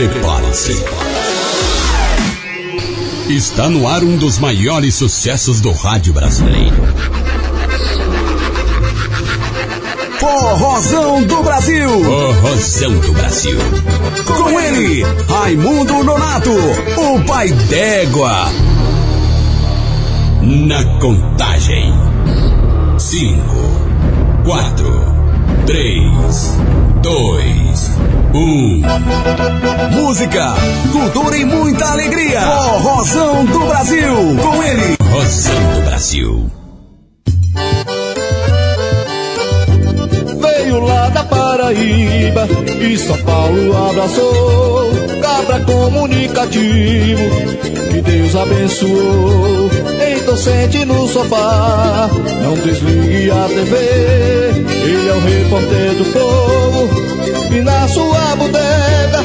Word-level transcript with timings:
Prepare-se. 0.00 0.82
Está 3.28 3.68
no 3.68 3.86
ar 3.86 4.02
um 4.02 4.16
dos 4.16 4.38
maiores 4.38 4.94
sucessos 4.94 5.60
do 5.60 5.72
rádio 5.72 6.14
brasileiro. 6.14 6.82
Forrozão 10.18 11.22
do 11.24 11.42
Brasil. 11.42 12.02
Forrozão 12.02 12.98
do 12.98 13.12
Brasil. 13.12 13.58
Com 14.24 14.58
ele, 14.58 15.02
Raimundo 15.28 16.02
Nonato, 16.02 16.50
o 16.50 17.22
pai 17.26 17.50
d'égua. 17.50 18.50
Na 20.40 20.82
contagem. 20.98 21.92
Cinco, 22.96 23.70
quatro, 24.46 24.98
três, 25.66 26.58
dois, 27.02 27.69
um. 28.34 28.82
Música, 29.92 30.54
cultura 30.92 31.36
e 31.36 31.44
muita 31.44 31.84
alegria. 31.86 32.40
Forrozão 32.40 33.44
do 33.44 33.58
Brasil. 33.66 34.14
Com 34.42 34.62
ele, 34.62 34.96
Forrozão 34.98 35.72
do 35.74 35.82
Brasil. 35.82 36.50
Veio 40.40 40.80
lá 40.80 41.08
da 41.08 41.24
Paraíba 41.24 42.48
e 42.80 42.96
São 42.96 43.18
Paulo 43.18 43.88
abraçou. 43.88 44.90
Cabra 45.20 45.60
comunicativo, 45.60 47.22
que 47.90 48.00
Deus 48.00 48.36
abençoou. 48.36 49.70
Então 50.16 50.36
sente 50.36 50.84
no 50.84 51.08
sofá, 51.08 52.08
não 52.42 52.54
desligue 52.54 53.30
a 53.30 53.48
TV. 53.48 53.76
Ele 54.82 55.08
é 55.08 55.12
o 55.12 55.20
repórter 55.20 55.94
do 55.94 56.04
povo 56.12 57.19
na 57.62 57.88
sua 57.88 58.36
bodega 58.36 59.24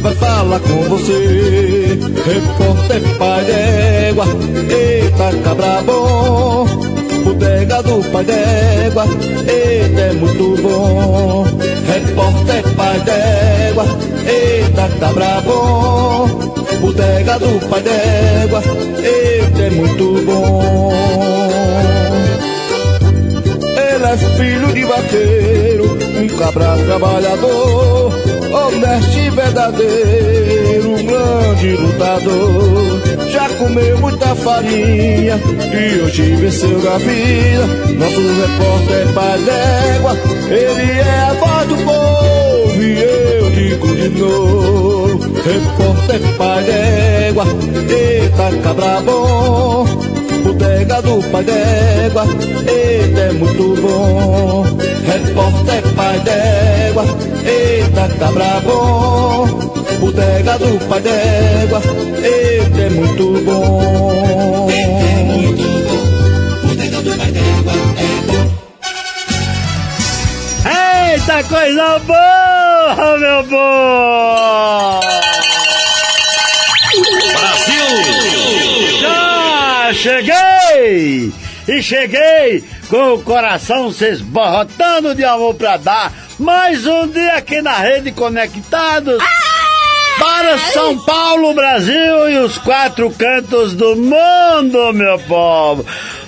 vai 0.00 0.14
falar 0.16 0.60
com 0.60 0.82
você. 0.88 1.98
Repórter 2.26 3.00
pai 3.18 3.44
d'égua, 3.44 4.26
eita 4.70 5.36
cabra 5.42 5.82
bom. 5.82 6.66
Bodega 7.24 7.82
do 7.82 8.10
pai 8.10 8.24
d'égua, 8.24 9.04
eita 9.48 10.00
é 10.00 10.12
muito 10.12 10.62
bom. 10.62 11.44
Repórter 11.86 12.62
pai 12.76 13.00
d'égua, 13.00 13.84
eita 14.26 14.88
cabra 15.00 15.40
bom. 15.40 16.28
Bodega 16.80 17.38
do 17.38 17.68
pai 17.68 17.82
d'égua, 17.82 18.62
eita 19.02 19.62
é 19.62 19.70
muito 19.70 20.22
bom. 20.26 22.13
Ele 24.14 24.22
é 24.22 24.36
filho 24.36 24.72
de 24.72 24.84
vaqueiro, 24.84 25.98
um 26.22 26.38
cabra 26.38 26.76
trabalhador, 26.86 28.12
honesto 28.52 29.18
e 29.18 29.30
verdadeiro, 29.30 30.90
um 30.90 31.04
grande 31.04 31.72
lutador. 31.72 33.28
Já 33.32 33.48
comeu 33.58 33.98
muita 33.98 34.36
farinha 34.36 35.36
e 35.36 36.00
hoje 36.00 36.36
venceu 36.36 36.80
na 36.80 36.96
vida. 36.98 37.66
Nosso 37.98 38.20
repórter 38.40 39.12
pai 39.14 39.38
d'égua, 39.40 40.16
ele 40.48 40.92
é 40.92 41.20
a 41.20 41.32
voz 41.32 41.68
do 41.68 41.76
povo 41.78 42.82
e 42.82 43.02
eu 43.02 43.50
digo 43.50 43.96
de 43.96 44.08
novo. 44.10 45.18
Repórter 45.42 46.36
pai 46.38 46.62
d'égua, 46.62 47.46
eita 47.90 48.62
cabra 48.62 49.00
bom. 49.00 50.13
Bodega 50.44 51.00
do 51.00 51.22
pai 51.30 51.42
d'égua, 51.42 52.24
eita 52.68 53.20
é 53.20 53.32
muito 53.32 53.74
bom. 53.80 54.64
Repórter 55.06 55.82
pai 55.96 56.20
d'égua, 56.20 57.04
eita 57.46 58.08
cabra 58.18 58.60
bom. 58.60 59.46
Bodega 60.00 60.58
do 60.58 60.78
pai 60.86 61.00
d'égua, 61.00 61.80
eita 62.22 62.80
é 62.80 62.90
muito 62.90 63.42
bom. 63.42 64.68
Eita 64.70 65.04
é 65.06 65.24
muito 65.24 65.62
bom. 65.88 66.68
Bodega 66.68 67.00
do 67.00 67.16
pai 67.16 67.30
d'égua 67.32 67.72
é 67.96 68.06
bom. 68.26 68.44
Eita 71.14 71.42
coisa 71.48 71.98
boa, 72.00 73.18
meu 73.18 73.42
bom! 73.44 75.13
E 81.66 81.82
cheguei 81.82 82.62
com 82.88 83.14
o 83.14 83.22
coração 83.22 83.90
se 83.90 84.06
esborrotando 84.06 85.14
de 85.14 85.24
amor 85.24 85.54
pra 85.54 85.76
dar. 85.76 86.12
Mais 86.38 86.86
um 86.86 87.06
dia 87.06 87.36
aqui 87.36 87.62
na 87.62 87.78
Rede 87.78 88.12
Conectados. 88.12 89.22
Para 90.18 90.58
São 90.58 90.98
Paulo, 91.04 91.54
Brasil 91.54 92.30
e 92.30 92.38
os 92.38 92.58
quatro 92.58 93.10
cantos 93.10 93.74
do 93.74 93.96
mundo, 93.96 94.92
meu 94.92 95.18
povo. 95.20 95.84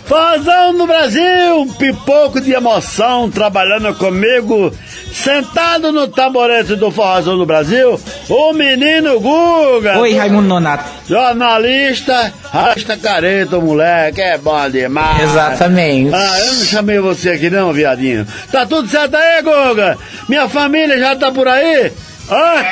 Fazão 0.06 0.72
no 0.72 0.86
Brasil, 0.86 1.62
um 1.62 1.68
pipoco 1.68 2.40
de 2.40 2.52
emoção 2.52 3.28
trabalhando 3.28 3.92
comigo, 3.96 4.72
sentado 5.12 5.90
no 5.90 6.06
taburete 6.06 6.76
do 6.76 6.92
Forrozão 6.92 7.36
do 7.36 7.44
Brasil, 7.44 8.00
o 8.28 8.52
menino 8.52 9.18
Guga. 9.18 9.98
Oi, 9.98 10.14
Raimundo 10.14 10.46
Nonato. 10.46 10.84
Jornalista, 11.08 12.32
rasta 12.52 12.96
careta, 12.96 13.58
moleque, 13.58 14.20
é 14.20 14.38
bom 14.38 14.70
demais. 14.70 15.24
Exatamente. 15.24 16.14
Ah, 16.14 16.38
eu 16.38 16.54
não 16.54 16.64
chamei 16.64 17.00
você 17.00 17.30
aqui 17.30 17.50
não, 17.50 17.72
viadinho. 17.72 18.24
Tá 18.52 18.64
tudo 18.64 18.88
certo 18.88 19.16
aí, 19.16 19.42
Guga? 19.42 19.98
Minha 20.28 20.48
família 20.48 20.96
já 21.00 21.16
tá 21.16 21.32
por 21.32 21.48
aí? 21.48 21.92
Hã? 22.30 22.64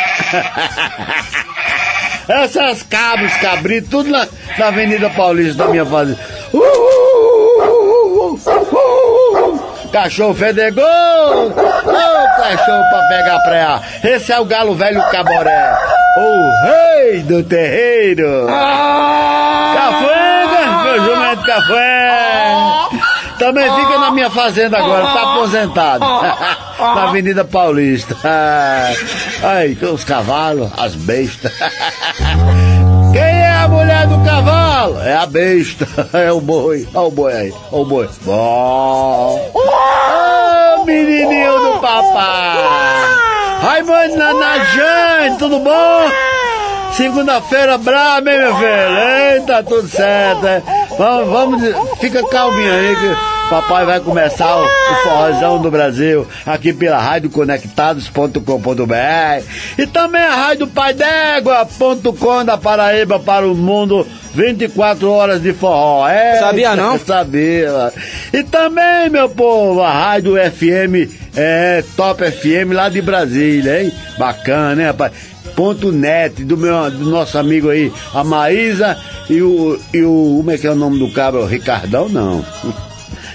Essas 2.28 2.82
cabras, 2.82 3.34
cabritos, 3.36 3.90
tudo 3.90 4.08
na, 4.10 4.26
na 4.58 4.68
Avenida 4.68 5.10
Paulista 5.10 5.64
da 5.64 5.70
minha 5.70 5.84
fazenda. 5.84 6.18
Uh, 6.52 6.58
uh, 6.58 7.13
Cachorro 9.92 10.34
fedegou! 10.34 10.84
Ô 10.84 11.50
cachorro 12.42 12.84
pra 12.90 13.02
pegar 13.08 13.38
preá! 13.40 13.80
Esse 14.02 14.32
é 14.32 14.40
o 14.40 14.44
galo 14.44 14.74
velho 14.74 15.00
caboré! 15.10 15.78
O 16.16 16.64
rei 16.66 17.22
do 17.22 17.42
terreiro! 17.42 18.46
Cafuenga! 19.74 20.82
Meu 20.84 21.04
jumento 21.04 21.44
Café! 21.44 22.44
Também 23.38 23.64
fica 23.74 23.98
na 23.98 24.10
minha 24.10 24.30
fazenda 24.30 24.78
agora, 24.78 25.06
tá 25.06 25.32
aposentado. 25.34 26.04
na 26.78 27.08
Avenida 27.08 27.44
Paulista. 27.44 28.16
Ai, 29.42 29.76
com 29.78 29.92
os 29.92 30.04
cavalos, 30.04 30.70
as 30.76 30.94
bestas. 30.94 31.52
É 33.64 33.66
a 33.66 33.68
mulher 33.70 34.06
do 34.06 34.22
cavalo? 34.22 35.00
É 35.00 35.16
a 35.16 35.24
besta, 35.24 35.88
é 36.12 36.30
o 36.30 36.38
boi. 36.38 36.86
Olha 36.92 37.06
o 37.06 37.10
boi 37.10 37.32
aí, 37.32 37.54
olha 37.72 37.82
o 37.82 37.86
boi. 37.86 38.10
Bom. 38.20 39.50
Ô, 39.54 40.84
menininho 40.84 41.58
do 41.60 41.80
papai. 41.80 42.58
Raimundo 43.62 44.16
Nanajane, 44.18 45.38
tudo 45.38 45.60
bom? 45.60 46.10
Segunda-feira 46.92 47.78
braba, 47.78 48.30
hein, 48.30 48.38
meu 48.38 48.54
filho? 48.54 48.68
Eita, 49.32 49.62
tudo 49.62 49.88
certo, 49.88 50.46
hein? 50.46 50.62
Vamos, 50.98 51.30
vamos, 51.30 51.98
fica 52.00 52.22
calminho 52.28 52.70
aí 52.70 52.96
que 52.96 53.33
papai 53.48 53.84
vai 53.84 54.00
começar 54.00 54.56
o, 54.56 54.64
o 54.64 54.94
forrozão 55.02 55.60
do 55.60 55.70
Brasil 55.70 56.26
aqui 56.46 56.72
pela 56.72 56.98
radioconectados.com.br 56.98 59.44
e 59.78 59.86
também 59.86 60.22
a 60.22 60.34
rádio 60.34 60.66
paidégua.com 60.66 62.44
da 62.44 62.56
Paraíba 62.56 63.18
para 63.18 63.46
o 63.46 63.54
mundo 63.54 64.06
24 64.34 65.10
horas 65.10 65.42
de 65.42 65.52
forró. 65.52 66.08
É, 66.08 66.38
Sabia 66.38 66.74
não? 66.74 66.98
Sabia. 67.04 67.92
E 68.32 68.42
também, 68.42 69.08
meu 69.08 69.28
povo, 69.28 69.82
a 69.82 69.90
rádio 69.90 70.34
FM, 70.34 71.10
é, 71.36 71.84
Top 71.96 72.22
FM 72.24 72.72
lá 72.72 72.88
de 72.88 73.00
Brasília, 73.00 73.82
hein? 73.82 73.92
Bacana, 74.18 74.80
hein, 74.80 74.88
rapaz? 74.88 75.12
Ponto 75.54 75.92
net 75.92 76.42
do 76.42 76.56
meu 76.56 76.90
do 76.90 77.08
nosso 77.08 77.38
amigo 77.38 77.70
aí, 77.70 77.92
a 78.12 78.24
Maísa 78.24 78.98
e 79.30 79.40
o, 79.40 79.78
e 79.92 80.02
o 80.02 80.34
como 80.38 80.50
é 80.50 80.58
que 80.58 80.66
é 80.66 80.70
o 80.70 80.74
nome 80.74 80.98
do 80.98 81.12
cabra? 81.12 81.46
Ricardão 81.46 82.08
não. 82.08 82.44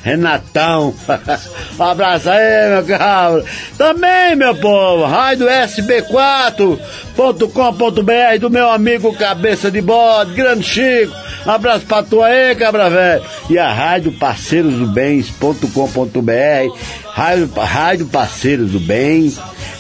Renatão. 0.03 0.93
um 1.79 1.83
abraço 1.83 2.29
aí, 2.29 2.69
meu 2.69 2.85
cabra. 2.85 3.43
Também, 3.77 4.35
meu 4.35 4.55
povo, 4.55 5.05
rádio 5.05 5.47
sb4.com.br 5.47 8.39
do 8.39 8.49
meu 8.49 8.69
amigo 8.69 9.15
Cabeça 9.15 9.69
de 9.69 9.81
Bode, 9.81 10.33
Grande 10.33 10.63
Chico. 10.63 11.13
Abraço 11.45 11.85
pra 11.85 12.03
tu 12.03 12.21
aí, 12.21 12.55
cabra 12.55 12.89
velho. 12.89 13.23
E 13.49 13.57
a 13.57 13.71
rádio 13.71 14.11
parceiros 14.11 14.73
do 14.73 14.87
bens.com.br, 14.87 16.75
rádio, 17.13 17.49
rádio 17.55 18.05
parceiros 18.07 18.71
do 18.71 18.79
bem, 18.79 19.33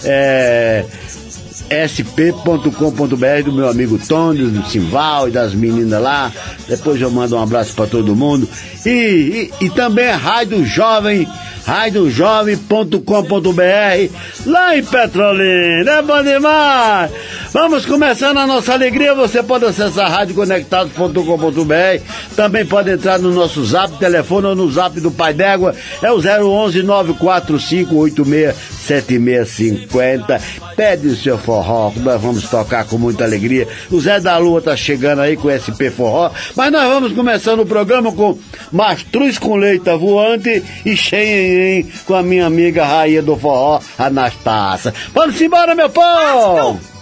é, 0.03 0.85
sp.com.br 1.69 3.43
do 3.45 3.51
meu 3.51 3.69
amigo 3.69 3.99
Tony, 3.99 4.43
do 4.43 4.65
Simval 4.67 5.27
e 5.27 5.31
das 5.31 5.53
meninas 5.53 6.01
lá. 6.01 6.31
Depois 6.67 6.99
eu 7.01 7.11
mando 7.11 7.35
um 7.35 7.41
abraço 7.41 7.73
para 7.73 7.87
todo 7.87 8.15
mundo. 8.15 8.47
E, 8.85 9.51
e, 9.61 9.65
e 9.65 9.69
também 9.69 10.07
a 10.07 10.17
Rádio 10.17 10.65
Jovem 10.65 11.27
radiojovem.com.br, 11.65 14.13
lá 14.45 14.77
em 14.77 14.83
Petrolina. 14.83 15.91
É 15.91 16.01
bom 16.01 16.23
demais! 16.23 17.11
Vamos 17.51 17.85
começando 17.85 18.37
a 18.37 18.45
nossa 18.45 18.73
alegria. 18.73 19.15
Você 19.15 19.41
pode 19.41 19.65
acessar 19.65 20.11
radioconectados.com.br. 20.11 22.03
Também 22.35 22.65
pode 22.65 22.91
entrar 22.91 23.17
no 23.17 23.31
nosso 23.31 23.65
zap, 23.65 23.97
telefone 23.97 24.47
ou 24.47 24.55
no 24.55 24.71
zap 24.71 24.99
do 25.01 25.09
Pai 25.09 25.33
D'Égua. 25.33 25.73
É 26.01 26.11
o 26.11 26.19
011 26.19 26.83
94586 26.83 28.79
7650. 28.89 30.41
Pede 30.75 31.07
o 31.07 31.15
seu 31.15 31.37
forró, 31.37 31.91
nós 31.97 32.21
vamos 32.21 32.49
tocar 32.49 32.85
com 32.85 32.97
muita 32.97 33.23
alegria. 33.23 33.67
O 33.91 33.99
Zé 33.99 34.19
da 34.19 34.37
Lua 34.37 34.61
tá 34.61 34.75
chegando 34.75 35.21
aí 35.21 35.37
com 35.37 35.49
SP 35.53 35.91
Forró. 35.91 36.31
Mas 36.55 36.71
nós 36.71 36.87
vamos 36.87 37.13
começando 37.13 37.59
o 37.59 37.65
programa 37.65 38.11
com 38.11 38.37
Mastruz 38.71 39.37
com 39.37 39.55
Leita 39.55 39.95
Voante 39.95 40.63
e 40.85 40.95
Xenhen 41.49 41.91
com 42.05 42.13
a 42.13 42.21
minha 42.21 42.45
amiga 42.45 42.85
Rainha 42.85 43.21
do 43.21 43.35
Forró, 43.35 43.79
Anastácia. 43.97 44.93
Vamos 45.13 45.41
embora, 45.41 45.73
meu 45.73 45.89
povo! 45.89 46.98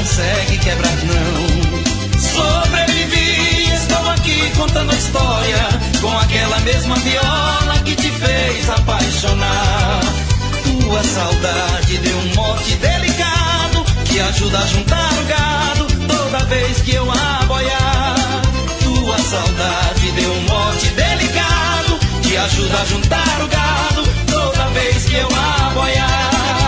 Consegue 0.00 0.58
quebrar, 0.58 0.96
não. 1.04 2.18
Sobrevivi, 2.18 3.70
estou 3.74 4.10
aqui 4.10 4.50
contando 4.56 4.90
a 4.90 4.94
história. 4.94 5.68
Com 6.00 6.18
aquela 6.18 6.58
mesma 6.60 6.96
viola 6.96 7.78
que 7.84 7.94
te 7.94 8.10
fez 8.10 8.70
apaixonar. 8.70 10.00
Tua 10.64 11.04
saudade 11.04 11.98
deu 11.98 12.16
um 12.16 12.34
mote 12.34 12.76
delicado 12.76 13.84
que 14.06 14.20
ajuda 14.20 14.58
a 14.58 14.66
juntar 14.66 15.12
o 15.12 15.24
gado 15.26 15.86
toda 16.08 16.44
vez 16.46 16.80
que 16.80 16.94
eu 16.94 17.06
aboiar. 17.10 18.42
Tua 18.82 19.18
saudade 19.18 20.12
deu 20.12 20.32
um 20.32 20.42
mote 20.42 20.88
delicado 20.88 21.98
que 22.22 22.36
ajuda 22.38 22.78
a 22.78 22.84
juntar 22.86 23.42
o 23.42 23.48
gado 23.48 24.02
toda 24.26 24.64
vez 24.70 25.04
que 25.04 25.14
eu 25.14 25.28
aboiar. 25.28 26.59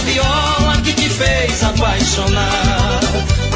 Viola 0.00 0.80
que 0.82 0.92
te 0.92 1.08
fez 1.08 1.62
apaixonar. 1.62 3.00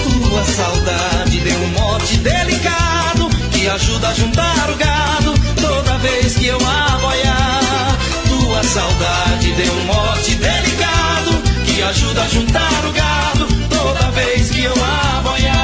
Tua 0.03 0.45
saudade 0.45 1.41
deu 1.41 1.59
um 1.61 1.69
mote 1.69 2.17
delicado, 2.19 3.29
que 3.51 3.69
ajuda 3.69 4.09
a 4.09 4.15
juntar 4.15 4.71
o 4.71 4.77
gado 4.77 5.35
toda 5.61 5.99
vez 5.99 6.37
que 6.37 6.47
eu 6.47 6.57
aboiar. 6.57 7.99
Tua 8.29 8.63
saudade 8.65 9.53
deu 9.53 9.73
um 9.73 9.85
mote 9.85 10.35
delicado, 10.35 11.43
que 11.65 11.83
ajuda 11.83 12.23
a 12.23 12.29
juntar 12.29 12.85
o 12.85 12.93
gado 12.93 13.47
toda 13.69 14.11
vez 14.11 14.51
que 14.51 14.63
eu 14.63 14.73
aboiar. 14.73 15.58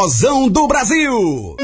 Forrozão 0.00 0.48
do 0.48 0.66
Brasil. 0.66 1.56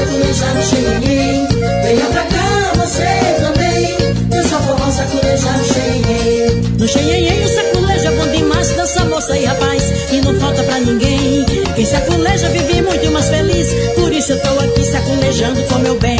Saculejar 0.00 0.54
no 0.54 0.62
xenhenhen. 0.62 1.46
Venha 1.84 2.06
pra 2.06 2.22
cá 2.24 2.72
você 2.74 3.04
também. 3.38 3.96
Dança 4.30 4.56
forró 4.60 4.90
saculejar 4.90 5.58
no 5.58 5.64
xenhenhen. 5.64 6.62
No 6.78 6.88
xenhenhen 6.88 7.44
o 7.44 7.48
saculejo 7.48 8.06
é 8.06 8.10
bom 8.12 8.26
demais. 8.32 8.70
Dança 8.76 9.04
moça 9.04 9.36
e 9.36 9.44
rapaz 9.44 9.82
e 10.10 10.22
não 10.22 10.40
falta 10.40 10.62
pra 10.62 10.78
ninguém. 10.80 11.44
Quem 11.76 11.84
saculeja 11.84 12.48
vive 12.48 12.80
muito 12.80 13.10
mais 13.12 13.28
feliz. 13.28 13.68
Por 13.94 14.10
isso 14.10 14.32
eu 14.32 14.40
tô 14.40 14.58
aqui 14.60 14.84
saculejando 14.84 15.62
com 15.64 15.78
meu 15.80 15.98
bem. 15.98 16.18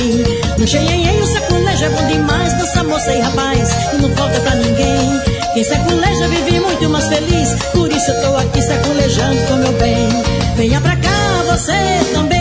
No 0.58 0.66
xenhenhen 0.66 1.22
o 1.22 1.26
saculejo 1.26 1.84
é 1.86 1.88
bom 1.88 2.06
demais. 2.06 2.52
Dança 2.58 2.84
moça 2.84 3.14
e 3.14 3.20
rapaz 3.20 3.70
e 3.94 3.96
não 3.96 4.10
falta 4.14 4.40
pra 4.40 4.56
ninguém. 4.56 5.20
Quem 5.54 5.64
saculeja 5.64 6.28
vive 6.28 6.60
muito 6.60 6.86
mais 6.90 7.06
feliz. 7.06 7.54
Por 7.72 7.90
isso 7.90 8.10
eu 8.10 8.20
tô 8.20 8.36
aqui 8.36 8.60
saculejando 8.60 9.40
com 9.48 9.54
meu 9.54 9.72
bem. 9.72 10.06
Venha 10.54 10.80
pra 10.82 10.96
cá 10.96 11.44
você 11.48 11.72
também. 12.12 12.39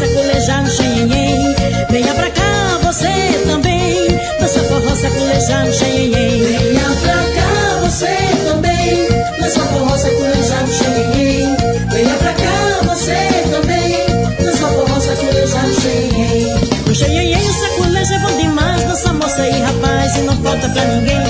Saculejar 0.00 0.62
no 0.62 0.70
xenhenhen. 0.70 1.54
Venha 1.90 2.14
pra 2.14 2.30
cá 2.30 2.78
você 2.82 3.12
também. 3.46 4.08
Dança 4.40 4.60
forró 4.60 4.94
saculejar 4.94 5.66
no 5.66 5.72
xenhenhen. 5.74 6.40
Venha 6.40 6.90
pra 7.02 7.12
cá 7.36 7.80
você 7.82 8.16
também. 8.48 9.08
Dança 9.38 9.60
forró 9.60 9.94
saculejar 9.98 10.62
no 10.62 10.72
xenhenhen. 10.72 11.56
Venha 11.92 12.14
pra 12.14 12.32
cá 12.32 12.80
você 12.88 13.14
também. 13.50 14.06
Dança 14.42 14.66
forró 14.68 15.00
saculejar 15.00 15.66
no 15.66 15.74
xenhenhen. 15.74 16.46
No 16.86 16.94
xenhenhen 16.94 17.46
o 17.46 17.52
saculejo 17.52 18.14
é 18.14 18.18
bom 18.20 18.36
demais. 18.38 18.84
Dança 18.84 19.12
moça 19.12 19.46
e 19.46 19.60
rapaz 19.60 20.16
e 20.16 20.20
não 20.20 20.36
falta 20.42 20.66
pra 20.70 20.84
ninguém. 20.86 21.20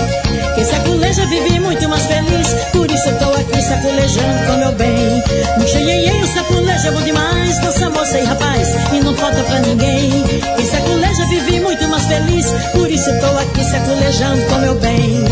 Quem 0.54 0.64
saculeja 0.64 1.26
vive 1.26 1.58
muito 1.58 1.88
mais 1.88 2.06
feliz. 2.06 2.46
Por 2.70 2.88
isso 2.88 3.08
eu 3.08 3.18
tô 3.18 3.30
aqui 3.30 3.62
saculejando 3.62 4.46
com 4.46 4.58
meu 4.58 4.72
bem. 4.74 5.22
No 5.58 5.66
xenhenhen 5.66 6.22
o 6.22 6.26
saculejo 6.28 6.59
falta 9.40 9.44
pra 9.44 9.60
ninguém. 9.60 10.10
Quem 10.56 10.66
saculeja 10.66 11.26
vive 11.26 11.60
muito 11.60 11.88
mais 11.88 12.06
feliz. 12.06 12.46
Por 12.72 12.90
isso 12.90 13.08
eu 13.08 13.20
tô 13.20 13.38
aqui 13.38 13.64
saculejando 13.64 14.46
com 14.46 14.58
meu 14.58 14.74
bem. 14.76 15.24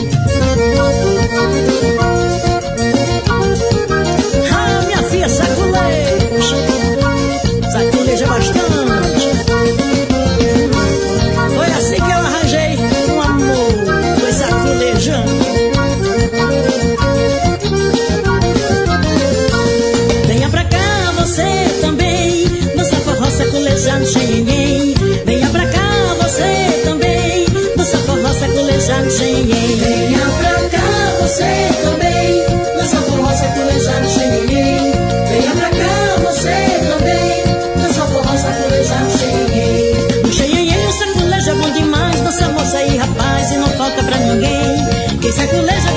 Você 31.39 31.83
também. 31.83 32.45
Dança 32.77 32.97
forró 33.03 33.33
saculejar 33.33 34.03
no 34.03 34.09
xenhen. 34.09 34.93
Venha 35.29 35.55
pra 35.55 35.71
cá 35.71 36.17
você 36.25 36.55
também. 36.91 37.45
Dança 37.77 38.03
forró 38.07 38.37
saculejar 38.37 39.05
no 39.05 39.11
xenhen. 39.11 40.23
No 40.25 40.33
xenhen 40.33 40.87
o 40.87 40.93
saculejo 40.93 41.51
é 41.51 41.55
bom 41.55 41.71
demais. 41.71 42.21
Dança 42.21 42.49
moça 42.49 42.83
e 42.83 42.97
rapaz 42.97 43.53
e 43.53 43.57
não 43.57 43.69
falta 43.69 44.03
pra 44.03 44.17
ninguém. 44.17 44.87
Quem 45.21 45.33
saculeja 45.33 45.88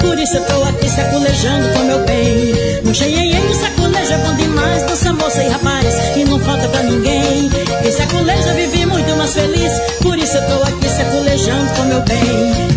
Por 0.00 0.18
isso 0.18 0.36
eu 0.36 0.44
tô 0.44 0.62
aqui 0.64 0.88
saculejando 0.88 1.68
com 1.74 1.84
meu 1.84 2.04
bem. 2.04 2.82
No 2.84 2.94
xenhen 2.94 3.46
o 3.46 3.54
saculejo 3.54 4.12
é 4.12 4.18
bom 4.18 4.34
demais. 4.34 4.82
Dança 4.84 5.12
moça 5.12 5.42
e 5.42 5.48
rapaz 5.48 5.94
e 6.16 6.24
não 6.24 6.38
falta 6.40 6.68
pra 6.68 6.82
ninguém. 6.82 7.50
Quem 7.82 7.92
saculeja 7.92 8.52
vive 8.54 8.86
muito 8.86 9.16
mais 9.16 9.34
feliz. 9.34 9.72
Por 10.02 10.18
isso 10.18 10.36
eu 10.36 10.46
tô 10.46 10.62
aqui 10.62 10.88
saculejando 10.88 11.74
com 11.74 11.82
meu 11.84 12.00
bem. 12.02 12.68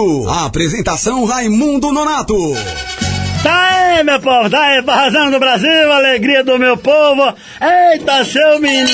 Brasil. 0.00 0.28
Apresentação 0.30 1.24
Raimundo 1.24 1.92
Nonato. 1.92 2.34
Tá 3.42 3.68
aí, 3.96 4.04
meu 4.04 4.20
povo, 4.20 4.50
tá 4.50 4.60
aí, 4.62 4.82
Barrazão 4.82 5.30
do 5.30 5.38
Brasil, 5.38 5.92
alegria 5.92 6.44
do 6.44 6.58
meu 6.58 6.76
povo. 6.76 7.34
Eita, 7.60 8.24
seu 8.24 8.60
menino! 8.60 8.90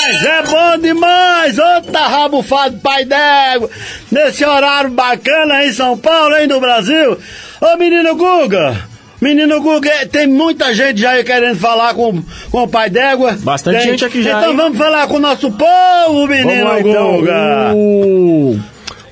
Mas 0.00 0.24
é 0.24 0.42
bom 0.42 0.78
demais! 0.80 1.58
Outra 1.58 2.06
rabufado 2.06 2.78
pai 2.78 3.04
d'égua, 3.04 3.68
nesse 4.10 4.44
horário 4.44 4.90
bacana 4.90 5.54
aí 5.56 5.70
em 5.70 5.72
São 5.72 5.98
Paulo, 5.98 6.36
hein, 6.36 6.46
do 6.46 6.60
Brasil. 6.60 7.18
Ô, 7.60 7.76
menino 7.76 8.14
Guga! 8.14 8.88
Menino 9.20 9.60
Guga, 9.60 9.90
eh, 9.90 10.06
tem 10.06 10.28
muita 10.28 10.72
gente 10.72 11.00
já 11.00 11.10
aí 11.10 11.24
querendo 11.24 11.58
falar 11.58 11.92
com, 11.94 12.22
com 12.52 12.62
o 12.62 12.68
pai 12.68 12.88
d'égua. 12.88 13.36
Bastante 13.40 13.78
Tem. 13.78 13.90
gente 13.90 14.04
aqui 14.04 14.22
já, 14.22 14.38
Então 14.38 14.52
hein? 14.52 14.56
vamos 14.56 14.78
falar 14.78 15.08
com 15.08 15.16
o 15.16 15.20
nosso 15.20 15.50
povo, 15.50 16.28
menino 16.28 16.48
Vamos 16.48 16.64
lá, 16.64 16.80
então. 16.80 17.16
Guga. 17.16 17.74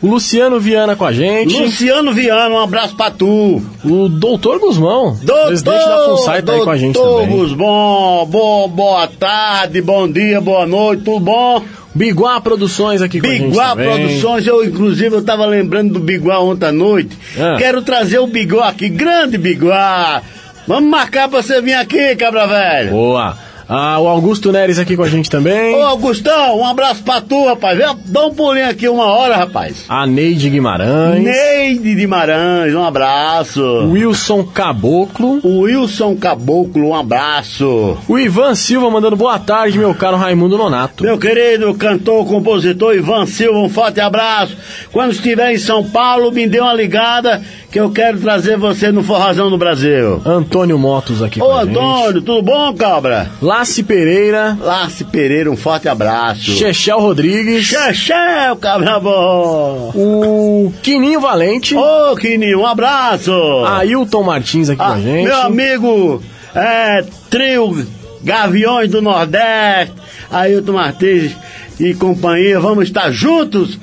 O... 0.02 0.06
Luciano 0.08 0.60
Viana 0.60 0.96
com 0.96 1.04
a 1.04 1.12
gente. 1.12 1.58
Luciano 1.58 2.12
Viana, 2.12 2.54
um 2.54 2.58
abraço 2.58 2.96
pra 2.96 3.10
tu. 3.10 3.62
O 3.84 4.08
Doutor 4.08 4.58
Guzmão, 4.58 5.16
presidente 5.46 5.78
da 5.78 6.04
FUNSAI, 6.06 6.42
tá 6.42 6.52
aí 6.52 6.64
com 6.64 6.70
a 6.70 6.76
gente 6.76 6.94
Doutor 6.94 7.22
também. 7.22 7.36
Guzmão, 7.36 8.26
bom, 8.26 8.68
boa 8.68 9.06
tarde, 9.06 9.80
bom 9.80 10.08
dia, 10.08 10.40
boa 10.40 10.66
noite, 10.66 11.02
tudo 11.04 11.20
bom? 11.20 11.62
Biguá 11.94 12.40
Produções 12.42 13.00
aqui 13.00 13.20
com 13.20 13.26
a 13.26 13.30
gente 13.30 13.48
Biguá. 13.48 13.74
Produções, 13.74 14.46
eu 14.46 14.62
inclusive 14.62 15.16
eu 15.16 15.24
tava 15.24 15.46
lembrando 15.46 15.94
do 15.94 16.00
Biguá 16.00 16.40
ontem 16.40 16.66
à 16.66 16.72
noite. 16.72 17.16
Ah. 17.38 17.56
Quero 17.56 17.80
trazer 17.80 18.18
o 18.18 18.26
Biguá 18.26 18.68
aqui, 18.68 18.88
grande 18.90 19.38
Biguá. 19.38 20.20
Vamos 20.66 20.90
marcar 20.90 21.28
pra 21.28 21.40
você 21.40 21.62
vir 21.62 21.74
aqui, 21.74 22.14
cabra 22.16 22.46
velho. 22.46 22.90
Boa. 22.90 23.45
Ah, 23.68 23.98
o 23.98 24.06
Augusto 24.06 24.52
Neres 24.52 24.78
aqui 24.78 24.96
com 24.96 25.02
a 25.02 25.08
gente 25.08 25.28
também. 25.28 25.74
Ô 25.74 25.82
Augustão, 25.82 26.60
um 26.60 26.64
abraço 26.64 27.02
pra 27.02 27.20
tu, 27.20 27.46
rapaz. 27.46 27.76
Vem, 27.76 27.86
Dá 28.06 28.26
um 28.26 28.32
pulinho 28.34 28.68
aqui 28.68 28.88
uma 28.88 29.06
hora, 29.06 29.36
rapaz. 29.36 29.84
A 29.88 30.06
Neide 30.06 30.48
Guimarães. 30.48 31.22
Neide 31.22 31.94
Guimarães, 31.94 32.74
um 32.74 32.84
abraço. 32.84 33.62
Wilson 33.90 34.44
Caboclo. 34.44 35.40
O 35.42 35.62
Wilson 35.62 36.14
Caboclo, 36.16 36.88
um 36.90 36.94
abraço. 36.94 37.96
O 38.08 38.18
Ivan 38.18 38.54
Silva 38.54 38.90
mandando 38.90 39.16
boa 39.16 39.38
tarde, 39.38 39.78
meu 39.78 39.94
caro 39.94 40.16
Raimundo 40.16 40.56
Nonato. 40.56 41.02
Meu 41.02 41.18
querido 41.18 41.74
cantor, 41.74 42.24
compositor 42.26 42.94
Ivan 42.94 43.26
Silva, 43.26 43.58
um 43.58 43.68
forte 43.68 44.00
abraço. 44.00 44.56
Quando 44.92 45.12
estiver 45.12 45.52
em 45.52 45.58
São 45.58 45.82
Paulo, 45.84 46.30
me 46.30 46.46
dê 46.46 46.60
uma 46.60 46.72
ligada 46.72 47.42
que 47.70 47.80
eu 47.80 47.90
quero 47.90 48.18
trazer 48.18 48.56
você 48.56 48.90
no 48.92 49.02
Forrazão 49.02 49.50
do 49.50 49.58
Brasil. 49.58 50.22
Antônio 50.24 50.78
Motos 50.78 51.22
aqui 51.22 51.42
Ô 51.42 51.46
com 51.46 51.52
a 51.52 51.64
gente. 51.64 51.76
Antônio, 51.76 52.22
tudo 52.22 52.42
bom, 52.42 52.72
cabra? 52.74 53.30
Laci 53.56 53.82
Pereira. 53.82 54.54
Lácio 54.60 55.06
Pereira, 55.06 55.50
um 55.50 55.56
forte 55.56 55.88
abraço. 55.88 56.50
Chechel 56.52 57.00
Rodrigues. 57.00 57.64
Xexé, 57.64 58.14
cabra 58.60 59.00
bom. 59.00 59.92
O 59.94 60.72
Quininho 60.82 61.20
Valente. 61.20 61.74
Ô, 61.74 62.14
Quininho, 62.16 62.60
um 62.60 62.66
abraço. 62.66 63.32
Ailton 63.66 64.22
Martins 64.24 64.68
aqui 64.68 64.76
com 64.78 64.84
Ah, 64.84 64.92
a 64.96 65.00
gente. 65.00 65.24
meu 65.24 65.40
amigo, 65.40 66.22
é, 66.54 67.02
trio 67.30 67.86
Gaviões 68.22 68.90
do 68.90 69.00
Nordeste, 69.00 69.94
Ailton 70.30 70.72
Martins 70.72 71.32
e 71.80 71.94
companhia, 71.94 72.60
vamos 72.60 72.84
estar 72.88 73.10
juntos 73.10 73.78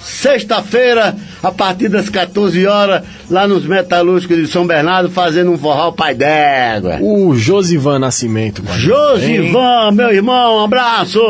sexta-feira, 0.00 1.14
a 1.42 1.50
partir 1.52 1.88
das 1.88 2.08
14 2.08 2.66
horas, 2.66 3.02
lá 3.30 3.46
nos 3.46 3.64
Metalúrgicos 3.64 4.36
de 4.36 4.46
São 4.46 4.66
Bernardo, 4.66 5.10
fazendo 5.10 5.50
um 5.50 5.58
forró 5.58 5.92
pai 5.92 6.14
d'égua. 6.14 6.98
O 7.00 7.34
Josivan 7.34 7.98
Nascimento. 7.98 8.62
Josivan, 8.76 9.90
meu 9.92 10.12
irmão, 10.12 10.58
um 10.58 10.64
abraço! 10.64 11.20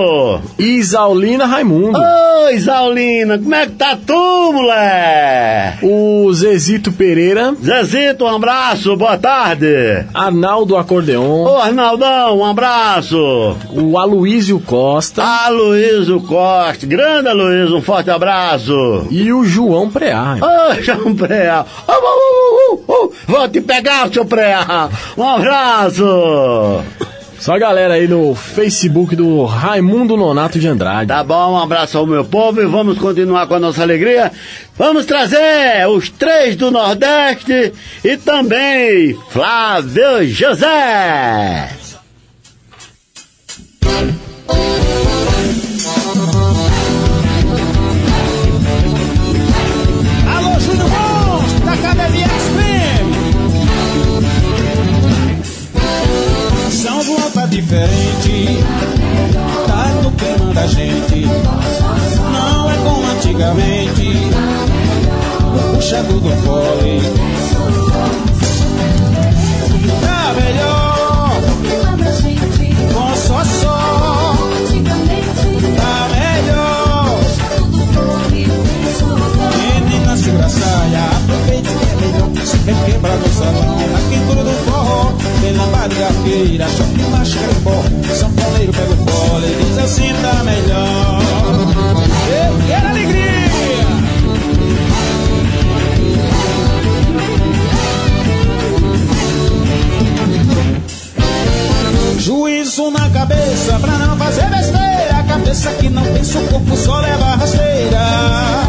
Isaulina 0.59 1.47
Raimundo. 1.47 1.99
Oi, 1.99 2.59
Zaulina, 2.59 3.39
como 3.39 3.55
é 3.55 3.67
que 3.67 3.73
tá 3.73 3.99
tu, 4.07 4.53
mulher? 4.53 5.79
O 5.83 6.33
Zezito 6.33 6.93
Pereira. 6.93 7.55
Zezito, 7.63 8.25
um 8.25 8.37
abraço, 8.37 8.97
boa 8.97 9.19
tarde! 9.19 9.67
Arnaldo 10.15 10.77
Acordeon. 10.77 11.45
Ô, 11.45 11.59
Arnaldão, 11.59 12.39
um 12.39 12.45
abraço! 12.45 13.57
O 13.71 13.99
Aloísio 13.99 14.61
Costa. 14.61 15.23
Aloysio 15.23 16.21
Costa, 16.21 16.87
grande 16.87 17.29
Aloysio, 17.29 17.77
um 17.77 17.83
forte 17.83 18.11
abraço. 18.11 18.58
E 19.11 19.33
o 19.33 19.45
João 19.45 19.91
Preá. 19.91 20.37
Ô, 20.41 20.83
João 20.83 21.15
Preá, 21.15 21.65
Ô, 21.87 21.93
ô, 21.93 22.75
ô, 22.75 22.83
ô, 22.87 23.05
ô, 23.05 23.13
vou 23.27 23.49
te 23.49 23.61
pegar, 23.61 24.13
seu 24.13 24.25
Preá, 24.25 24.89
um 25.17 25.29
abraço. 25.29 26.05
Só 27.39 27.55
a 27.55 27.59
galera 27.59 27.95
aí 27.95 28.09
no 28.09 28.35
Facebook 28.35 29.15
do 29.15 29.45
Raimundo 29.45 30.17
Nonato 30.17 30.59
de 30.59 30.67
Andrade. 30.67 31.07
Tá 31.07 31.23
bom, 31.23 31.53
um 31.53 31.59
abraço 31.59 31.97
ao 31.97 32.07
meu 32.07 32.25
povo 32.25 32.61
e 32.61 32.67
vamos 32.67 32.99
continuar 32.99 33.47
com 33.47 33.55
a 33.55 33.61
nossa 33.61 33.81
alegria. 33.83 34.33
Vamos 34.77 35.07
trazer 35.07 35.87
os 35.89 36.09
três 36.09 36.57
do 36.57 36.73
Nordeste 36.73 37.73
e 38.03 38.17
também 38.17 39.17
Flávio 39.31 40.27
José. 40.27 41.88
Diferente, 57.61 58.59
tá 59.67 59.91
clima 60.13 60.55
da 60.55 60.67
gente. 60.69 61.27
Não 62.33 62.71
é 62.71 62.75
como 62.85 63.11
antigamente, 63.11 64.13
o 65.43 65.75
puxado 65.75 66.21
do 66.21 66.31
fole. 66.43 67.03
Tá 70.01 70.35
melhor, 70.41 71.31
com 72.95 73.17
só 73.17 73.45
só. 73.45 73.79
Tá 75.77 76.09
melhor, 76.15 77.19
menina 79.81 80.17
se 80.17 80.31
engraçalha, 80.31 80.68
forró. 85.39 85.41
Tem 85.41 85.53
lambada 85.53 85.95
e 85.95 85.99
gafeira, 85.99 86.69
shopping 86.69 87.11
máscara 87.11 87.55
e. 87.63 88.15
São 88.15 88.33
Pauleiro 88.33 88.73
pega 88.73 88.93
o 88.93 89.09
fole, 89.09 89.57
diz 89.65 89.79
assim 89.79 90.13
tá 90.23 90.45
melhor. 90.45 91.21
Eu 92.29 92.67
quero 92.67 92.89
alegria! 92.89 93.39
Juízo 102.19 102.91
na 102.91 103.09
cabeça 103.11 103.79
pra 103.81 103.99
não 103.99 104.17
fazer 104.17 104.51
besteira. 104.51 105.25
Cabeça 105.29 105.71
que 105.73 105.89
não 105.89 106.03
pensa, 106.05 106.39
o 106.39 106.47
corpo 106.49 106.77
só 106.77 107.01
leva 107.01 107.25
a 107.25 107.37
rasteira. 107.37 108.69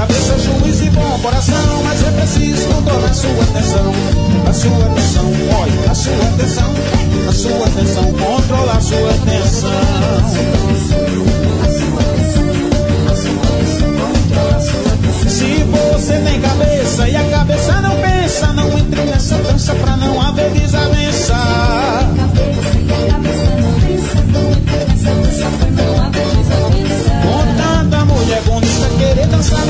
Cabeça, 0.00 0.38
juiz 0.38 0.80
e 0.80 0.88
bom 0.88 1.18
coração. 1.20 1.82
Mas 1.84 2.02
é 2.02 2.10
preciso 2.12 2.68
controlar 2.68 3.12
sua 3.12 3.42
atenção. 3.44 3.92
A 4.48 4.52
sua 4.54 4.86
atenção, 4.86 5.30
olha, 5.60 5.90
a 5.90 5.94
sua 5.94 6.14
atenção. 6.14 6.74
A 7.28 7.32
sua 7.32 7.66
atenção, 7.66 8.04
controlar 8.14 8.78
a 8.78 8.80
sua 8.80 9.10
atenção. 9.10 9.70
Se 15.28 15.64
você 15.64 16.18
tem 16.20 16.40
cabeça 16.40 17.06
e 17.06 17.16
a 17.16 17.24
cabeça 17.24 17.80
não 17.82 17.96
pensa, 18.00 18.52
não 18.54 18.78
entre 18.78 19.02
nessa 19.02 19.36
dança 19.36 19.74
pra 19.74 19.98
não 19.98 20.18
haver 20.18 20.50
desavença. 20.52 21.89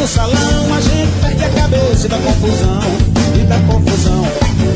No 0.01 0.09
salão, 0.09 0.75
a 0.75 0.81
gente 0.81 1.13
perde 1.21 1.45
a 1.45 1.51
cabeça 1.51 2.07
e 2.07 2.09
dá 2.09 2.17
confusão, 2.17 2.81
e 3.35 3.45
dá 3.45 3.59
confusão, 3.61 4.27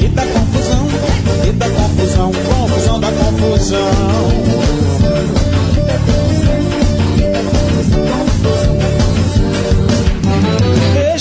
e 0.02 0.08
dá 0.08 0.22
confusão, 0.26 0.86
e 1.48 1.52
dá 1.52 1.68
confusão, 1.70 2.32
confusão 2.32 3.00
da 3.00 3.10
confusão. 3.10 4.63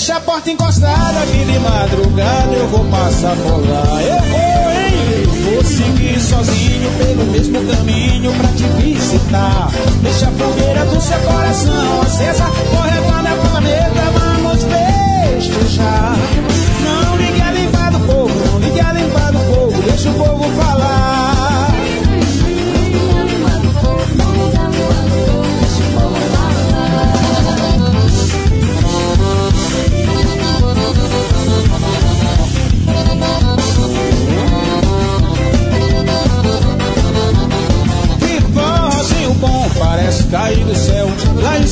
Deixa 0.04 0.18
a 0.18 0.20
porta 0.20 0.50
encostada 0.50 1.24
que 1.32 1.44
de 1.50 1.58
madrugada 1.60 2.52
eu 2.52 2.68
vou 2.68 2.84
passar 2.90 3.34
por 3.36 3.66
lá. 3.66 4.02
Eu 4.02 4.20
vou, 4.20 4.70
hein? 4.70 5.24
Vou 5.44 5.64
seguir 5.64 6.20
sozinho 6.20 6.90
pelo 6.98 7.24
mesmo 7.32 7.58
caminho 7.74 8.30
pra 8.34 8.48
te 8.48 8.64
visitar. 8.82 9.70
Deixa 10.02 10.28
a 10.28 10.32
fogueira 10.32 10.84
do 10.84 11.00
seu 11.00 11.18
coração 11.20 12.02
acesa, 12.02 12.44
corretando 12.70 13.28
a 13.28 13.48
planeta, 13.48 14.02
vamos 14.12 14.62
festejar. 15.40 16.16
Não 16.84 17.16
ligue 17.16 17.40
a 17.40 17.50
limpa 17.52 17.90
do 17.90 18.00
povo, 18.00 18.52
não 18.52 18.58
ligue 18.58 18.80
a 18.80 18.92
limpa 18.92 19.32
do 19.32 19.38
povo, 19.54 19.82
deixa 19.84 20.10
o 20.10 20.12
povo 20.12 20.44
falar. 20.60 21.23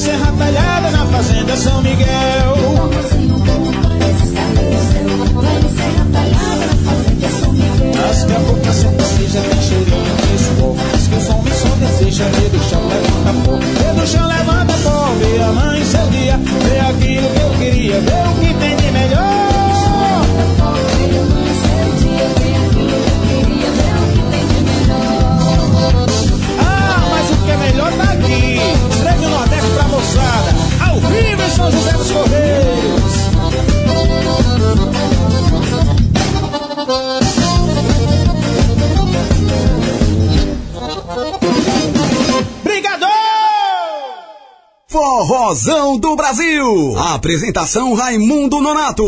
Serra 0.03 0.33
Talhada, 0.37 0.91
na 0.91 1.07
Fazenda 1.07 1.57
São 1.57 1.81
Miguel. 1.81 2.57
Mas 7.95 8.25
que 8.25 8.33
a 8.33 8.39
boca 8.41 8.73
sertaneja 8.73 9.41
tem 9.43 9.63
cheirinho 9.63 10.17
de 10.17 10.39
suor. 10.43 10.77
Diz 10.93 11.07
que 11.07 11.15
o 11.15 11.21
som 11.21 11.41
me 11.43 11.51
só 11.53 11.69
deseja 11.77 12.25
ver 12.25 12.51
do 12.51 12.59
chão, 12.69 12.83
levanta 12.89 13.33
pó. 13.45 13.53
Ver 13.55 13.95
do 14.01 14.07
chão, 14.09 14.27
levanta 14.27 14.75
pó. 14.83 15.07
A 15.47 15.53
mãe 15.53 15.85
seu 15.85 16.07
dia, 16.09 16.37
vê 16.37 16.81
aquilo 16.81 17.29
que 17.29 17.41
eu 17.41 17.51
queria, 17.59 18.01
vê 18.01 18.29
o 18.29 18.35
que 18.41 18.55
tem 18.55 18.77
de 18.77 18.91
melhor. 18.91 19.52
Brasil. 46.63 46.97
Apresentação 46.97 47.95
Raimundo 47.95 48.61
Nonato. 48.61 49.03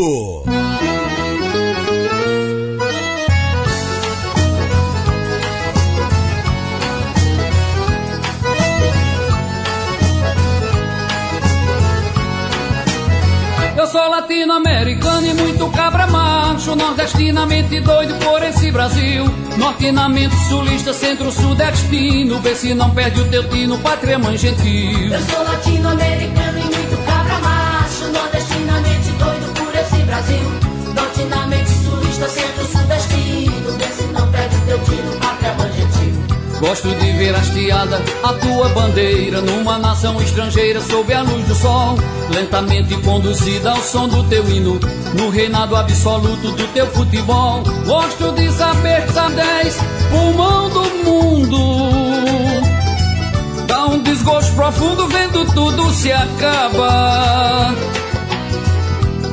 Eu 13.77 13.87
sou 13.87 14.09
latino-americano 14.09 15.27
e 15.27 15.33
muito 15.33 15.69
cabra 15.69 16.07
macho, 16.07 16.75
nordestinamente 16.75 17.79
doido 17.79 18.15
por 18.23 18.43
esse 18.43 18.71
Brasil. 18.71 19.25
Nortinamente 19.57 20.35
sulista, 20.49 20.91
centro-sudestino, 20.93 22.39
vê 22.41 22.55
se 22.55 22.73
não 22.73 22.89
perde 22.89 23.21
o 23.21 23.29
teu 23.29 23.47
tino, 23.47 23.79
pátria 23.79 24.19
mãe 24.19 24.37
gentil. 24.37 25.13
Eu 25.13 25.21
sou 25.21 25.43
latino-americano 25.43 26.59
e 26.59 26.64
Brasil. 30.95 31.03
Nortinamente 31.03 31.69
sulista, 31.69 32.29
centro-sudestino, 32.29 33.77
vê 33.77 33.87
se 33.91 34.03
não 34.07 34.31
perde 34.31 34.57
teu 34.65 34.79
tino, 34.79 35.11
pátria 35.19 35.53
mãe. 35.53 35.75
Gosto 36.59 36.87
de 36.87 37.11
ver 37.11 37.35
hasteada 37.35 38.01
a 38.23 38.33
tua 38.33 38.69
bandeira 38.69 39.41
numa 39.41 39.77
nação 39.77 40.19
estrangeira 40.21 40.79
sob 40.81 41.13
a 41.13 41.21
luz 41.21 41.45
do 41.47 41.53
sol, 41.53 41.97
lentamente 42.33 42.95
conduzida 43.01 43.71
ao 43.71 43.83
som 43.83 44.07
do 44.07 44.23
teu 44.23 44.49
hino, 44.49 44.79
no 45.13 45.29
reinado 45.29 45.75
absoluto 45.75 46.51
do 46.51 46.67
teu 46.69 46.87
futebol. 46.87 47.61
Gosto 47.85 48.31
de 48.31 48.49
saber 48.53 49.05
que 49.05 49.19
a 49.19 49.29
10, 49.29 49.77
pulmão 50.09 50.69
do 50.69 50.83
mundo. 51.03 51.57
Dá 53.67 53.85
um 53.87 53.99
desgosto 53.99 54.55
profundo 54.55 55.07
vendo 55.07 55.45
tudo 55.53 55.91
se 55.91 56.11
acaba. 56.11 57.75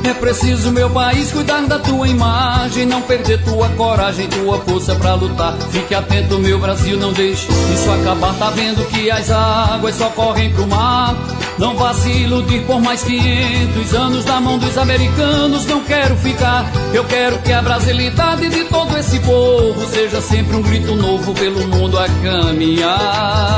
É 0.03 0.13
preciso, 0.13 0.69
meu 0.71 0.89
país, 0.89 1.31
cuidar 1.31 1.61
da 1.61 1.79
tua 1.79 2.05
imagem, 2.07 2.85
não 2.85 3.01
perder 3.01 3.41
tua 3.43 3.69
coragem, 3.69 4.27
tua 4.27 4.59
força 4.59 4.93
pra 4.95 5.13
lutar. 5.13 5.53
Fique 5.71 5.95
atento, 5.95 6.37
meu 6.39 6.59
Brasil, 6.59 6.97
não 6.97 7.13
deixe 7.13 7.47
isso 7.73 7.89
acabar. 7.89 8.33
Tá 8.35 8.49
vendo 8.49 8.85
que 8.89 9.09
as 9.09 9.31
águas 9.31 9.95
só 9.95 10.09
correm 10.09 10.51
pro 10.51 10.67
mar. 10.67 11.15
Não 11.57 11.77
vá 11.77 11.93
se 11.93 12.09
iludir 12.09 12.65
por 12.65 12.81
mais 12.81 13.01
500 13.03 13.93
anos 13.93 14.25
na 14.25 14.41
mão 14.41 14.57
dos 14.57 14.77
americanos. 14.77 15.65
Não 15.67 15.81
quero 15.81 16.17
ficar, 16.17 16.69
eu 16.93 17.05
quero 17.05 17.39
que 17.39 17.53
a 17.53 17.61
brasilidade 17.61 18.49
de 18.49 18.65
todo 18.65 18.97
esse 18.97 19.19
povo 19.19 19.87
seja 19.87 20.19
sempre 20.19 20.57
um 20.57 20.61
grito 20.61 20.95
novo 20.95 21.33
pelo 21.33 21.65
mundo 21.67 21.97
a 21.97 22.07
caminhar. 22.21 23.53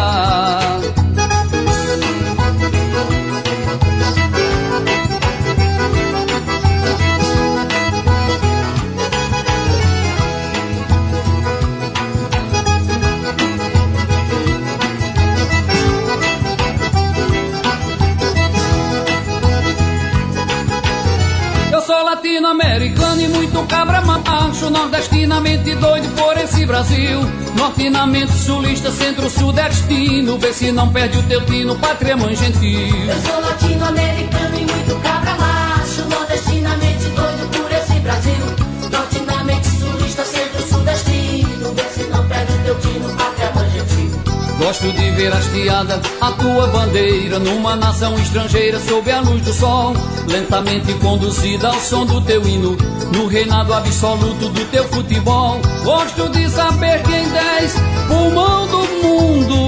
Muito 23.55 23.67
cabra 23.69 24.01
macho, 24.01 24.69
nordestinamente 24.69 25.75
doido 25.75 26.13
por 26.15 26.37
esse 26.37 26.65
Brasil. 26.65 27.21
Nortinamente 27.57 28.33
sulista, 28.33 28.91
centro-sudestino, 28.91 30.37
vê 30.37 30.51
se 30.51 30.71
não 30.73 30.91
perde 30.91 31.17
o 31.17 31.23
teu 31.23 31.45
tino, 31.45 31.75
pátria 31.77 32.17
mãe 32.17 32.35
gentil. 32.35 33.07
Eu 33.07 33.21
sou 33.21 33.39
latino-americano 33.39 34.55
e 34.55 34.65
muito 34.65 35.01
cabra 35.01 35.35
macho, 35.35 36.01
nordestinamente 36.09 37.05
doido 37.09 37.49
por 37.51 37.71
esse 37.71 37.99
Brasil. 38.01 38.45
Nortinamente 38.91 39.67
sulista, 39.67 40.25
centro-sudestino, 40.25 41.73
vê 41.73 41.83
se 41.83 42.09
não 42.09 42.27
perde 42.27 42.51
o 42.51 42.57
teu 42.57 42.79
tino, 42.79 43.15
pátria 43.15 43.51
mãe 43.55 43.69
gentil. 43.69 44.35
Gosto 44.59 44.91
de 44.91 45.11
ver 45.11 45.33
hasteada 45.33 46.01
a 46.19 46.31
tua 46.31 46.67
bandeira 46.67 47.39
numa 47.39 47.75
nação 47.75 48.15
estrangeira 48.15 48.79
sob 48.79 49.09
a 49.11 49.21
luz 49.21 49.41
do 49.43 49.53
sol, 49.53 49.93
lentamente 50.27 50.93
conduzida 50.95 51.67
ao 51.67 51.79
som 51.79 52.05
do 52.05 52.19
teu 52.21 52.45
hino, 52.47 52.75
no 53.13 53.27
reinado 53.27 53.73
absoluto 53.73 54.49
do 54.49 54.65
teu 54.65 54.83
futebol. 54.89 55.59
Gosto 55.83 56.29
de 56.29 56.49
saber 56.49 57.01
que 57.03 57.15
em 57.15 57.29
dez 57.29 57.75
pulmão 58.07 58.67
do 58.67 58.79
mundo 59.03 59.65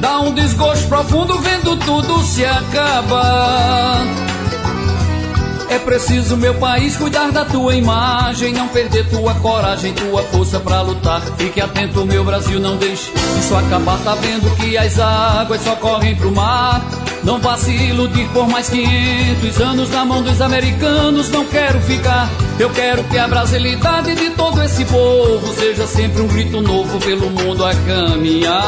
dá 0.00 0.20
um 0.20 0.32
desgosto 0.34 0.88
profundo 0.88 1.38
vendo 1.38 1.76
tudo 1.78 2.22
se 2.22 2.44
acabar. 2.44 4.04
É 5.72 5.78
preciso, 5.78 6.36
meu 6.36 6.52
país, 6.54 6.96
cuidar 6.96 7.30
da 7.30 7.46
tua 7.46 7.74
imagem, 7.74 8.52
não 8.52 8.68
perder 8.68 9.08
tua 9.08 9.32
coragem, 9.36 9.94
tua 9.94 10.22
força 10.24 10.60
pra 10.60 10.82
lutar. 10.82 11.22
Fique 11.38 11.62
atento, 11.62 12.04
meu 12.04 12.22
Brasil, 12.22 12.60
não 12.60 12.76
deixe 12.76 13.10
isso 13.38 13.56
acabar. 13.56 13.98
Tá 14.04 14.14
vendo 14.16 14.54
que 14.56 14.76
as 14.76 14.98
águas 14.98 15.62
só 15.62 15.74
correm 15.76 16.14
pro 16.14 16.30
mar. 16.30 16.82
Não 17.24 17.38
vá 17.38 17.56
se 17.56 17.70
iludir 17.70 18.28
por 18.30 18.48
mais 18.48 18.68
500 18.68 19.60
anos 19.60 19.90
na 19.90 20.04
mão 20.04 20.22
dos 20.22 20.40
americanos. 20.40 21.30
Não 21.30 21.44
quero 21.46 21.80
ficar, 21.80 22.28
eu 22.58 22.70
quero 22.70 23.04
que 23.04 23.18
a 23.18 23.28
brasilidade 23.28 24.14
de 24.14 24.30
todo 24.30 24.62
esse 24.62 24.84
povo 24.84 25.54
seja 25.54 25.86
sempre 25.86 26.22
um 26.22 26.26
grito 26.26 26.60
novo 26.60 26.98
pelo 26.98 27.30
mundo 27.30 27.64
a 27.64 27.72
caminhar. 27.74 28.62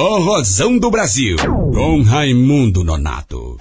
Forrozão 0.00 0.76
do 0.76 0.90
Brasil, 0.90 1.36
com 1.72 2.02
Raimundo 2.02 2.84
Nonato. 2.84 3.56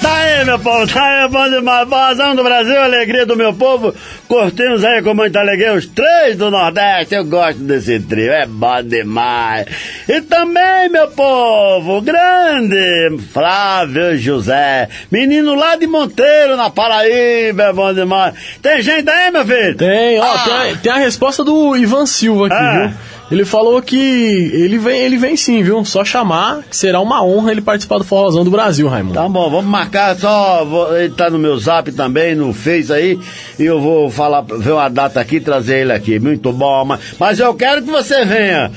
Tá 0.00 0.18
aí, 0.18 0.44
meu 0.44 0.56
povo, 0.56 0.86
tá 0.86 1.02
aí, 1.24 1.28
bom 1.28 1.50
demais. 1.50 1.88
Forrozão 1.88 2.36
do 2.36 2.44
Brasil, 2.44 2.80
alegria 2.80 3.26
do 3.26 3.34
meu 3.36 3.52
povo. 3.52 3.92
Curtimos 4.28 4.84
aí 4.84 5.02
com 5.02 5.14
muita 5.14 5.40
alegria 5.40 5.74
os 5.74 5.86
três 5.88 6.36
do 6.36 6.48
Nordeste. 6.48 7.16
Eu 7.16 7.24
gosto 7.24 7.58
desse 7.62 7.98
trio, 7.98 8.30
é 8.32 8.46
bom 8.46 8.80
demais. 8.84 9.66
E 10.08 10.20
também, 10.20 10.88
meu 10.90 11.08
povo, 11.08 12.00
grande 12.02 13.18
Flávio 13.32 14.16
José, 14.16 14.88
menino 15.10 15.56
lá 15.56 15.74
de 15.74 15.88
Monteiro, 15.88 16.56
na 16.56 16.70
Paraíba, 16.70 17.64
é 17.64 17.72
bom 17.72 17.92
demais. 17.92 18.34
Tem 18.62 18.80
gente 18.80 19.10
aí, 19.10 19.32
meu 19.32 19.44
filho? 19.44 19.76
Tem, 19.76 20.20
ó, 20.20 20.22
Ah. 20.24 20.38
tem, 20.44 20.54
a, 20.54 20.76
tem 20.76 20.92
a 20.92 20.96
resposta 20.98 21.42
do 21.42 21.76
Ivan 21.76 22.06
Silva 22.06 22.46
aqui, 22.46 22.54
Ah. 22.54 22.86
viu? 22.86 22.96
Ele 23.30 23.44
falou 23.44 23.80
que 23.80 23.96
ele 23.96 24.76
vem, 24.76 25.00
ele 25.02 25.16
vem 25.16 25.36
sim, 25.36 25.62
viu? 25.62 25.84
Só 25.84 26.04
chamar, 26.04 26.62
que 26.68 26.76
será 26.76 27.00
uma 27.00 27.24
honra 27.24 27.52
ele 27.52 27.60
participar 27.60 27.98
do 27.98 28.04
Forrozão 28.04 28.42
do 28.44 28.50
Brasil, 28.50 28.88
Raimundo. 28.88 29.14
Tá 29.14 29.28
bom, 29.28 29.48
vamos 29.48 29.70
marcar 29.70 30.16
só. 30.18 30.64
vou- 30.64 30.96
ele 30.96 31.14
tá 31.14 31.30
no 31.30 31.38
meu 31.38 31.56
zap 31.58 31.92
também, 31.92 32.34
no 32.34 32.52
Face 32.52 32.92
aí. 32.92 33.18
E 33.58 33.64
eu 33.64 33.80
vou 33.80 34.10
falar, 34.10 34.40
ver 34.42 34.72
uma 34.72 34.88
data 34.88 35.20
aqui 35.20 35.38
trazer 35.38 35.82
ele 35.82 35.92
aqui. 35.92 36.18
Muito 36.18 36.52
bom, 36.52 36.84
mas, 36.84 37.00
mas 37.18 37.38
eu 37.38 37.54
quero 37.54 37.82
que 37.82 37.90
você 37.90 38.24
venha. 38.24 38.70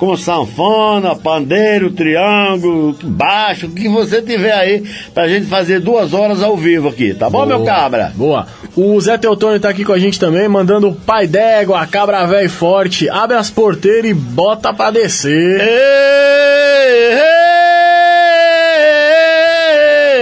Com 0.00 0.16
sanfona, 0.16 1.14
pandeiro, 1.14 1.90
triângulo, 1.90 2.96
baixo, 3.02 3.66
o 3.66 3.70
que 3.70 3.86
você 3.86 4.22
tiver 4.22 4.54
aí, 4.54 4.82
pra 5.12 5.28
gente 5.28 5.44
fazer 5.44 5.78
duas 5.78 6.14
horas 6.14 6.42
ao 6.42 6.56
vivo 6.56 6.88
aqui, 6.88 7.12
tá 7.12 7.28
bom, 7.28 7.44
meu 7.44 7.58
Boa, 7.58 7.70
cabra? 7.70 8.10
Boa. 8.14 8.46
O 8.74 8.98
Zé 8.98 9.18
Teotônio 9.18 9.60
tá 9.60 9.68
aqui 9.68 9.84
com 9.84 9.92
a 9.92 9.98
gente 9.98 10.18
também, 10.18 10.48
mandando 10.48 10.88
o 10.88 10.94
pai 10.94 11.26
d'égua, 11.26 11.86
cabra 11.86 12.24
velho 12.24 12.48
forte, 12.48 13.10
abre 13.10 13.36
as 13.36 13.50
porteiras 13.50 14.10
e 14.10 14.14
bota 14.14 14.72
pra 14.72 14.90
descer. 14.90 15.60
Ei, 15.60 15.68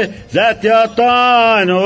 ei, 0.02 0.10
Zé 0.32 0.54
Teotônio. 0.54 1.78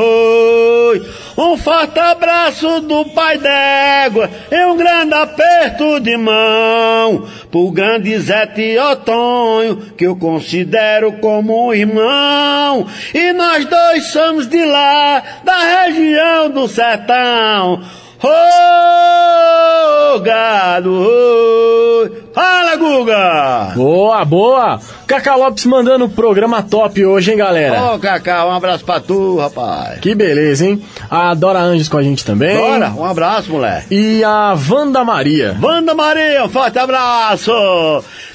Um 1.37 1.57
forte 1.57 1.99
abraço 1.99 2.81
do 2.81 3.05
pai 3.07 3.38
d'égua 3.38 4.31
e 4.51 4.64
um 4.66 4.77
grande 4.77 5.14
aperto 5.14 6.01
de 6.01 6.16
mão 6.16 7.27
pro 7.51 7.71
grande 7.71 8.18
Zé 8.18 8.47
Teotônio, 8.47 9.77
que 9.97 10.07
eu 10.07 10.16
considero 10.16 11.12
como 11.14 11.68
um 11.68 11.75
irmão. 11.75 12.87
E 13.14 13.33
nós 13.33 13.64
dois 13.64 14.07
somos 14.07 14.47
de 14.47 14.64
lá, 14.64 15.23
da 15.45 15.85
região 15.85 16.51
do 16.51 16.66
sertão. 16.68 17.83
Ô, 18.25 20.21
gado, 20.21 20.93
oi. 20.93 22.23
Fala, 22.33 22.77
Guga! 22.77 23.73
Boa, 23.75 24.25
boa. 24.25 24.81
Cacá 25.09 25.35
Lopes 25.35 25.67
mandando 25.67 26.05
o 26.05 26.09
programa 26.09 26.63
top 26.63 27.05
hoje, 27.05 27.33
hein, 27.33 27.37
galera? 27.37 27.95
Ô, 27.95 27.99
Cacá, 27.99 28.47
um 28.47 28.53
abraço 28.53 28.85
pra 28.85 29.01
tu, 29.01 29.39
rapaz. 29.39 29.99
Que 29.99 30.15
beleza, 30.15 30.65
hein? 30.67 30.81
A 31.11 31.35
Dora 31.35 31.59
Anjos 31.59 31.89
com 31.89 31.99
a 31.99 32.03
gente 32.03 32.25
também. 32.25 32.57
Bora, 32.57 32.91
um 32.91 33.05
abraço, 33.05 33.51
moleque. 33.51 33.93
E 33.93 34.23
a 34.23 34.57
Wanda 34.71 35.05
Maria. 35.05 35.57
Wanda 35.61 35.93
Maria, 35.93 36.45
um 36.45 36.49
forte 36.49 36.79
abraço! 36.79 37.53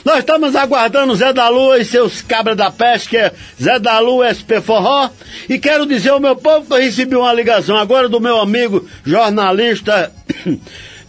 Nós 0.08 0.20
estamos 0.20 0.56
aguardando 0.56 1.14
Zé 1.18 1.34
da 1.34 1.50
Lua 1.50 1.80
e 1.80 1.84
seus 1.84 2.22
cabras 2.22 2.56
da 2.56 2.72
é 3.12 3.32
Zé 3.62 3.78
da 3.78 4.00
Lua 4.00 4.32
SP 4.32 4.62
Forró. 4.64 5.10
E 5.50 5.60
quero 5.60 5.86
dizer 5.86 6.12
ao 6.12 6.20
meu 6.20 6.34
povo 6.34 6.66
que 6.66 6.74
eu 6.74 6.78
recebi 6.78 7.14
uma 7.14 7.34
ligação 7.34 7.76
agora 7.76 8.08
do 8.08 8.22
meu 8.22 8.40
amigo 8.40 8.88
jornalista, 9.04 9.77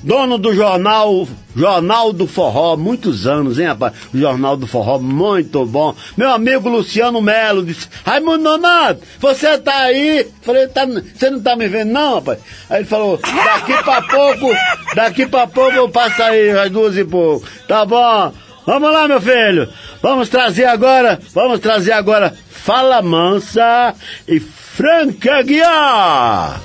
dono 0.02 0.38
do 0.38 0.54
jornal, 0.54 1.26
Jornal 1.54 2.12
do 2.12 2.26
Forró, 2.26 2.76
muitos 2.76 3.26
anos, 3.26 3.58
hein, 3.58 3.66
rapaz? 3.66 3.92
O 4.12 4.18
Jornal 4.18 4.56
do 4.56 4.66
Forró, 4.66 4.98
muito 4.98 5.64
bom. 5.66 5.94
Meu 6.16 6.30
amigo 6.30 6.68
Luciano 6.68 7.20
Melo 7.20 7.64
disse, 7.64 7.88
Raimundo 8.04 8.44
Nonato, 8.44 9.02
você 9.18 9.58
tá 9.58 9.76
aí? 9.76 10.26
Falei, 10.42 10.68
tá, 10.68 10.86
você 10.86 11.30
não 11.30 11.40
tá 11.40 11.56
me 11.56 11.68
vendo 11.68 11.90
não, 11.90 12.16
rapaz? 12.16 12.38
Aí 12.70 12.78
ele 12.78 12.86
falou, 12.86 13.18
daqui 13.18 13.82
pra 13.82 14.02
pouco, 14.02 14.56
daqui 14.94 15.26
pra 15.26 15.46
pouco 15.46 15.76
eu 15.76 15.88
passo 15.88 16.22
aí, 16.22 16.50
às 16.50 16.70
duas 16.70 16.96
e 16.96 17.04
pouco. 17.04 17.46
Tá 17.66 17.84
bom? 17.84 18.32
Vamos 18.66 18.92
lá, 18.92 19.08
meu 19.08 19.20
filho. 19.20 19.68
Vamos 20.02 20.28
trazer 20.28 20.66
agora, 20.66 21.18
vamos 21.34 21.58
trazer 21.58 21.92
agora 21.92 22.34
Fala 22.50 23.00
Mansa 23.00 23.94
e 24.28 24.38
Franca 24.38 25.42
Guiar. 25.42 26.60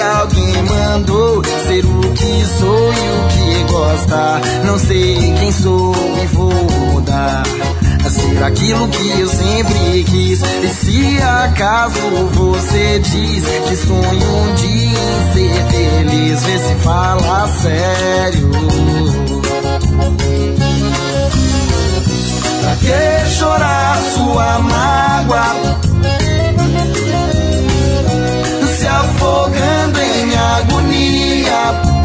Alguém 0.00 0.62
mandou 0.62 1.42
ser 1.66 1.84
o 1.84 2.00
que 2.12 2.44
sou 2.58 2.92
e 2.92 3.08
o 3.10 3.28
que 3.28 3.72
gosta, 3.72 4.40
não 4.64 4.78
sei 4.78 5.34
quem 5.38 5.52
sou 5.52 5.94
e 6.22 6.26
vou 6.26 6.52
mudar 6.92 7.42
ser 8.08 8.42
aquilo 8.42 8.88
que 8.88 9.20
eu 9.20 9.28
sempre 9.28 10.04
quis. 10.04 10.40
E 10.40 10.68
se 10.68 11.22
acaso 11.22 12.00
você 12.32 12.98
diz 13.00 13.44
que 13.68 13.76
sonho 13.76 14.36
um 14.36 14.54
dia 14.54 14.98
em 14.98 15.32
ser 15.32 15.64
feliz, 15.70 16.42
vê 16.44 16.58
se 16.58 16.74
fala 16.76 17.48
sério. 17.48 18.50
Pra 22.62 22.76
que 22.76 23.30
chorar 23.30 23.98
sua 24.14 24.58
mágoa? 24.60 25.80
Se 28.78 28.86
afogando 28.86 30.00
em 30.00 30.36
agonia 30.36 32.00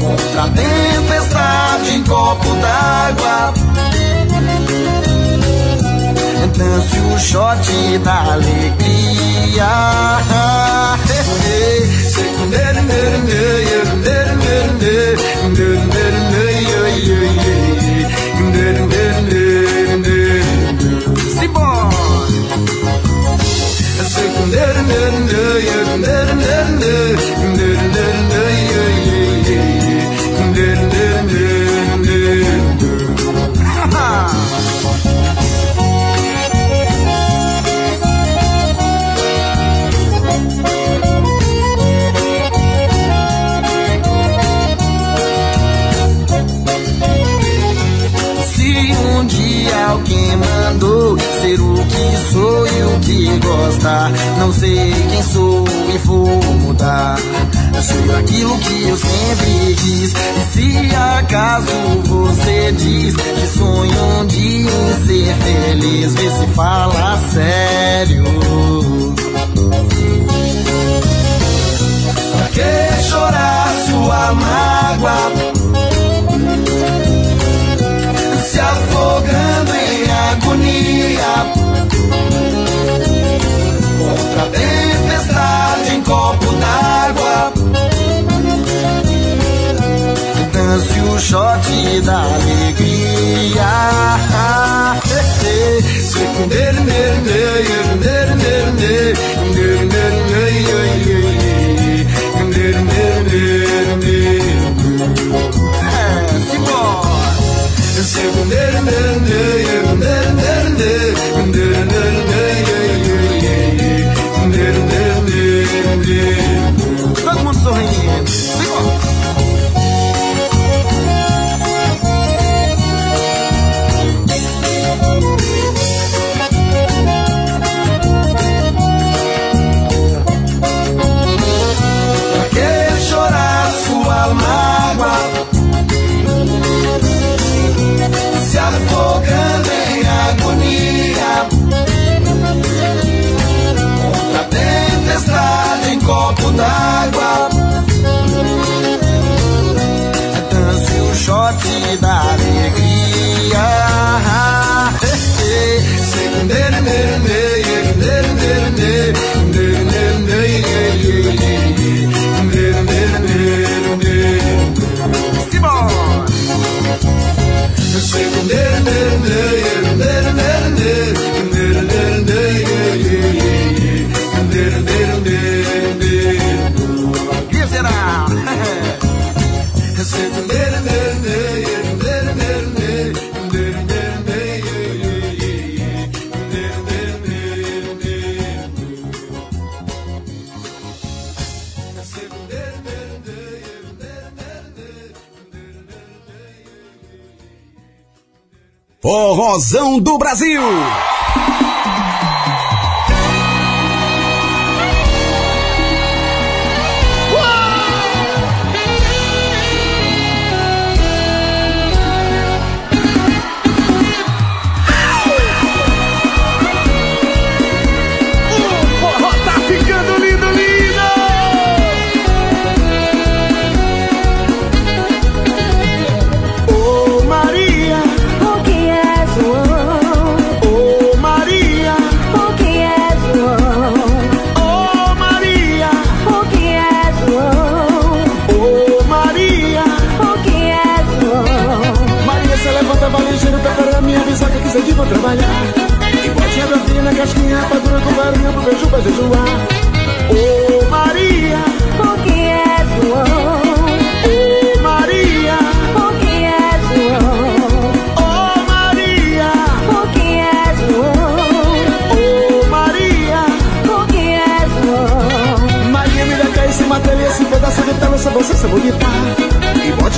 contra 0.00 0.44
a 0.44 0.48
tempestade 0.48 1.96
em 1.96 2.04
copo 2.04 2.54
d'água 2.56 3.63
dance 6.56 6.98
o 7.00 7.18
shot 7.18 7.98
da 7.98 8.32
alegria. 8.32 9.70
Sei 12.12 12.28
com 12.34 12.44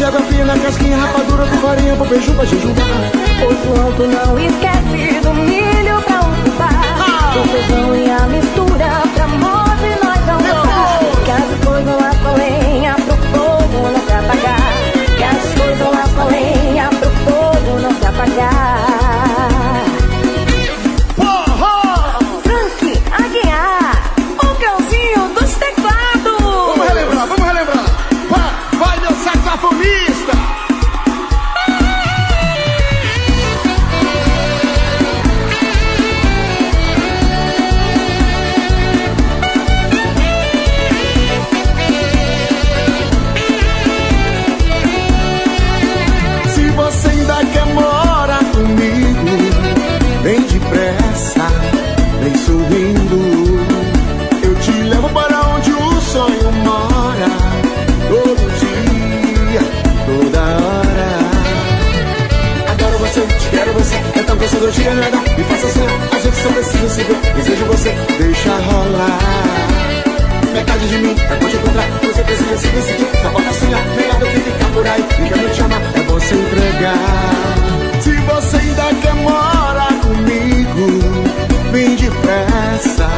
água 0.06 0.20
fina, 0.22 0.56
casquinha, 0.58 0.96
rapadura 0.96 1.46
com 1.46 1.56
farinha 1.56 1.96
pro 1.96 2.06
beijo 2.06 2.32
pra 2.34 2.44
jejuar. 2.44 2.76
O 3.42 3.50
João, 3.64 3.90
não 4.08 4.38
esquece 4.38 5.20
do 5.20 5.34
milho 5.34 6.00
pra 6.02 6.20
um 6.20 6.32
fubá. 6.44 6.68
Ah. 6.70 7.32
Do 7.34 7.48
feijão 7.48 7.96
e 7.96 8.10
a 8.10 8.26
mistura 8.28 9.02
pra 9.14 9.26
morte 9.26 9.88
nós 10.04 10.26
não. 10.26 10.38
Que 11.24 11.30
as 11.30 11.64
coisas 11.64 12.05
nada 64.84 65.16
Me 65.36 65.44
faça 65.44 65.68
sonhar, 65.68 66.08
a 66.12 66.18
gente 66.18 66.36
só 66.36 66.48
precisa 66.50 66.88
se 66.88 67.02
ver. 67.04 67.16
Desejo 67.34 67.64
você, 67.66 67.94
deixa 68.18 68.50
rolar. 68.50 69.18
Metade 70.52 70.88
de 70.88 70.98
mim 70.98 71.14
é 71.18 71.36
te 71.36 71.56
encontrar. 71.56 71.88
Você 72.02 72.22
precisa 72.22 72.56
se 72.56 72.68
decidir, 72.68 73.06
só 73.22 73.30
falta 73.30 73.52
sonhar 73.52 73.84
Melhor 73.96 74.18
do 74.18 74.26
que 74.26 74.40
ficar 74.40 74.68
por 74.72 74.86
aí, 74.86 75.04
ninguém 75.18 75.48
te 75.48 75.60
ama 75.60 75.76
É 75.94 76.00
você 76.02 76.34
entregar. 76.34 77.66
Se 78.00 78.16
você 78.16 78.56
ainda 78.56 78.94
quer 79.02 79.14
morar 79.14 79.92
comigo 80.00 81.00
Vem 81.72 81.96
depressa, 81.96 83.08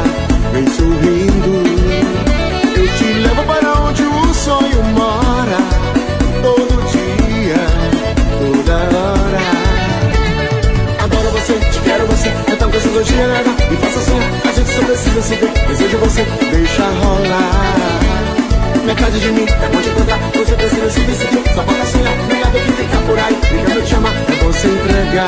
vem 0.51 0.67
sorrindo 0.67 1.18
É 12.99 13.01
tão 13.01 13.13
gostoso 13.13 13.13
de 13.13 13.15
nada 13.15 13.49
Me 13.69 13.77
faça 13.77 14.01
sonhar, 14.01 14.29
a 14.43 14.51
gente 14.51 14.69
só 14.69 14.81
precisa 14.83 15.21
se 15.21 15.35
ver. 15.35 15.51
Desejo 15.67 15.97
você, 15.99 16.23
deixa 16.51 16.83
rolar. 16.83 17.99
Metade 18.85 19.19
de 19.19 19.31
mim 19.31 19.45
é 19.45 19.69
bom 19.69 19.81
te 19.81 19.89
encontrar 19.89 20.19
Você 20.35 20.55
precisa 20.55 20.89
se 20.89 20.99
decidir. 21.01 21.43
Só 21.55 21.63
falta 21.63 21.85
sonhar, 21.85 22.17
melhor 22.27 22.51
do 22.51 22.59
que 22.59 22.71
ficar 22.73 23.01
por 23.07 23.17
aí. 23.17 23.39
Não 23.73 23.81
te 23.81 23.95
ama, 23.95 24.09
é 24.09 24.43
você 24.43 24.67
entregar. 24.67 25.27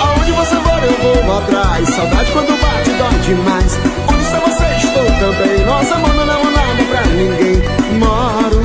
Aonde 0.00 0.32
você 0.32 0.56
for 0.56 0.84
eu 0.84 1.24
vou 1.24 1.38
atrás. 1.38 1.88
Saudade 1.88 2.30
quando 2.32 2.60
bate 2.60 2.90
dói 2.90 3.18
demais. 3.24 3.78
Onde 4.08 4.22
está 4.22 4.38
você? 4.40 4.86
Estou 4.86 5.04
também. 5.04 5.64
Nossa 5.64 5.98
mano 5.98 6.26
não 6.26 6.40
é 6.40 6.50
nada 6.50 6.84
pra 6.90 7.06
ninguém. 7.06 7.62
Moro 7.98 8.62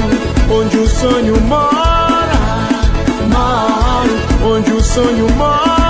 onde 0.51 0.77
o 0.79 0.87
sonho 0.87 1.39
mora. 1.41 2.33
Moro 3.29 4.53
onde 4.53 4.73
o 4.73 4.83
sonho 4.83 5.29
mora 5.37 5.82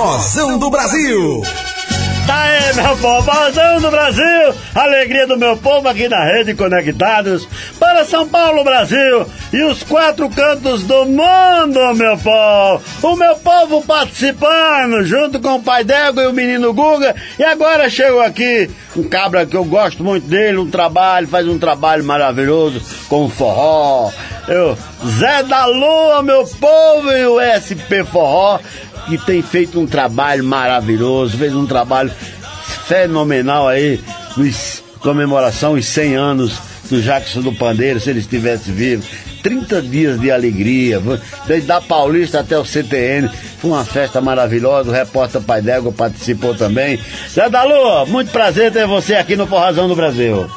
Forrozão 0.00 0.58
do 0.58 0.70
Brasil. 0.70 1.42
Tá 2.26 2.42
aí, 2.44 2.74
meu 2.74 2.96
povo, 2.96 3.22
Forrozão 3.22 3.80
do 3.82 3.90
Brasil, 3.90 4.54
alegria 4.74 5.26
do 5.26 5.36
meu 5.36 5.58
povo 5.58 5.86
aqui 5.86 6.08
na 6.08 6.24
Rede 6.24 6.54
Conectados 6.54 7.46
para 7.78 8.06
São 8.06 8.26
Paulo, 8.26 8.64
Brasil 8.64 9.26
e 9.52 9.62
os 9.62 9.82
quatro 9.82 10.30
cantos 10.30 10.84
do 10.84 11.04
mundo, 11.04 11.94
meu 11.94 12.16
povo. 12.16 12.82
O 13.02 13.14
meu 13.14 13.36
povo 13.36 13.82
participando, 13.82 15.04
junto 15.04 15.38
com 15.38 15.56
o 15.56 15.62
pai 15.62 15.84
Dego 15.84 16.22
e 16.22 16.28
o 16.28 16.32
menino 16.32 16.72
Guga. 16.72 17.14
E 17.38 17.44
agora 17.44 17.90
chegou 17.90 18.22
aqui 18.22 18.70
um 18.96 19.02
cabra 19.02 19.44
que 19.44 19.56
eu 19.56 19.64
gosto 19.64 20.02
muito 20.02 20.26
dele, 20.26 20.56
um 20.56 20.70
trabalho, 20.70 21.28
faz 21.28 21.46
um 21.46 21.58
trabalho 21.58 22.04
maravilhoso 22.04 22.80
com 23.06 23.28
forró. 23.28 24.10
Eu, 24.48 24.76
Zé 25.06 25.42
da 25.42 25.66
Lua, 25.66 26.22
meu 26.22 26.44
povo, 26.46 27.12
e 27.12 27.26
o 27.26 27.38
SP 27.38 28.02
Forró 28.02 28.58
que 29.06 29.18
tem 29.18 29.42
feito 29.42 29.80
um 29.80 29.86
trabalho 29.86 30.44
maravilhoso, 30.44 31.36
fez 31.36 31.54
um 31.54 31.66
trabalho 31.66 32.10
fenomenal 32.86 33.68
aí, 33.68 34.00
nos 34.36 34.82
comemoração 35.00 35.74
os 35.74 35.86
100 35.86 36.14
anos 36.14 36.58
do 36.90 37.00
Jackson 37.00 37.40
do 37.40 37.52
Pandeiro, 37.52 38.00
se 38.00 38.10
ele 38.10 38.18
estivesse 38.18 38.70
vivo. 38.70 39.04
30 39.42 39.82
dias 39.82 40.20
de 40.20 40.30
alegria, 40.30 41.00
desde 41.46 41.66
da 41.66 41.80
Paulista 41.80 42.40
até 42.40 42.58
o 42.58 42.64
CTN. 42.64 43.30
Foi 43.58 43.70
uma 43.70 43.84
festa 43.84 44.20
maravilhosa, 44.20 44.90
o 44.90 44.92
repórter 44.92 45.40
Pai 45.40 45.62
D'Égua 45.62 45.92
participou 45.92 46.54
também. 46.54 46.98
Zé 47.28 47.48
da 47.48 47.62
Lua, 47.62 48.06
muito 48.06 48.30
prazer 48.30 48.72
ter 48.72 48.86
você 48.86 49.14
aqui 49.14 49.36
no 49.36 49.46
Forrazão 49.46 49.88
do 49.88 49.96
Brasil. 49.96 50.48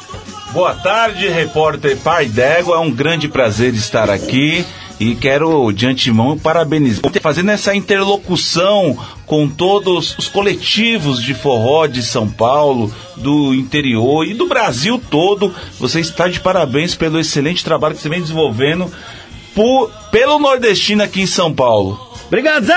Boa 0.52 0.74
tarde, 0.74 1.28
repórter 1.28 1.96
Pai 1.96 2.26
D'Égua. 2.26 2.76
É 2.76 2.78
um 2.78 2.90
grande 2.90 3.26
prazer 3.26 3.74
estar 3.74 4.10
aqui 4.10 4.64
e 4.98 5.14
quero 5.14 5.72
de 5.72 5.86
antemão 5.86 6.38
parabenizar, 6.38 7.02
fazendo 7.20 7.50
essa 7.50 7.74
interlocução 7.74 8.96
com 9.26 9.48
todos 9.48 10.16
os 10.18 10.28
coletivos 10.28 11.22
de 11.22 11.34
forró 11.34 11.86
de 11.86 12.02
São 12.02 12.28
Paulo, 12.28 12.94
do 13.16 13.54
interior 13.54 14.26
e 14.26 14.34
do 14.34 14.46
Brasil 14.46 15.00
todo. 15.10 15.54
Você 15.78 16.00
está 16.00 16.28
de 16.28 16.40
parabéns 16.40 16.94
pelo 16.94 17.18
excelente 17.18 17.64
trabalho 17.64 17.94
que 17.94 18.02
você 18.02 18.08
vem 18.08 18.20
desenvolvendo 18.20 18.90
por, 19.54 19.90
pelo 20.10 20.38
nordestino 20.38 21.02
aqui 21.02 21.22
em 21.22 21.26
São 21.26 21.52
Paulo. 21.52 21.98
Obrigado, 22.26 22.64
Zé! 22.64 22.74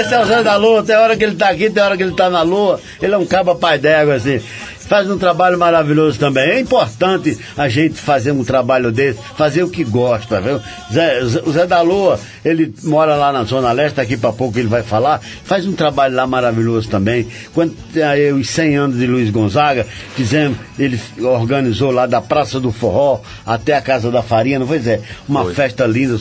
Esse 0.00 0.14
é 0.14 0.20
o 0.20 0.24
Zé 0.24 0.42
da 0.42 0.56
Lua, 0.56 0.82
tem 0.82 0.96
hora 0.96 1.16
que 1.16 1.24
ele 1.24 1.36
tá 1.36 1.50
aqui, 1.50 1.68
tem 1.68 1.82
hora 1.82 1.96
que 1.96 2.02
ele 2.02 2.14
tá 2.14 2.30
na 2.30 2.42
Lua. 2.42 2.80
Ele 3.00 3.14
é 3.14 3.18
um 3.18 3.26
caba 3.26 3.54
pai 3.54 3.78
d'égua, 3.78 4.14
assim. 4.14 4.40
Faz 4.86 5.08
um 5.08 5.18
trabalho 5.18 5.58
maravilhoso 5.58 6.18
também. 6.18 6.50
É 6.50 6.60
importante 6.60 7.38
a 7.56 7.68
gente 7.68 7.94
fazer 7.94 8.32
um 8.32 8.44
trabalho 8.44 8.92
desse, 8.92 9.18
fazer 9.36 9.62
o 9.62 9.70
que 9.70 9.84
gosta, 9.84 10.40
viu? 10.40 10.60
Zé, 10.92 11.22
o 11.22 11.52
Zé 11.52 11.66
da 11.66 11.80
Lua, 11.80 12.18
ele 12.44 12.72
mora 12.82 13.14
lá 13.14 13.32
na 13.32 13.44
Zona 13.44 13.72
Leste, 13.72 13.96
daqui 13.96 14.16
pra 14.16 14.32
pouco 14.32 14.58
ele 14.58 14.68
vai 14.68 14.82
falar. 14.82 15.20
Faz 15.44 15.66
um 15.66 15.72
trabalho 15.72 16.14
lá 16.14 16.26
maravilhoso 16.26 16.88
também. 16.88 17.26
Quando 17.54 17.74
aí 17.96 18.32
os 18.32 18.48
100 18.50 18.76
anos 18.76 18.98
de 18.98 19.06
Luiz 19.06 19.30
Gonzaga, 19.30 19.86
fizemos, 20.14 20.58
ele 20.78 21.00
organizou 21.20 21.90
lá 21.90 22.06
da 22.06 22.20
Praça 22.20 22.60
do 22.60 22.72
Forró 22.72 23.20
até 23.46 23.76
a 23.76 23.80
Casa 23.80 24.10
da 24.10 24.22
Farinha, 24.22 24.58
não 24.58 24.66
foi, 24.66 24.78
Zé? 24.78 25.00
Uma 25.28 25.46
festa 25.52 25.86
linda 25.86 26.18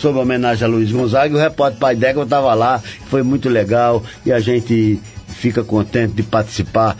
sob 0.00 0.18
homenagem 0.18 0.64
a 0.64 0.68
Luiz 0.68 0.90
Gonzaga 0.90 1.34
e 1.34 1.36
o 1.36 1.40
repórter 1.40 1.78
Pai 1.78 1.94
D'Égua 1.94 2.24
estava 2.24 2.54
lá, 2.54 2.82
foi 3.08 3.22
muito 3.22 3.48
legal 3.48 4.02
e 4.24 4.32
a 4.32 4.40
gente 4.40 4.98
fica 5.28 5.62
contente 5.62 6.14
de 6.14 6.22
participar 6.22 6.96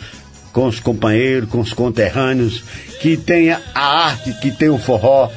com 0.51 0.67
os 0.67 0.79
companheiros, 0.79 1.49
com 1.49 1.59
os 1.59 1.73
conterrâneos, 1.73 2.63
que 3.01 3.17
tenha 3.17 3.61
a 3.73 4.05
arte, 4.07 4.33
que 4.41 4.51
tem 4.51 4.69
o 4.69 4.77
forró 4.77 5.29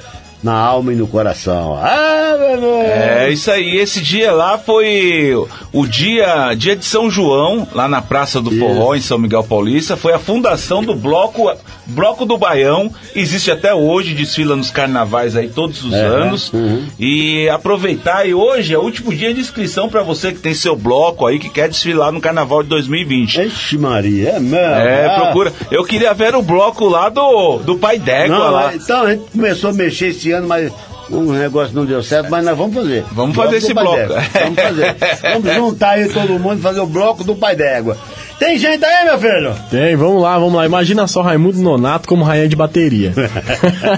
na 0.44 0.52
alma 0.54 0.92
e 0.92 0.96
no 0.96 1.06
coração. 1.08 1.74
Ah, 1.82 2.36
meu 2.38 2.60
Deus! 2.60 2.84
É 2.86 3.30
isso 3.30 3.50
aí. 3.50 3.78
Esse 3.78 4.00
dia 4.02 4.30
lá 4.32 4.58
foi 4.58 5.32
o 5.72 5.86
dia, 5.86 6.52
dia 6.54 6.76
de 6.76 6.84
São 6.84 7.10
João, 7.10 7.66
lá 7.72 7.88
na 7.88 8.02
Praça 8.02 8.40
do 8.42 8.50
Forró, 8.50 8.94
em 8.94 9.00
São 9.00 9.18
Miguel 9.18 9.42
Paulista. 9.42 9.96
Foi 9.96 10.12
a 10.12 10.18
fundação 10.18 10.84
do 10.84 10.94
Bloco, 10.94 11.50
Bloco 11.86 12.26
do 12.26 12.36
Baião. 12.36 12.90
Existe 13.16 13.50
até 13.50 13.74
hoje, 13.74 14.12
desfila 14.14 14.54
nos 14.54 14.70
carnavais 14.70 15.34
aí 15.34 15.48
todos 15.48 15.82
os 15.82 15.94
É, 15.94 16.04
anos. 16.04 16.52
uhum. 16.52 16.84
E 17.00 17.48
aproveitar, 17.48 18.28
e 18.28 18.34
hoje 18.34 18.74
é 18.74 18.78
o 18.78 18.82
último 18.82 19.14
dia 19.14 19.32
de 19.32 19.40
inscrição 19.40 19.88
para 19.88 20.02
você 20.02 20.30
que 20.32 20.38
tem 20.40 20.52
seu 20.52 20.76
bloco 20.76 21.26
aí, 21.26 21.38
que 21.38 21.48
quer 21.48 21.68
desfilar 21.70 22.12
no 22.12 22.20
Carnaval 22.20 22.62
de 22.62 22.68
2020. 22.68 23.40
Ixi, 23.40 23.78
Maria, 23.78 24.30
é 24.30 24.40
mesmo? 24.40 24.56
É, 24.56 25.06
Ah. 25.06 25.20
procura. 25.22 25.52
Eu 25.70 25.84
queria 25.84 26.12
ver 26.12 26.34
o 26.34 26.42
bloco 26.42 26.86
lá 26.86 27.08
do, 27.08 27.58
do 27.58 27.76
Pai 27.78 27.98
D'Égua 27.98 28.36
Não, 28.38 28.50
lá. 28.50 28.74
então 28.74 29.02
a 29.04 29.10
gente 29.10 29.30
começou 29.32 29.70
a 29.70 29.72
mexer 29.72 30.08
esse 30.08 30.33
ano, 30.34 30.48
mas 30.48 30.72
o 31.10 31.32
negócio 31.32 31.74
não 31.74 31.84
deu 31.84 32.02
certo, 32.02 32.30
mas 32.30 32.44
nós 32.44 32.56
vamos 32.56 32.74
fazer. 32.74 33.04
Vamos 33.12 33.36
fazer 33.36 33.56
esse 33.56 33.74
bloco. 33.74 33.96
D'Égua. 33.96 34.22
Vamos 34.32 34.62
fazer. 34.62 34.96
Vamos 35.22 35.54
juntar 35.54 35.90
aí 35.90 36.08
todo 36.08 36.38
mundo 36.38 36.58
e 36.58 36.62
fazer 36.62 36.80
o 36.80 36.86
bloco 36.86 37.24
do 37.24 37.34
Pai 37.34 37.54
d'Égua. 37.54 37.96
Tem 38.38 38.58
gente 38.58 38.84
aí, 38.84 39.04
meu 39.04 39.18
filho? 39.18 39.54
Tem, 39.70 39.94
vamos 39.94 40.20
lá, 40.20 40.36
vamos 40.38 40.54
lá. 40.54 40.66
Imagina 40.66 41.06
só 41.06 41.22
Raimundo 41.22 41.58
Nonato 41.58 42.08
como 42.08 42.24
rainha 42.24 42.48
de 42.48 42.56
bateria. 42.56 43.12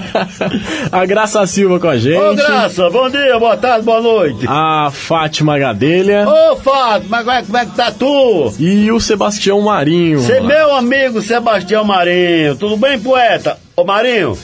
a 0.91 1.05
Graça 1.05 1.45
Silva 1.47 1.79
com 1.79 1.87
a 1.87 1.97
gente. 1.97 2.19
Ô, 2.19 2.35
Graça, 2.35 2.89
bom 2.89 3.09
dia, 3.09 3.37
boa 3.39 3.57
tarde, 3.57 3.83
boa 3.83 3.99
noite. 3.99 4.45
A 4.47 4.89
Fátima 4.91 5.57
Gadelha. 5.57 6.27
Ô, 6.27 6.55
Fábio, 6.57 7.09
mas 7.09 7.23
como 7.23 7.37
é, 7.37 7.41
como 7.41 7.57
é 7.57 7.65
que 7.65 7.75
tá 7.75 7.91
tu? 7.91 8.53
E 8.59 8.91
o 8.91 8.99
Sebastião 8.99 9.59
Marinho. 9.61 10.19
Você, 10.19 10.39
meu 10.39 10.75
amigo 10.75 11.21
Sebastião 11.21 11.83
Marinho, 11.83 12.55
tudo 12.55 12.77
bem, 12.77 12.99
poeta? 12.99 13.57
Ô, 13.75 13.83
Marinho, 13.83 14.37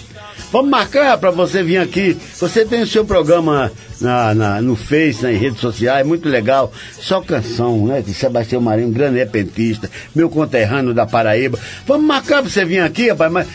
vamos 0.54 0.70
marcar 0.72 1.18
pra 1.18 1.32
você 1.32 1.62
vir 1.62 1.80
aqui. 1.80 2.16
Você 2.40 2.64
tem 2.64 2.82
o 2.84 2.88
seu 2.88 3.04
programa 3.04 3.70
na, 4.00 4.34
na- 4.34 4.62
no 4.62 4.76
Face, 4.78 5.22
nas 5.24 5.38
redes 5.38 5.60
sociais, 5.60 6.08
muito 6.08 6.30
legal. 6.30 6.72
Só 6.98 7.20
canção, 7.20 7.88
né? 7.88 8.02
De 8.02 8.14
Sebastião 8.14 8.62
Marinho, 8.62 8.90
grande 8.92 9.18
repentista, 9.18 9.90
meu 10.16 10.30
conterrâneo 10.30 10.94
da 10.94 11.06
Paraíba. 11.06 11.60
Vamos 11.86 12.06
marcar 12.08 12.42
pra 12.42 12.50
você 12.50 12.64
vir 12.64 12.80
aqui, 12.80 13.10
rapaz, 13.10 13.30
mas 13.32 13.48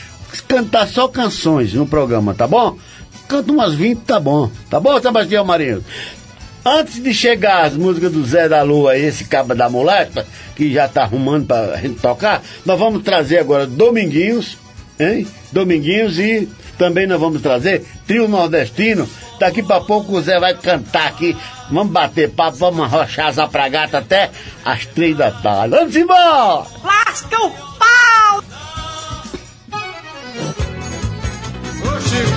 cantar 0.46 0.86
só 0.86 1.08
canções 1.08 1.72
no 1.72 1.86
programa, 1.86 2.34
tá 2.34 2.46
bom? 2.46 2.76
Canta 3.26 3.52
umas 3.52 3.74
20, 3.74 4.00
tá 4.00 4.18
bom. 4.20 4.50
Tá 4.68 4.78
bom, 4.80 5.00
Sebastião 5.00 5.44
Marinho? 5.44 5.82
Antes 6.64 7.02
de 7.02 7.14
chegar 7.14 7.64
as 7.64 7.74
músicas 7.74 8.12
do 8.12 8.22
Zé 8.26 8.48
da 8.48 8.62
Lua 8.62 8.98
esse 8.98 9.24
caba 9.24 9.54
da 9.54 9.70
molesta, 9.70 10.26
que 10.54 10.70
já 10.72 10.86
tá 10.88 11.02
arrumando 11.04 11.46
pra 11.46 11.76
gente 11.76 12.00
tocar, 12.00 12.42
nós 12.66 12.78
vamos 12.78 13.02
trazer 13.02 13.38
agora 13.38 13.66
Dominguinhos, 13.66 14.58
hein? 14.98 15.26
Dominguinhos 15.52 16.18
e 16.18 16.46
também 16.78 17.06
nós 17.06 17.20
vamos 17.20 17.42
trazer 17.42 17.84
trio 18.06 18.28
nordestino. 18.28 19.06
Tá 19.38 19.46
Daqui 19.46 19.62
para 19.62 19.80
pouco 19.80 20.16
o 20.16 20.22
Zé 20.22 20.38
vai 20.38 20.54
cantar 20.54 21.08
aqui. 21.08 21.36
Vamos 21.70 21.92
bater 21.92 22.30
papo, 22.30 22.56
vamos 22.56 22.84
arrochar 22.84 23.38
a 23.38 23.46
pragata 23.46 23.98
até 23.98 24.30
as 24.64 24.86
três 24.86 25.16
da 25.16 25.30
tarde. 25.30 25.76
Vamos 25.76 25.94
embora! 25.94 26.64
Lasca 26.82 27.36
o 27.36 27.50
pau! 27.50 28.42
Ô 31.82 32.00
Chico, 32.00 32.30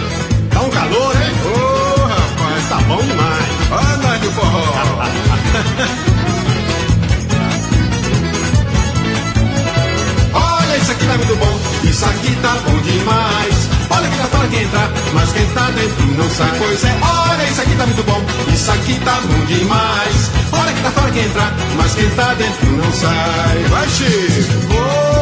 tá 0.51 0.61
um 0.61 0.69
calor, 0.69 1.15
hein? 1.15 1.31
Ô 1.45 1.49
oh, 1.49 2.05
rapaz, 2.07 2.69
tá 2.69 2.77
bom 2.87 2.97
demais. 2.97 3.45
Olha 3.71 3.97
nós 3.97 4.19
do 4.21 4.31
forró. 4.31 4.61
Olha, 10.33 10.77
isso 10.77 10.91
aqui 10.91 11.05
tá 11.05 11.17
muito 11.17 11.35
bom, 11.35 11.59
isso 11.89 12.05
aqui 12.05 12.35
tá 12.41 12.55
bom 12.65 12.77
demais. 12.81 13.60
Tá 14.31 14.37
fora 14.37 14.47
quem 14.47 14.63
entrar, 14.63 14.89
mas 15.13 15.33
quem 15.33 15.45
tá 15.47 15.71
dentro 15.71 16.05
não 16.17 16.29
sai. 16.29 16.57
Pois 16.57 16.83
é, 16.83 16.97
olha, 17.01 17.43
isso 17.43 17.61
aqui 17.61 17.75
tá 17.75 17.85
muito 17.85 18.03
bom, 18.03 18.21
isso 18.53 18.71
aqui 18.71 18.99
tá 19.03 19.19
bom 19.21 19.45
demais. 19.45 20.31
Olha 20.51 20.73
que 20.73 20.81
tá 20.81 20.91
fora 20.91 21.11
quem 21.11 21.25
entrar, 21.25 21.53
mas 21.75 21.95
quem 21.95 22.09
tá 22.11 22.33
dentro 22.33 22.71
não 22.71 22.91
sai. 22.93 23.63
Vai, 23.69 23.89
Chico! 23.89 25.20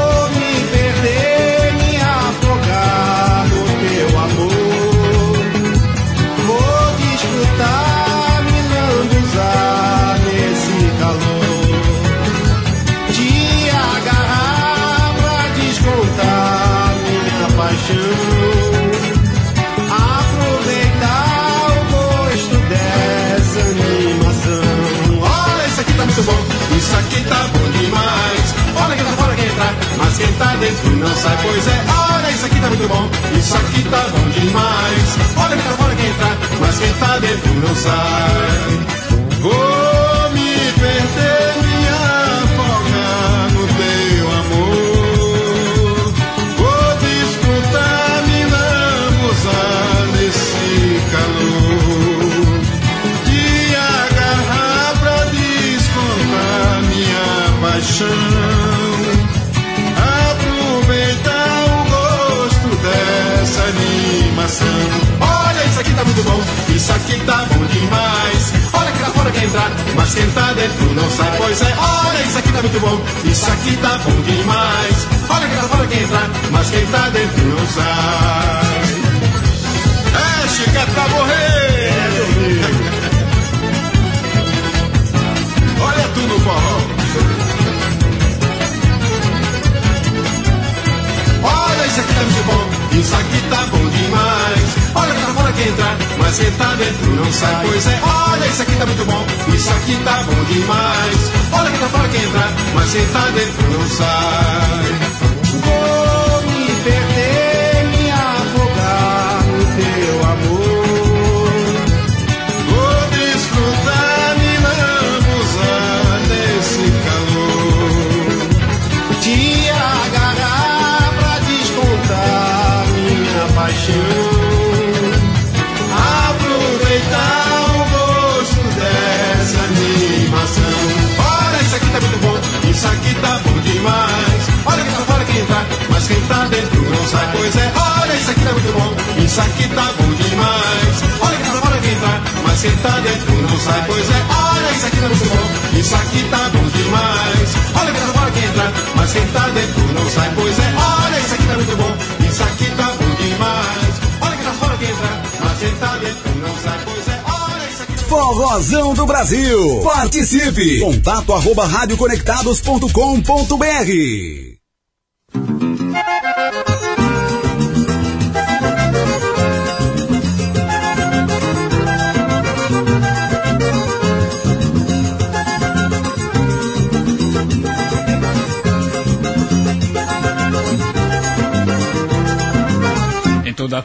Participe. 160.60 160.80
Contato 160.80 161.34
arroba 161.34 161.66
radioconectados.com.br. 161.68 164.49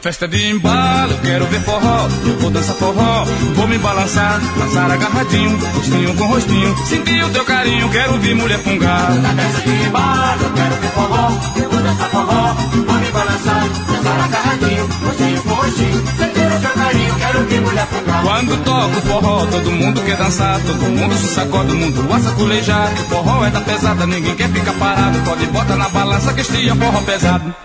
festa 0.05 0.27
de 0.27 0.51
embalo, 0.51 1.17
quero 1.23 1.47
ver 1.47 1.61
forró. 1.61 2.07
Eu 2.27 2.37
vou 2.37 2.51
dançar 2.51 2.75
forró, 2.75 3.25
vou 3.55 3.67
me 3.67 3.75
balançar, 3.79 4.39
dançar 4.55 4.91
agarradinho, 4.91 5.57
rostinho 5.73 6.13
com 6.13 6.25
rostinho. 6.27 6.77
Sentir 6.85 7.23
o 7.23 7.29
teu 7.31 7.43
carinho, 7.43 7.89
quero 7.89 8.13
ver 8.19 8.35
mulher 8.35 8.59
fungar. 8.59 9.07
Toda 9.07 9.29
festa 9.29 9.61
de 9.61 9.83
embalo, 9.87 10.53
quero 10.53 10.75
ver 10.75 10.91
forró. 10.91 11.31
Eu 11.55 11.69
vou 11.71 11.81
dançar 11.81 12.09
forró, 12.11 12.53
vou 12.53 12.99
me 12.99 13.11
balançar, 13.11 13.67
dançar 13.67 14.19
agarradinho, 14.25 14.89
rostinho 15.07 15.41
com 15.41 15.53
rostinho. 15.55 16.07
Sentir 16.19 16.47
o 16.55 16.61
seu 16.61 16.69
carinho, 16.69 17.15
quero 17.15 17.43
ver 17.45 17.61
mulher 17.61 17.87
fungar. 17.87 18.21
Quando 18.21 18.63
toco 18.63 19.01
forró, 19.07 19.45
todo 19.47 19.71
mundo 19.71 20.01
quer 20.03 20.17
dançar, 20.17 20.59
todo 20.61 20.83
mundo 20.83 21.17
se 21.17 21.33
sacode, 21.33 21.71
o 21.71 21.75
mundo 21.75 22.13
a 22.13 22.19
saculejar. 22.19 22.95
Forró 23.09 23.43
é 23.43 23.49
da 23.49 23.61
pesada, 23.61 24.05
ninguém 24.05 24.35
quer 24.35 24.49
ficar 24.49 24.73
parado. 24.73 25.17
Pode 25.25 25.47
botar 25.47 25.75
na 25.75 25.89
balança 25.89 26.31
que 26.31 26.41
este 26.41 26.69
é 26.69 26.75
forró 26.75 27.01
pesado. 27.01 27.64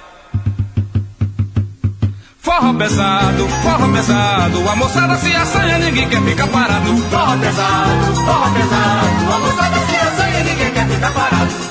Pesado, 3.41 3.49
forró 3.63 3.93
pesado, 3.93 4.69
a 4.69 4.77
moçada 4.77 5.17
se 5.17 5.35
assanha, 5.35 5.79
ninguém 5.79 6.09
quer 6.09 6.23
ficar 6.23 6.47
parado. 6.49 6.97
Forró 6.97 7.37
pesado, 7.39 8.15
forró 8.15 8.51
pesado, 8.51 9.35
a 9.35 9.39
moçada 9.39 9.79
se 9.87 9.97
assanha, 9.97 10.45
ninguém 10.45 10.71
quer 10.73 10.87
ficar 10.89 11.13
parado. 11.13 11.71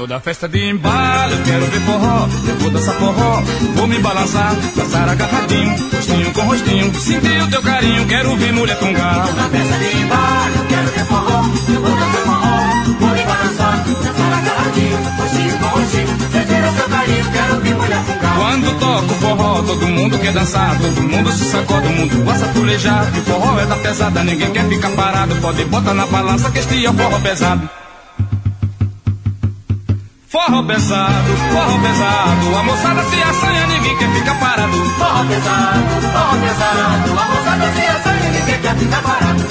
Toda 0.00 0.18
festa 0.18 0.48
de 0.48 0.70
embalo, 0.70 0.96
eu 0.96 1.09
quero 1.60 1.70
ver 1.72 1.80
forró, 1.80 2.28
eu 2.48 2.56
vou 2.56 2.70
dançar 2.70 2.94
forró, 2.94 3.42
vou 3.74 3.86
me 3.86 3.98
balançar, 3.98 4.54
dançar 4.74 5.08
agarradinho, 5.08 5.76
rostinho 5.92 6.32
com 6.32 6.40
rostinho, 6.42 6.94
sentir 7.00 7.42
o 7.42 7.50
teu 7.50 7.62
carinho, 7.62 8.06
quero 8.06 8.36
ver 8.36 8.52
mulher 8.52 8.78
fungar. 8.78 9.26
Toda 9.26 9.42
festa 9.42 9.78
de 9.78 9.96
embalo, 9.98 10.54
eu 10.56 10.66
quero 10.66 10.88
ver 10.88 11.04
forró, 11.04 11.44
eu 11.68 11.80
vou 11.82 11.90
dançar 11.90 12.22
forró, 12.24 12.56
vou 12.98 13.10
me 13.10 13.22
balançar, 13.24 13.84
dançar 13.84 14.32
agarradinho, 14.38 14.98
rostinho 15.18 15.58
com 15.58 15.66
rostinho, 15.66 16.06
sentir 16.32 16.64
o 16.64 16.76
seu 16.76 16.88
carinho, 16.88 17.30
quero 17.30 17.60
ver 17.60 17.74
mulher 17.74 18.04
fungar. 18.04 18.36
Quando 18.36 18.78
toco 18.80 19.14
forró, 19.14 19.62
todo 19.62 19.86
mundo 19.86 20.18
quer 20.18 20.32
dançar, 20.32 20.78
todo 20.78 21.02
mundo 21.02 21.32
se 21.32 21.44
sacode, 21.44 21.86
o 21.86 21.90
mundo 21.90 22.24
gosta 22.24 22.46
de 22.46 22.54
pulejar. 22.54 23.12
Que 23.12 23.18
o 23.18 23.22
forró 23.24 23.60
é 23.60 23.66
da 23.66 23.76
pesada, 23.76 24.24
ninguém 24.24 24.50
quer 24.50 24.66
ficar 24.66 24.90
parado, 24.90 25.34
pode 25.36 25.64
botar 25.66 25.94
na 25.94 26.06
balança 26.06 26.50
que 26.50 26.58
este 26.58 26.86
é 26.86 26.90
o 26.90 26.94
forró 26.94 27.18
pesado. 27.20 27.79
Forró 30.60 30.74
pesado, 30.74 31.36
forró 31.54 31.80
pesado, 31.80 32.56
a 32.58 32.62
moçada 32.64 33.02
se 33.04 33.22
assanha, 33.22 33.66
ninguém 33.66 33.96
quer 33.96 34.12
ficar 34.12 34.38
parado. 34.38 34.72
Forró 34.98 35.24
pesado, 35.24 36.02
forró 36.12 36.36
pesado, 36.36 37.18
a 37.18 37.24
moçada 37.24 37.72
se 37.72 37.80
assanha, 37.86 38.30
ninguém 38.30 38.60
quer 38.60 38.76
ficar 38.76 39.02
parado. 39.02 39.42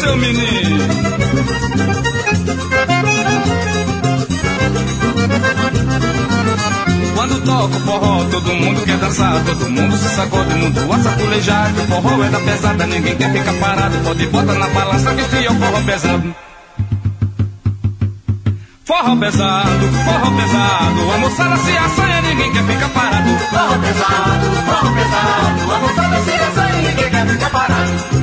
Seu 0.00 0.16
menino. 0.16 0.78
Quando 7.14 7.44
toca 7.44 7.78
forró, 7.80 8.24
todo 8.30 8.54
mundo 8.54 8.84
quer 8.84 8.96
dançar, 8.96 9.44
todo 9.44 9.70
mundo 9.70 9.96
se 9.98 10.08
sacode, 10.08 10.54
mundo 10.54 10.80
a 10.80 10.84
o 10.86 11.86
forró 11.86 12.24
é 12.24 12.30
da 12.30 12.40
pesada, 12.40 12.86
ninguém 12.86 13.16
quer 13.16 13.30
ficar 13.30 13.54
parado. 13.54 13.96
Pode 13.98 14.26
botar 14.28 14.54
na 14.54 14.68
balança 14.68 15.14
que 15.14 15.22
fia 15.24 15.52
o 15.52 15.54
forró 15.56 15.80
pesado. 15.84 16.34
Forró 18.84 19.16
pesado, 19.16 19.86
forró 20.04 20.30
pesado, 20.36 21.12
a 21.14 21.18
moçada 21.18 21.56
se 21.58 21.76
assanha, 21.76 22.22
ninguém 22.22 22.52
quer 22.52 22.64
ficar 22.64 22.88
parado. 22.88 23.38
Forró 23.50 23.78
pesado, 23.78 24.46
forró 24.66 24.94
pesado, 24.94 25.74
a 25.74 25.78
moçada 25.78 26.24
se 26.24 26.30
assanha, 26.30 26.88
ninguém 26.88 27.10
quer 27.10 27.26
ficar 27.26 27.50
parado. 27.50 28.19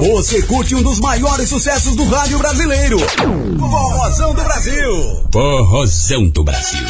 Você 0.00 0.42
curte 0.42 0.74
um 0.74 0.82
dos 0.82 1.00
maiores 1.00 1.48
sucessos 1.48 1.96
do 1.96 2.04
rádio 2.04 2.38
brasileiro. 2.38 2.98
Forrozão 3.58 4.34
do 4.34 4.42
Brasil. 4.42 5.24
Forrozão 5.32 6.28
do 6.28 6.44
Brasil. 6.44 6.86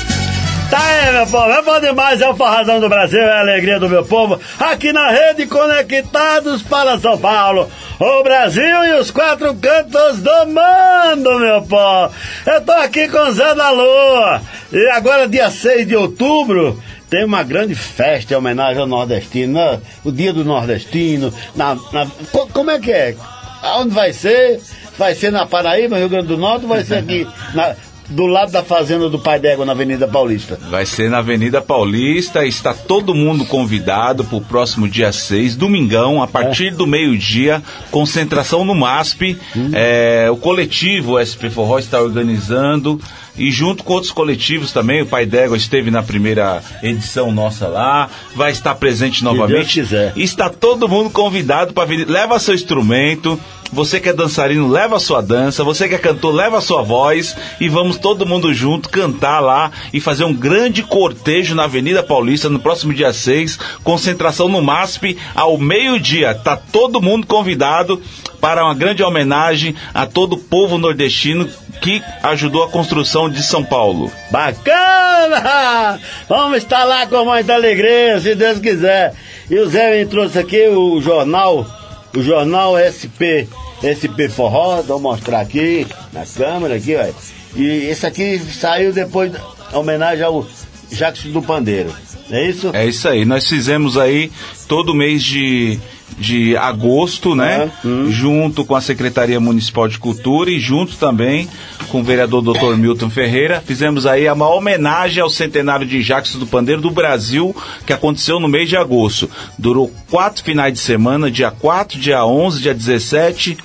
Tá 0.71 0.79
aí, 0.81 1.13
meu 1.13 1.27
povo, 1.29 1.51
é 1.51 1.63
bom 1.63 1.81
demais, 1.81 2.21
é 2.21 2.29
o 2.29 2.35
Forrazão 2.35 2.81
do 2.81 2.89
Brasil, 2.89 3.21
é 3.21 3.33
a 3.39 3.41
alegria 3.41 3.79
do 3.79 3.89
meu 3.89 4.05
povo, 4.05 4.41
aqui 4.59 4.93
na 4.93 5.11
rede 5.11 5.47
Conectados 5.47 6.61
para 6.63 6.99
São 6.99 7.17
Paulo, 7.17 7.71
o 8.01 8.23
Brasil 8.25 8.85
e 8.85 8.99
os 8.99 9.13
quatro 9.13 9.55
cantos 9.55 10.19
do 10.19 10.47
mundo, 10.47 11.39
meu 11.39 11.63
povo. 11.63 12.13
Eu 12.45 12.61
tô 12.63 12.73
aqui 12.73 13.09
com 13.09 13.29
o 13.29 13.33
Zé 13.33 13.55
da 13.55 13.71
Lua, 13.71 14.43
e 14.73 14.91
agora 14.91 15.29
dia 15.29 15.53
6 15.53 15.87
de 15.87 15.95
outubro, 15.95 16.83
tem 17.11 17.25
uma 17.25 17.43
grande 17.43 17.75
festa 17.75 18.35
em 18.35 18.37
homenagem 18.37 18.81
ao 18.81 18.87
nordestino, 18.87 19.53
né? 19.55 19.81
o 20.05 20.11
dia 20.13 20.33
do 20.33 20.45
nordestino, 20.45 21.33
na, 21.55 21.75
na- 21.93 22.07
co- 22.33 22.49
como 22.53 22.71
é 22.71 22.79
que 22.79 22.91
é? 22.91 23.15
Aonde 23.63 23.91
vai 23.95 24.13
ser? 24.13 24.61
Vai 24.99 25.15
ser 25.15 25.31
na 25.31 25.45
Paraíba, 25.47 25.99
Rio 25.99 26.09
Grande 26.09 26.29
do 26.29 26.37
Norte, 26.39 26.63
ou 26.63 26.69
vai 26.69 26.83
ser 26.85 26.97
aqui 26.97 27.27
na- 27.55 27.75
do 28.09 28.25
lado 28.27 28.53
da 28.53 28.63
fazenda 28.63 29.11
do 29.11 29.19
Pai 29.19 29.41
d'Égua, 29.41 29.67
na 29.67 29.73
Avenida 29.73 30.07
Paulista? 30.07 30.57
Vai 30.71 30.87
ser 30.87 31.11
na 31.11 31.19
Avenida 31.19 31.61
Paulista, 31.61 32.47
está 32.47 32.73
todo 32.73 33.13
mundo 33.15 33.45
convidado 33.45 34.23
para 34.23 34.37
o 34.37 34.41
próximo 34.41 34.89
dia 34.89 35.11
6, 35.11 35.57
domingão, 35.57 36.23
a 36.23 36.27
partir 36.29 36.71
do 36.71 36.87
meio-dia, 36.87 37.61
concentração 37.91 38.65
no 38.65 38.77
MASP. 38.77 39.37
É, 39.73 40.29
o 40.31 40.37
coletivo 40.37 41.19
SP 41.19 41.51
Forró 41.51 41.81
está 41.81 42.01
organizando 42.01 43.01
e 43.39 43.51
junto 43.51 43.85
com 43.85 43.93
outros 43.93 44.13
coletivos 44.13 44.73
também, 44.73 45.03
o 45.03 45.07
Pai 45.07 45.27
D'Égua 45.27 45.57
esteve 45.57 45.91
na 45.91 46.03
primeira 46.03 46.63
edição 46.83 47.31
nossa 47.31 47.69
lá, 47.69 48.09
vai 48.35 48.51
estar 48.51 48.75
presente 48.75 49.23
novamente. 49.23 49.57
Deus 49.57 49.73
quiser. 49.73 50.13
Está 50.17 50.49
todo 50.49 50.89
mundo 50.89 51.11
convidado 51.11 51.73
para 51.73 51.85
vir. 51.85 52.09
Leva 52.09 52.39
seu 52.39 52.55
instrumento. 52.55 53.39
Você 53.73 53.99
que 53.99 54.09
é 54.09 54.13
dançarino, 54.13 54.69
leva 54.69 54.97
a 54.97 55.01
sua 55.01 55.21
dança. 55.21 55.65
Você 55.65 55.89
que 55.89 55.95
é 55.95 55.99
cantor, 55.99 56.33
leva 56.33 56.59
a 56.59 56.61
sua 56.61 56.83
voz. 56.83 57.37
E 57.61 57.69
vamos 57.69 57.99
todo 57.99 58.27
mundo 58.27 58.55
junto 58.55 58.89
cantar 58.89 59.41
lá 59.41 59.71
e 59.93 60.01
fazer 60.01 60.25
um 60.25 60.35
grande 60.35 60.83
cortejo 60.83 61.55
na 61.55 61.65
Avenida 61.65 62.03
Paulista 62.03 62.49
no 62.49 62.61
próximo 62.61 62.95
dia 62.95 63.13
6. 63.13 63.59
Concentração 63.83 64.49
no 64.49 64.63
MASP 64.63 65.19
ao 65.35 65.59
meio-dia. 65.59 66.35
Tá 66.35 66.57
todo 66.57 67.03
mundo 67.03 67.27
convidado 67.27 68.01
para 68.41 68.65
uma 68.65 68.75
grande 68.75 69.03
homenagem 69.03 69.75
a 69.93 70.07
todo 70.07 70.35
o 70.35 70.39
povo 70.39 70.79
nordestino 70.79 71.49
que 71.81 72.03
ajudou 72.23 72.65
a 72.65 72.69
construção 72.69 73.29
de 73.31 73.43
São 73.43 73.65
Paulo. 73.65 74.11
Bacana! 74.31 76.01
Vamos 76.29 76.59
estar 76.59 76.85
lá 76.85 77.07
com 77.07 77.25
muita 77.25 77.55
alegria, 77.55 78.19
se 78.21 78.35
Deus 78.35 78.59
quiser. 78.59 79.15
E 79.51 79.59
o 79.59 79.69
Zé 79.69 79.99
me 79.99 80.07
trouxe 80.07 80.39
aqui 80.39 80.69
o 80.69 81.01
jornal, 81.01 81.67
o 82.15 82.23
jornal 82.23 82.75
SP, 82.79 83.47
SP 83.83 84.29
Forró, 84.29 84.83
vou 84.83 84.99
mostrar 84.99 85.41
aqui 85.41 85.87
na 86.13 86.25
câmera 86.25 86.77
aqui, 86.77 86.97
ó. 86.97 87.07
E 87.55 87.87
esse 87.87 88.07
aqui 88.07 88.39
saiu 88.39 88.93
depois 88.93 89.33
da 89.33 89.41
homenagem 89.73 90.25
ao 90.25 90.47
Jacques 90.91 91.33
do 91.33 91.41
Pandeiro. 91.43 91.93
É 92.31 92.49
isso? 92.49 92.71
É 92.75 92.87
isso 92.87 93.09
aí. 93.09 93.25
Nós 93.25 93.49
fizemos 93.49 93.97
aí 93.97 94.31
todo 94.67 94.95
mês 94.95 95.23
de, 95.23 95.79
de 96.19 96.57
agosto, 96.57 97.35
né? 97.35 97.71
Junto 98.11 98.65
com 98.65 98.75
a 98.75 98.81
Secretaria 98.81 99.39
Municipal 99.39 99.89
de 99.89 99.99
Cultura 99.99 100.51
e 100.51 100.59
junto 100.59 100.97
também 100.97 101.49
com 101.89 102.01
o 102.01 102.05
vereador 102.05 102.43
Dr. 102.43 102.77
Milton 102.77 103.11
Ferreira. 103.11 103.63
Fizemos 103.65 104.07
aí 104.07 104.29
uma 104.31 104.49
homenagem 104.49 105.23
ao 105.23 105.29
centenário 105.29 105.87
de 105.87 106.03
Jacques 106.03 106.35
do 106.35 106.47
Pandeiro 106.47 106.81
do 106.81 106.91
Brasil, 106.91 107.55
que 107.85 107.93
aconteceu 107.93 108.41
no 108.41 108.49
mês 108.49 108.69
de 108.69 108.77
agosto. 108.77 109.31
Durou 109.59 109.93
quatro 110.11 110.43
finais 110.43 110.73
de 110.73 110.79
semana, 110.79 111.31
dia 111.31 111.51
4, 111.51 111.99
dia 111.99 112.25
11, 112.25 112.63
dia 112.63 112.75
17, 112.75 113.59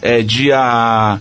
é, 0.00 0.22
dia 0.22 1.18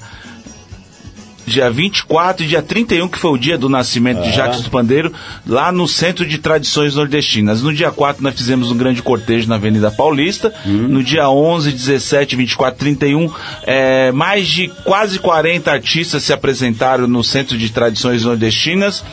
dia 1.49 1.69
24 1.69 2.45
e 2.45 2.47
dia 2.47 2.61
31, 2.61 3.07
que 3.07 3.17
foi 3.17 3.31
o 3.31 3.37
dia 3.37 3.57
do 3.57 3.67
nascimento 3.67 4.21
de 4.21 4.29
Ah. 4.29 4.31
Jacques 4.31 4.61
do 4.61 4.69
Pandeiro, 4.69 5.11
lá 5.45 5.71
no 5.71 5.87
Centro 5.87 6.25
de 6.25 6.37
Tradições 6.37 6.95
Nordestinas. 6.95 7.61
No 7.61 7.73
dia 7.73 7.91
4 7.91 8.23
nós 8.23 8.35
fizemos 8.35 8.71
um 8.71 8.77
grande 8.77 9.01
cortejo 9.01 9.47
na 9.49 9.55
Avenida 9.55 9.91
Paulista. 9.91 10.53
No 10.65 11.03
dia 11.03 11.29
11, 11.29 11.71
17, 11.71 12.35
24, 12.35 12.79
31, 12.79 13.31
é, 13.63 14.11
mais 14.11 14.47
de 14.47 14.67
quase 14.83 15.19
40 15.19 15.71
artistas 15.71 16.23
se 16.23 16.31
apresentaram 16.31 17.07
no 17.07 17.23
Centro 17.23 17.57
de 17.57 17.69
Tradições 17.69 18.23
Nordestinas. 18.23 19.03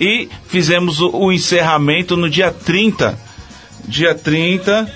E 0.00 0.28
fizemos 0.46 1.00
o, 1.00 1.10
o 1.10 1.32
encerramento 1.32 2.16
no 2.16 2.30
dia 2.30 2.52
30. 2.52 3.18
Dia 3.86 4.14
30, 4.14 4.88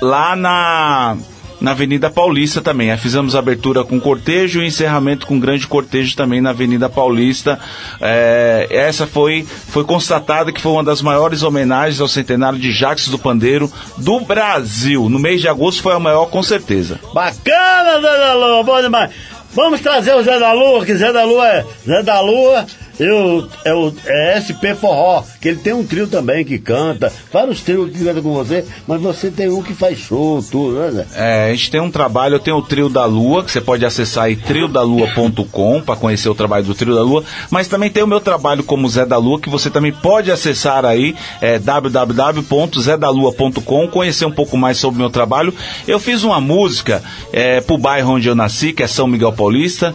lá 0.00 0.36
na, 0.36 1.16
na 1.62 1.70
Avenida 1.70 2.10
Paulista 2.10 2.60
também. 2.60 2.94
Fizemos 2.98 3.36
abertura 3.36 3.84
com 3.84 4.00
cortejo 4.00 4.60
e 4.60 4.66
encerramento 4.66 5.26
com 5.26 5.38
grande 5.38 5.66
cortejo 5.66 6.16
também 6.16 6.40
na 6.40 6.50
Avenida 6.50 6.90
Paulista. 6.90 7.58
É, 8.00 8.66
essa 8.68 9.06
foi, 9.06 9.46
foi 9.68 9.84
constatada 9.84 10.52
que 10.52 10.60
foi 10.60 10.72
uma 10.72 10.82
das 10.82 11.00
maiores 11.00 11.44
homenagens 11.44 12.00
ao 12.00 12.08
centenário 12.08 12.58
de 12.58 12.72
Jacques 12.72 13.08
do 13.08 13.18
Pandeiro 13.18 13.72
do 13.96 14.18
Brasil. 14.20 15.08
No 15.08 15.20
mês 15.20 15.40
de 15.40 15.48
agosto 15.48 15.82
foi 15.82 15.94
a 15.94 16.00
maior, 16.00 16.26
com 16.26 16.42
certeza. 16.42 16.98
Bacana, 17.14 18.00
Zé 18.00 18.18
da 18.18 18.34
Lua, 18.34 18.64
bom 18.64 18.82
demais. 18.82 19.10
Vamos 19.54 19.80
trazer 19.80 20.14
o 20.14 20.22
Zé 20.22 20.38
da 20.40 20.52
Lua, 20.52 20.84
que 20.84 20.96
Zé 20.96 21.12
da 21.12 21.24
Lua 21.24 21.46
é 21.46 21.64
Zé 21.86 22.02
da 22.02 22.20
Lua 22.20 22.66
e 23.02 23.10
o, 23.10 23.48
é 23.64 23.74
o 23.74 23.92
é 24.06 24.38
SP 24.38 24.78
Forró, 24.78 25.24
que 25.40 25.48
ele 25.48 25.58
tem 25.58 25.72
um 25.72 25.84
trio 25.84 26.06
também 26.06 26.44
que 26.44 26.56
canta, 26.56 27.12
vários 27.32 27.60
trios 27.60 27.90
que 27.90 28.04
cantam 28.04 28.22
com 28.22 28.32
você, 28.32 28.64
mas 28.86 29.00
você 29.00 29.28
tem 29.28 29.50
um 29.50 29.60
que 29.60 29.74
faz 29.74 29.98
show, 29.98 30.40
tudo, 30.40 30.78
né, 30.78 30.92
Zé? 30.92 31.06
É, 31.16 31.50
a 31.50 31.54
gente 31.54 31.72
tem 31.72 31.80
um 31.80 31.90
trabalho, 31.90 32.36
eu 32.36 32.40
tenho 32.40 32.58
o 32.58 32.62
Trio 32.62 32.88
da 32.88 33.04
Lua, 33.04 33.42
que 33.42 33.50
você 33.50 33.60
pode 33.60 33.84
acessar 33.84 34.22
aí 34.24 34.36
triodalua.com 34.36 35.80
para 35.80 35.96
conhecer 35.96 36.28
o 36.28 36.34
trabalho 36.34 36.64
do 36.64 36.76
Trio 36.76 36.94
da 36.94 37.02
Lua, 37.02 37.24
mas 37.50 37.66
também 37.66 37.90
tem 37.90 38.04
o 38.04 38.06
meu 38.06 38.20
trabalho 38.20 38.62
como 38.62 38.88
Zé 38.88 39.04
da 39.04 39.18
Lua, 39.18 39.40
que 39.40 39.50
você 39.50 39.68
também 39.68 39.92
pode 39.92 40.30
acessar 40.30 40.84
aí, 40.84 41.16
é, 41.40 41.58
www.zedalua.com, 41.58 43.88
conhecer 43.88 44.26
um 44.26 44.32
pouco 44.32 44.56
mais 44.56 44.76
sobre 44.76 44.98
o 44.98 45.00
meu 45.00 45.10
trabalho. 45.10 45.52
Eu 45.88 45.98
fiz 45.98 46.22
uma 46.22 46.40
música 46.40 47.02
é, 47.32 47.60
pro 47.60 47.76
bairro 47.76 48.12
onde 48.12 48.28
eu 48.28 48.36
nasci, 48.36 48.72
que 48.72 48.84
é 48.84 48.86
São 48.86 49.08
Miguel 49.08 49.32
Paulista, 49.32 49.92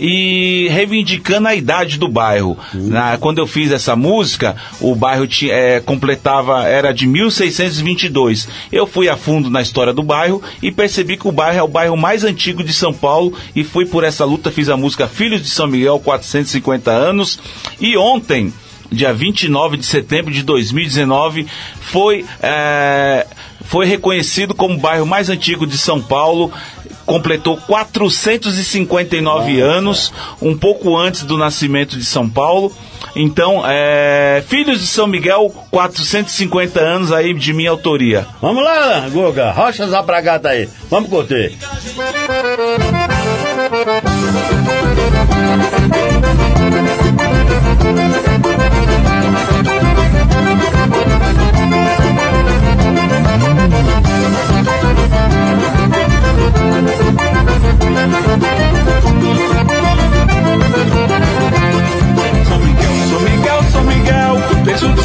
e 0.00 0.68
reivindicando 0.70 1.48
a 1.48 1.54
idade 1.54 1.98
do 1.98 2.08
bairro. 2.08 2.56
Na- 2.74 3.16
quando 3.18 3.38
eu 3.38 3.46
fiz 3.46 3.70
essa 3.72 3.94
música, 3.96 4.56
o 4.80 4.94
bairro 4.94 5.26
ti- 5.26 5.50
é, 5.50 5.80
completava, 5.80 6.64
era 6.64 6.92
de 6.92 7.06
1622. 7.06 8.48
Eu 8.72 8.86
fui 8.86 9.08
a 9.08 9.16
fundo 9.16 9.50
na 9.50 9.60
história 9.62 9.92
do 9.92 10.02
bairro 10.02 10.42
e 10.62 10.70
percebi 10.70 11.16
que 11.16 11.28
o 11.28 11.32
bairro 11.32 11.58
é 11.58 11.62
o 11.62 11.68
bairro 11.68 11.96
mais 11.96 12.24
antigo 12.24 12.62
de 12.62 12.72
São 12.72 12.92
Paulo 12.92 13.32
e 13.54 13.64
fui 13.64 13.84
por 13.86 14.04
essa 14.04 14.24
luta, 14.24 14.50
fiz 14.50 14.68
a 14.68 14.76
música 14.76 15.06
Filhos 15.08 15.42
de 15.42 15.48
São 15.48 15.66
Miguel, 15.66 15.98
450 16.00 16.90
anos. 16.90 17.38
E 17.80 17.96
ontem, 17.96 18.52
dia 18.90 19.12
29 19.12 19.76
de 19.76 19.84
setembro 19.86 20.32
de 20.32 20.42
2019, 20.42 21.46
foi, 21.80 22.24
é, 22.42 23.26
foi 23.64 23.86
reconhecido 23.86 24.54
como 24.54 24.74
o 24.74 24.78
bairro 24.78 25.06
mais 25.06 25.28
antigo 25.28 25.66
de 25.66 25.76
São 25.76 26.00
Paulo. 26.00 26.50
Completou 27.08 27.56
459 27.56 29.60
anos, 29.62 30.12
um 30.42 30.54
pouco 30.54 30.94
antes 30.94 31.22
do 31.22 31.38
nascimento 31.38 31.96
de 31.96 32.04
São 32.04 32.28
Paulo. 32.28 32.70
Então, 33.16 33.62
é, 33.66 34.44
Filhos 34.46 34.78
de 34.78 34.86
São 34.86 35.06
Miguel, 35.06 35.50
450 35.70 36.78
anos 36.78 37.10
aí 37.10 37.32
de 37.32 37.54
minha 37.54 37.70
autoria. 37.70 38.26
Vamos 38.42 38.62
lá, 38.62 39.08
Guga, 39.08 39.50
rocha 39.52 39.88
zapragata 39.88 40.50
aí. 40.50 40.68
Vamos 40.90 41.08
curtir. 41.08 41.56
São 45.88 46.07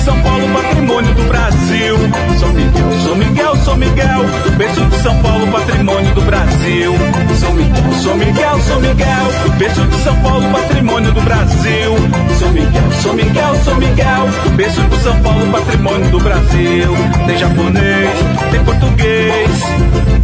São 0.04 0.20
Paulo, 0.20 0.46
patrimônio 0.50 1.16
do 1.16 1.24
Brasil. 1.24 1.96
São 2.38 2.50
Miguel, 2.50 2.92
São 3.04 3.16
Miguel, 3.16 3.56
São 3.56 3.78
Miguel, 3.78 4.26
berço 4.58 4.86
de 4.86 4.98
São 4.98 5.22
Paulo, 5.22 5.48
patrimônio 5.48 6.14
do 6.14 6.22
Brasil. 6.22 6.94
São 7.40 7.54
Miguel, 7.54 7.94
São 8.02 8.18
Miguel, 8.18 8.60
São 8.60 8.80
Miguel, 8.82 9.58
berço 9.58 9.82
de 9.86 9.96
São 10.04 10.16
Paulo, 10.18 10.52
patrimônio 10.52 11.12
do 11.14 11.22
Brasil. 11.22 11.96
São 12.38 12.52
Miguel, 12.52 12.92
São 13.02 13.14
Miguel, 13.14 13.56
São 13.64 13.76
Miguel, 13.78 14.28
berço 14.58 14.82
de 14.82 14.98
São 14.98 15.22
Paulo, 15.22 15.52
patrimônio 15.52 16.10
do 16.10 16.20
Brasil. 16.20 16.96
Tem 17.26 17.38
japonês, 17.38 18.10
tem 18.52 18.64
português, 18.66 19.50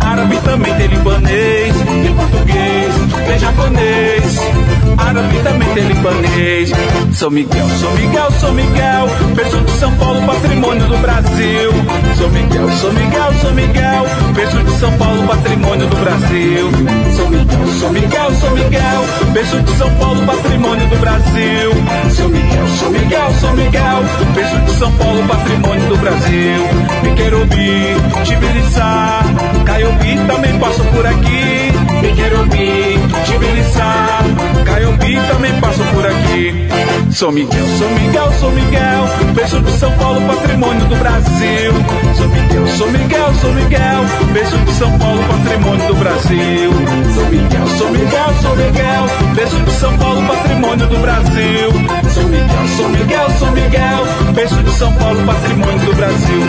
árabe 0.02 0.38
também 0.44 0.74
tem 0.76 0.88
libanês, 0.88 1.74
tem 2.04 2.16
português, 2.16 2.94
tem 3.28 3.40
japonês, 3.40 4.40
árabe 4.98 5.29
também 5.44 5.68
tem 5.74 5.84
libanês. 5.88 6.72
São 7.14 7.30
Miguel, 7.30 7.68
São 7.80 7.92
Miguel, 7.94 8.32
São 8.40 8.54
Miguel, 8.54 9.10
berço 9.36 9.58
de 9.58 9.72
São 9.72 9.94
Paulo, 9.96 10.22
patrimônio 10.26 10.88
do 10.88 10.98
Brasil. 10.98 11.72
São 12.18 12.30
Miguel, 12.30 12.70
São 12.72 12.94
Miguel, 12.94 13.34
São 13.42 13.52
Miguel, 13.54 14.06
berço 14.34 14.64
de 14.64 14.72
São 14.80 14.92
Paulo, 14.98 15.28
patrimônio 15.28 15.88
do 15.88 15.98
Brasil. 15.98 16.70
São 17.16 17.30
Miguel, 17.30 17.68
São 17.80 17.92
Miguel, 17.92 18.32
São 18.36 18.52
Miguel, 18.52 19.06
berço 19.34 19.60
de 19.62 19.72
São 19.78 19.92
Paulo, 19.96 20.26
patrimônio 20.26 20.88
do 20.88 20.98
Brasil. 20.98 21.72
São 22.12 22.30
Miguel, 22.30 22.68
São 22.80 22.90
Miguel, 22.92 23.34
São 23.40 23.54
Miguel, 23.54 24.04
berço 24.36 24.60
de 24.60 24.72
São 24.72 24.92
Paulo, 24.94 25.24
patrimônio 25.28 25.88
do 25.88 25.98
Brasil. 25.98 26.68
Piquerubi, 27.04 27.96
Tibiriçá, 28.24 29.22
Caiobi 29.66 30.20
também 30.28 30.60
passou 30.60 30.86
por 30.86 31.06
aqui. 31.06 31.72
Piquerubi, 32.02 33.00
Tibiriçá, 33.26 34.20
Caiobi 34.66 35.16
também 35.30 35.54
passou 35.62 35.86
por 35.88 36.06
aqui. 36.06 36.68
São 37.12 37.32
Miguel, 37.32 37.66
São 37.78 37.90
Miguel, 37.92 38.32
São 38.40 38.52
Miguel, 38.52 39.06
berço 39.34 39.60
de 39.62 39.72
São 39.72 39.92
Paulo, 39.94 40.22
patrimônio 40.22 40.86
do 40.88 40.96
Brasil. 40.96 41.74
São 42.16 42.28
Miguel, 42.28 42.68
São 42.68 42.88
Miguel, 42.88 43.34
São 43.42 43.54
Miguel, 43.54 44.06
berço 44.34 44.58
de 44.58 44.72
São 44.74 44.98
Paulo, 44.98 45.24
patrimônio 45.24 45.88
do 45.88 45.96
Brasil. 45.96 46.72
São 47.14 47.30
Miguel, 47.30 47.68
São 47.78 47.90
Miguel, 47.92 48.34
São 48.42 48.56
Miguel, 48.56 49.06
berço 49.36 49.56
de 49.64 49.72
São 49.72 49.98
Paulo, 49.98 50.22
patrimônio 50.28 50.88
do 50.88 50.98
Brasil. 50.98 51.70
São 52.14 52.24
Miguel, 52.24 52.68
São 52.78 52.90
Miguel, 52.90 53.30
São 53.40 53.52
Miguel, 53.52 54.34
berço 54.34 54.64
de 54.64 54.72
São 54.72 54.94
Paulo, 54.94 55.26
patrimônio 55.26 55.80
do 55.80 55.96
Brasil. 55.96 56.44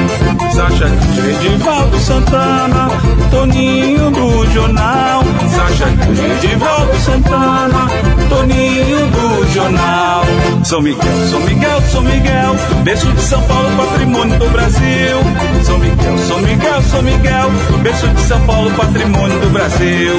Sacha 0.53 0.87
Edivaldo 1.31 1.99
Santana, 1.99 2.89
Toninho 3.31 4.11
do 4.11 4.47
Jornal. 4.53 5.23
Sacha 5.49 5.87
Edivaldo 6.35 6.97
Santana, 6.99 7.89
Toninho 8.29 8.70
do 8.79 9.53
Jornal. 9.53 10.25
São 10.65 10.81
Miguel, 10.81 11.27
São 11.29 11.41
Miguel, 11.41 11.83
São 11.91 12.03
Miguel, 12.03 12.57
berço 12.85 13.13
de 13.13 13.21
São 13.23 13.43
Paulo, 13.43 13.69
patrimônio 13.77 14.39
do 14.39 14.49
Brasil. 14.51 15.19
São 15.65 15.79
Miguel, 15.79 16.19
São 16.19 16.39
Miguel, 16.43 16.83
São 16.83 17.03
Miguel, 17.03 17.51
berço 17.83 18.09
de 18.09 18.21
São 18.23 18.41
Paulo, 18.47 18.71
patrimônio 18.73 19.41
do 19.41 19.51
Brasil. 19.51 20.13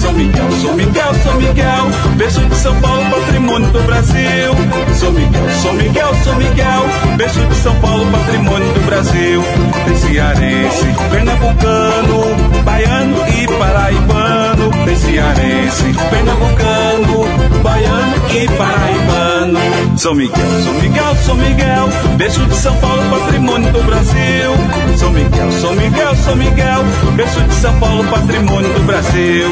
São 0.00 0.12
Miguel, 0.12 0.50
São 0.60 0.74
Miguel, 0.74 1.14
São 1.22 1.34
Miguel, 1.36 1.90
berço 2.16 2.40
de 2.40 2.56
São 2.56 2.80
Paulo, 2.80 3.04
patrimônio 3.10 3.70
do 3.70 3.82
Brasil. 3.82 4.54
São 4.98 5.12
Miguel, 5.12 5.50
São 5.62 5.74
Miguel, 5.74 6.14
São 6.24 6.36
Miguel, 6.36 6.86
berço 7.16 7.40
de 7.40 7.54
São 7.56 7.74
Paulo, 7.76 8.06
patrimônio 8.10 8.72
do 8.74 8.80
Brasil. 8.86 9.42
Tem 9.86 9.96
cearense, 9.96 10.86
pernambucano, 11.10 12.62
baiano 12.64 13.16
e 13.28 13.46
paraibano. 13.46 14.43
Tem 14.84 14.96
cearense, 14.96 15.84
pernambucano, 16.10 17.62
baiano 17.62 18.14
e 18.30 18.48
paraibano. 18.48 19.58
São 19.96 20.14
Miguel, 20.14 20.46
São 20.62 20.74
Miguel, 20.74 21.16
São 21.24 21.34
Miguel, 21.36 21.88
berço 22.16 22.40
de 22.46 22.56
São 22.56 22.76
Paulo, 22.76 23.02
patrimônio 23.10 23.72
do 23.72 23.82
Brasil. 23.82 24.50
São 24.96 25.10
Miguel, 25.10 25.52
São 25.52 25.74
Miguel, 25.74 26.16
São 26.16 26.36
Miguel, 26.36 26.84
berço 27.14 27.40
de 27.40 27.54
São 27.54 27.78
Paulo, 27.78 28.04
patrimônio 28.04 28.72
do 28.74 28.80
Brasil. 28.86 29.50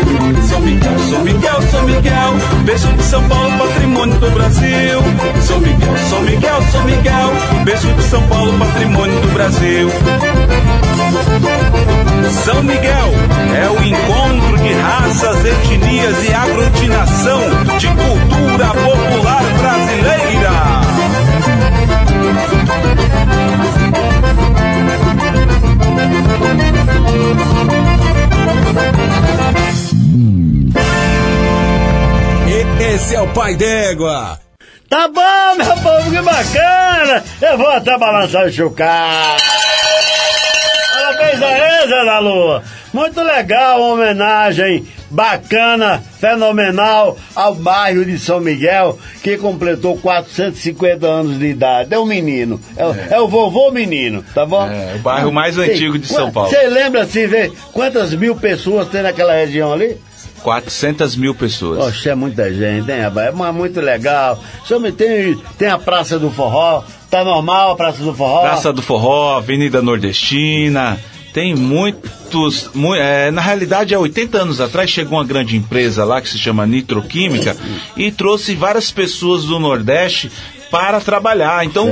São 0.48 0.60
Miguel, 0.60 0.98
São 1.10 1.22
Miguel, 1.22 1.62
São 1.70 1.82
Miguel, 1.84 2.34
berço 2.64 2.88
de 2.88 3.02
São 3.02 3.28
Paulo, 3.28 3.58
patrimônio 3.58 4.18
do 4.18 4.30
Brasil. 4.30 5.02
São 5.42 5.60
Miguel, 5.60 5.96
São 6.10 6.22
Miguel, 6.22 6.62
São 6.72 6.84
Miguel, 6.84 7.64
berço 7.64 7.86
de 7.86 8.02
São 8.02 8.22
Paulo, 8.28 8.58
patrimônio 8.58 9.20
do 9.20 9.28
Brasil. 9.32 9.88
São 12.44 12.62
Miguel 12.62 13.12
é 13.54 13.70
o 13.70 13.82
encontro 13.82 14.58
de 14.58 14.72
raças, 14.72 15.44
etnias 15.44 16.24
e 16.24 16.34
aglutinação 16.34 17.40
de 17.78 17.86
cultura 17.88 18.68
popular 18.68 19.42
brasileira. 19.60 20.82
Esse 32.94 33.14
é 33.14 33.20
o 33.22 33.28
Pai 33.28 33.54
d'Égua. 33.54 34.38
Tá 34.88 35.08
bom, 35.08 35.54
meu 35.56 35.76
povo, 35.78 36.10
que 36.10 36.20
bacana! 36.20 37.24
Eu 37.40 37.56
vou 37.56 37.70
até 37.70 37.96
balançar 37.96 38.44
o 38.44 38.52
chocalho. 38.52 39.71
Zé 41.89 42.05
da 42.05 42.18
Lua! 42.18 42.62
Muito 42.93 43.20
legal, 43.22 43.80
homenagem 43.80 44.87
bacana, 45.11 46.03
fenomenal 46.18 47.16
ao 47.35 47.55
bairro 47.55 48.05
de 48.05 48.18
São 48.18 48.41
Miguel, 48.41 48.99
que 49.22 49.37
completou 49.37 49.97
450 49.99 51.07
anos 51.07 51.39
de 51.39 51.47
idade. 51.47 51.93
É 51.95 51.99
um 51.99 52.07
menino, 52.07 52.61
é, 52.76 52.87
o- 52.87 52.97
é 53.14 53.20
o 53.20 53.28
vovô 53.28 53.70
menino, 53.70 54.24
tá 54.35 54.45
bom? 54.47 54.66
É, 54.66 54.95
o 54.97 54.99
bairro 55.01 55.30
mais 55.33 55.59
antigo 55.59 55.99
de 55.99 56.07
São 56.07 56.30
Paulo. 56.30 56.51
Você 56.51 56.66
lembra 56.68 57.03
assim, 57.03 57.26
vê, 57.26 57.53
quantas 57.72 58.14
mil 58.14 58.35
pessoas 58.37 58.89
tem 58.89 59.03
naquela 59.03 59.35
região 59.35 59.72
ali? 59.72 59.97
400 60.43 61.14
mil 61.16 61.35
pessoas. 61.35 61.78
Poxa, 61.85 62.11
é 62.11 62.14
muita 62.16 62.53
gente, 62.53 62.91
hein, 62.91 63.01
rapaz? 63.03 63.28
É 63.28 63.30
mu- 63.30 63.53
muito 63.53 63.80
legal. 63.80 64.39
Tem, 64.97 65.37
tem 65.57 65.68
a 65.68 65.78
Praça 65.78 66.18
do 66.18 66.30
Forró, 66.30 66.83
tá 67.09 67.22
normal 67.22 67.72
a 67.72 67.76
Praça 67.76 68.03
do 68.03 68.12
Forró? 68.12 68.41
Praça 68.43 68.72
do 68.72 68.83
Forró, 68.83 69.37
Avenida 69.37 69.80
Nordestina. 69.80 70.99
Tem 71.33 71.55
muitos. 71.55 72.68
mu- 72.74 72.95
é, 72.95 73.30
na 73.30 73.41
realidade, 73.41 73.95
há 73.95 73.99
80 73.99 74.39
anos 74.39 74.61
atrás 74.61 74.91
chegou 74.91 75.18
uma 75.18 75.24
grande 75.24 75.57
empresa 75.57 76.05
lá 76.05 76.20
que 76.20 76.28
se 76.28 76.39
chama 76.39 76.66
Nitroquímica 76.66 77.57
e 77.97 78.11
trouxe 78.11 78.55
várias 78.55 78.91
pessoas 78.91 79.45
do 79.45 79.59
Nordeste 79.59 80.30
para 80.70 81.01
trabalhar. 81.01 81.64
Então 81.66 81.91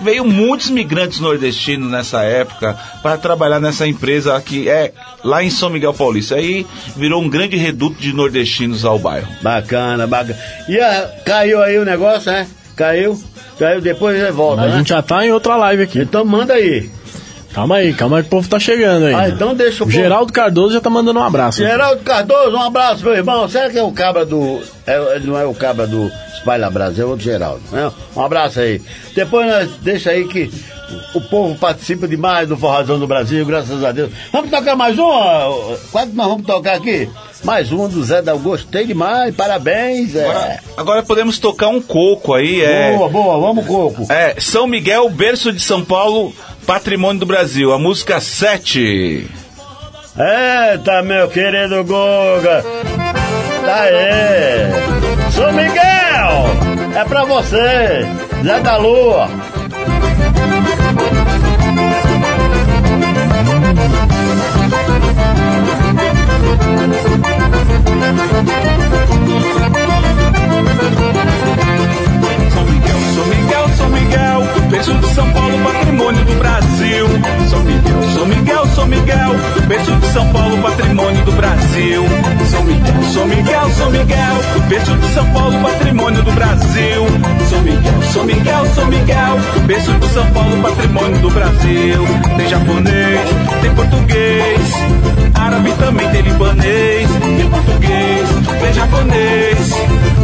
veio 0.00 0.24
muitos 0.24 0.70
migrantes 0.70 1.20
nordestinos 1.20 1.90
nessa 1.90 2.22
época 2.22 2.74
para 3.02 3.18
trabalhar 3.18 3.60
nessa 3.60 3.86
empresa 3.86 4.40
que 4.40 4.68
é 4.68 4.92
lá 5.22 5.42
em 5.42 5.50
São 5.50 5.68
Miguel 5.70 5.92
Paulista. 5.92 6.34
Aí 6.36 6.66
virou 6.96 7.20
um 7.22 7.28
grande 7.28 7.56
reduto 7.56 8.00
de 8.00 8.12
nordestinos 8.12 8.84
ao 8.86 8.98
bairro. 8.98 9.28
Bacana, 9.42 10.06
bacana. 10.06 10.38
E 10.68 10.78
ah, 10.80 11.10
caiu 11.26 11.62
aí 11.62 11.78
o 11.78 11.84
negócio, 11.84 12.32
né? 12.32 12.46
Caiu? 12.74 13.22
Caiu, 13.58 13.82
depois 13.82 14.18
ele 14.18 14.32
volta, 14.32 14.62
A 14.62 14.66
né? 14.66 14.78
gente 14.78 14.88
já 14.88 15.02
tá 15.02 15.26
em 15.26 15.30
outra 15.30 15.56
live 15.56 15.82
aqui. 15.82 15.98
Então 16.00 16.24
manda 16.24 16.54
aí. 16.54 16.90
Calma 17.52 17.76
aí, 17.76 17.92
calma 17.92 18.16
aí 18.16 18.22
que 18.22 18.28
o 18.28 18.30
povo 18.30 18.48
tá 18.48 18.58
chegando 18.58 19.06
aí. 19.06 19.14
Ah, 19.14 19.28
então 19.28 19.54
deixa 19.54 19.76
o 19.76 19.86
povo- 19.86 19.90
Geraldo 19.90 20.32
Cardoso 20.32 20.72
já 20.74 20.80
tá 20.80 20.88
mandando 20.88 21.20
um 21.20 21.22
abraço. 21.22 21.58
Geraldo 21.58 22.02
Cardoso, 22.02 22.56
um 22.56 22.62
abraço, 22.62 23.04
meu 23.04 23.14
irmão. 23.14 23.48
Será 23.48 23.68
que 23.68 23.78
é 23.78 23.82
o 23.82 23.92
cabra 23.92 24.24
do. 24.24 24.60
É, 24.86 25.16
ele 25.16 25.26
não 25.26 25.38
é 25.38 25.44
o 25.44 25.52
cabra 25.54 25.86
do 25.86 26.10
Espalha 26.34 26.70
Brasil, 26.70 27.04
é 27.04 27.08
outro 27.10 27.24
Geraldo. 27.24 27.62
Né? 27.70 27.90
Um 28.16 28.22
abraço 28.22 28.60
aí. 28.60 28.80
Depois 29.14 29.46
nós 29.46 29.68
deixa 29.82 30.10
aí 30.10 30.26
que 30.26 30.50
o 31.14 31.20
povo 31.20 31.54
participa 31.58 32.08
demais 32.08 32.48
do 32.48 32.56
Forrazão 32.56 32.98
do 32.98 33.06
Brasil, 33.06 33.44
graças 33.46 33.84
a 33.84 33.92
Deus. 33.92 34.10
Vamos 34.32 34.50
tocar 34.50 34.74
mais 34.74 34.98
uma? 34.98 35.76
Quanto 35.90 36.14
nós 36.14 36.26
vamos 36.28 36.46
tocar 36.46 36.74
aqui? 36.76 37.08
Mais 37.44 37.72
uma 37.72 37.88
do 37.88 38.02
Zé 38.04 38.22
da 38.22 38.34
Gostei 38.34 38.86
demais, 38.86 39.34
parabéns. 39.34 40.14
É. 40.14 40.24
Agora, 40.26 40.60
agora 40.76 41.02
podemos 41.02 41.38
tocar 41.38 41.68
um 41.68 41.80
coco 41.82 42.34
aí. 42.34 42.60
É, 42.62 42.96
Boa, 42.96 43.08
boa, 43.08 43.38
vamos, 43.40 43.66
Coco. 43.66 44.06
é 44.10 44.36
São 44.38 44.66
Miguel, 44.66 45.08
berço 45.10 45.52
de 45.52 45.60
São 45.60 45.84
Paulo, 45.84 46.32
patrimônio 46.66 47.20
do 47.20 47.26
Brasil. 47.26 47.72
A 47.72 47.78
música 47.78 48.20
7. 48.20 49.30
Eita, 50.18 51.02
meu 51.02 51.28
querido 51.28 51.84
Goga. 51.84 52.64
Tá 53.64 53.80
aí. 53.82 55.30
São 55.30 55.52
Miguel, 55.52 57.00
é 57.00 57.04
pra 57.04 57.24
você. 57.24 58.06
Zé 58.44 58.60
da 58.60 58.76
Lua. 58.76 59.28
São 70.98 71.11
Berço 74.82 74.98
de 74.98 75.14
São 75.14 75.30
Paulo, 75.30 75.58
patrimônio 75.62 76.24
do 76.24 76.34
Brasil. 76.40 77.06
São 77.48 77.62
Miguel, 77.62 78.02
São 78.16 78.26
Miguel, 78.26 78.66
São 78.66 78.86
Miguel, 78.88 79.30
berço 79.68 79.92
de 79.92 80.06
São 80.08 80.32
Paulo, 80.32 80.58
patrimônio 80.60 81.24
do 81.24 81.32
Brasil. 81.32 82.04
São 82.50 82.64
Miguel, 82.64 83.02
São 83.12 83.26
Miguel, 83.28 83.70
São 83.70 83.90
Miguel, 83.92 84.36
berço 84.68 84.96
de 84.96 85.06
São 85.14 85.32
Paulo, 85.32 85.62
patrimônio 85.62 86.22
do 86.24 86.32
Brasil. 86.32 87.06
São 87.48 87.62
Miguel, 87.62 88.02
São 88.12 88.24
Miguel, 88.24 88.66
São 88.74 88.86
Miguel, 88.86 89.38
berço 89.66 89.92
de 89.92 90.08
São 90.08 90.26
Paulo, 90.32 90.60
patrimônio 90.60 91.18
do 91.20 91.30
Brasil. 91.30 92.04
Tem 92.36 92.48
japonês, 92.48 93.20
tem 93.62 93.74
português, 93.76 94.60
árabe 95.32 95.70
também 95.78 96.08
tem 96.08 96.22
libanês, 96.22 97.08
tem 97.36 97.48
português, 97.48 98.28
tem 98.60 98.72
japonês, 98.72 99.74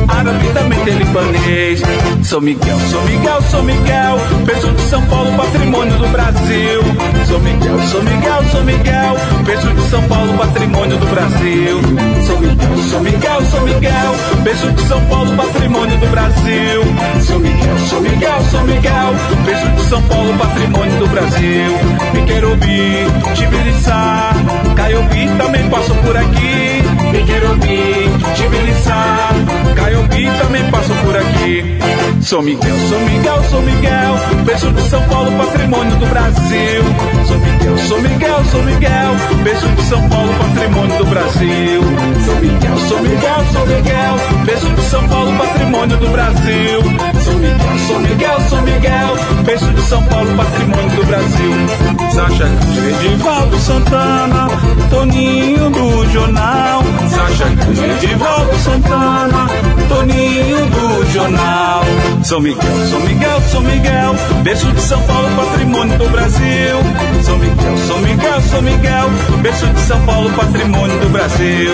árabe 0.08 0.48
também 0.52 0.78
tem 0.84 0.94
libanês. 0.94 1.82
São 2.22 2.40
Miguel, 2.40 2.78
São 2.90 3.02
Miguel, 3.04 3.42
São 3.42 3.62
Miguel, 3.62 4.18
berço 4.44 4.72
de 4.72 4.82
São 4.82 5.02
Paulo, 5.06 5.32
patrimônio 5.36 5.98
do 5.98 6.08
Brasil. 6.08 6.82
São 7.26 7.40
Miguel, 7.40 7.78
São 7.86 8.02
Miguel, 8.02 8.44
São 8.50 8.64
Miguel, 8.64 9.16
berço 9.44 9.74
de 9.74 9.82
São 9.88 10.02
Paulo, 10.04 10.38
patrimônio 10.38 10.96
do 10.98 11.06
Brasil. 11.06 11.80
São 12.26 12.40
Miguel, 12.40 12.76
São 12.90 13.00
Miguel, 13.00 13.42
São 13.42 13.60
Miguel, 13.62 14.14
berço 14.42 14.72
de 14.72 14.82
São 14.82 15.00
Paulo, 15.06 15.36
patrimônio 15.36 15.98
do 15.98 16.06
Brasil. 16.08 16.82
São 17.22 17.38
Miguel, 17.38 17.78
São 17.88 18.00
Miguel, 18.00 18.42
São 18.50 18.64
Miguel, 18.64 19.14
berço 19.44 19.68
de 19.68 19.82
São 19.88 20.02
Paulo, 20.02 20.34
patrimônio 20.38 20.98
do 20.98 21.06
Brasil. 21.08 21.78
Piquerubi, 22.12 23.06
Tibiriçá, 23.34 24.32
Caiobi 24.76 25.28
também 25.36 25.68
passou 25.68 25.96
por 25.96 26.16
aqui. 26.16 26.82
Piquerubi, 27.12 28.07
Tibiriçá, 28.34 29.30
Caiobi 29.74 30.30
também 30.40 30.70
passou 30.70 30.96
por 30.96 31.16
aqui. 31.16 31.78
São 32.22 32.42
Miguel, 32.42 32.76
São 32.88 33.00
Miguel, 33.00 33.42
São 33.44 33.62
Miguel, 33.62 34.14
berço 34.44 34.70
de 34.70 34.82
São 34.82 35.02
Paulo, 35.04 35.32
patrimônio 35.32 35.96
do 35.96 36.06
Brasil. 36.06 36.82
São 37.26 37.38
Miguel, 37.38 37.78
São 37.78 38.00
Miguel, 38.02 38.44
São 38.50 38.62
Miguel, 38.64 39.16
berço 39.44 39.68
de 39.68 39.82
São 39.82 40.08
Paulo, 40.08 40.34
patrimônio 40.34 40.98
do 40.98 41.06
Brasil. 41.06 41.82
São 42.26 42.34
Miguel, 42.40 42.78
São 42.88 43.00
Miguel, 43.00 43.44
São 43.52 43.66
Miguel, 43.66 44.44
berço 44.44 44.70
de 44.70 44.82
São 44.82 45.08
Paulo, 45.08 45.32
patrimônio 45.38 45.96
do 45.96 46.08
Brasil. 46.08 46.82
São 47.24 47.34
Miguel, 47.34 47.78
São 47.86 48.00
Miguel, 48.00 48.40
São 48.48 48.62
Miguel, 48.62 49.16
berço 49.44 49.70
de 49.72 49.82
São 49.82 50.02
Paulo, 50.04 50.36
patrimônio 50.36 50.96
do 50.96 51.06
Brasil. 51.06 51.54
Sacha 52.12 52.48
Edivaldo 53.06 53.58
Santana, 53.58 54.48
Toninho 54.90 55.70
do 55.70 56.12
Jornal. 56.12 56.82
Sacha 57.08 57.44
Edivaldo 57.44 58.07
Santana, 58.58 59.46
Toninho 59.88 60.66
do 60.66 61.12
Jornal. 61.12 61.82
São 62.24 62.40
Miguel, 62.40 62.86
São 62.90 63.00
Miguel, 63.00 63.40
São 63.42 63.60
Miguel, 63.62 64.14
berço 64.42 64.72
de 64.72 64.80
São 64.80 65.00
Paulo, 65.02 65.28
patrimônio 65.36 65.98
do 65.98 66.08
Brasil. 66.08 66.76
São 67.22 67.38
Miguel, 67.38 67.78
São 67.86 68.00
Miguel, 68.00 68.40
São 68.42 68.62
Miguel, 68.62 69.10
berço 69.42 69.66
de 69.66 69.80
São 69.80 70.00
Paulo, 70.02 70.30
patrimônio 70.32 70.98
do 70.98 71.08
Brasil. 71.10 71.72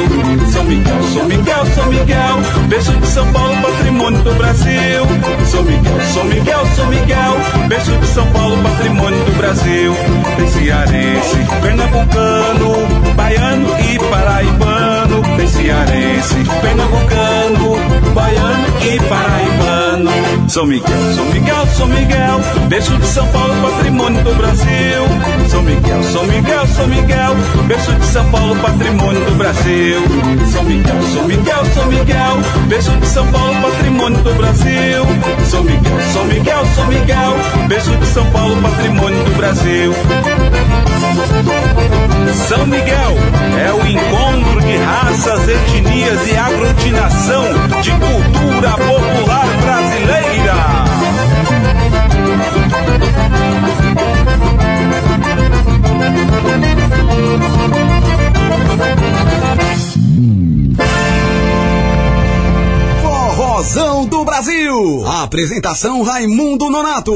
São 0.53 0.65
Miguel, 0.65 1.03
São 1.13 1.25
Miguel, 1.25 1.67
São 1.75 1.87
Miguel, 1.87 2.39
berço 2.69 2.93
de 2.93 3.07
São 3.07 3.33
Paulo, 3.33 3.57
patrimônio 3.63 4.23
do 4.23 4.35
Brasil. 4.35 5.07
São 5.47 5.63
Miguel, 5.65 6.01
São 6.13 6.25
Miguel, 6.25 6.67
São 6.77 6.87
Miguel, 6.87 7.37
berço 7.69 7.93
de 7.93 8.07
São 8.07 8.27
Paulo, 8.27 8.57
patrimônio 8.63 9.25
do 9.25 9.33
Brasil. 9.39 9.95
Tem 10.37 10.49
cearense, 10.49 11.37
pernambucano, 11.61 13.15
baiano 13.17 13.69
e 13.81 13.99
paraibano. 13.99 14.94
Tem 15.37 15.49
cearense, 15.49 16.35
pernambucano, 16.61 18.13
baiano 18.15 18.67
e 18.81 18.99
paraibano. 19.09 19.74
São 20.49 20.67
Miguel, 20.67 21.15
São 21.15 21.27
Miguel, 21.27 21.67
São 21.69 21.87
Miguel, 21.87 22.41
berço 22.69 22.97
de 22.97 23.07
São 23.07 23.27
Paulo, 23.29 23.55
patrimônio 23.63 24.25
do 24.25 24.35
Brasil. 24.35 24.69
São 25.49 25.63
Miguel, 25.63 26.03
São 26.03 26.27
Miguel, 26.27 26.67
São 26.67 26.89
Miguel, 26.89 27.37
berço 27.69 27.93
de 27.93 28.07
São 28.07 28.31
Paulo, 28.31 28.57
patrimônio 28.57 29.25
do 29.25 29.37
Brasil. 29.37 30.03
São 30.51 30.65
Miguel, 30.65 31.03
São 31.13 31.25
Miguel, 31.29 31.65
São 31.73 31.87
Miguel, 31.87 32.39
berço 32.67 32.91
de 32.91 33.07
São 33.07 33.27
Paulo, 33.29 33.55
patrimônio 33.63 34.19
do 34.19 34.35
Brasil. 34.35 35.07
São 35.49 35.63
Miguel, 35.63 36.01
São 36.13 36.25
Miguel, 36.25 36.67
São 36.75 36.87
Miguel, 36.89 37.37
berço 37.69 37.97
de 37.97 38.07
São 38.07 38.27
Paulo, 38.33 38.57
patrimônio 38.61 39.25
do 39.25 39.37
Brasil. 39.37 39.95
São 42.49 42.67
Miguel 42.67 43.17
é 43.65 43.73
o 43.73 43.87
encontro 43.87 44.61
de 44.61 44.77
raças, 44.77 45.49
etnias 45.49 46.27
e 46.27 46.37
aglutinação 46.37 47.45
de 47.81 47.91
cultura 47.93 48.71
popular 48.71 49.47
brasileira. 49.63 49.94
Forrozão 63.01 64.07
do 64.07 64.25
Brasil. 64.25 65.05
Apresentação 65.07 66.03
Raimundo 66.03 66.69
Nonato. 66.71 67.13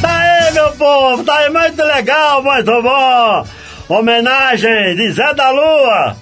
Tá 0.00 0.18
aí, 0.18 0.52
meu 0.52 0.72
povo, 0.72 1.24
tá 1.24 1.34
aí 1.36 1.50
muito 1.50 1.82
legal, 1.82 2.42
muito 2.42 2.82
bom. 2.82 3.46
Homenagem 3.88 4.94
de 4.94 5.12
Zé 5.12 5.34
da 5.34 5.50
Lua 5.50 6.16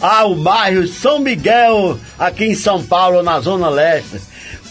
ao 0.00 0.34
bairro 0.34 0.86
São 0.86 1.18
Miguel, 1.18 1.98
aqui 2.18 2.44
em 2.44 2.54
São 2.54 2.82
Paulo, 2.82 3.22
na 3.22 3.40
Zona 3.40 3.70
Leste. 3.70 4.20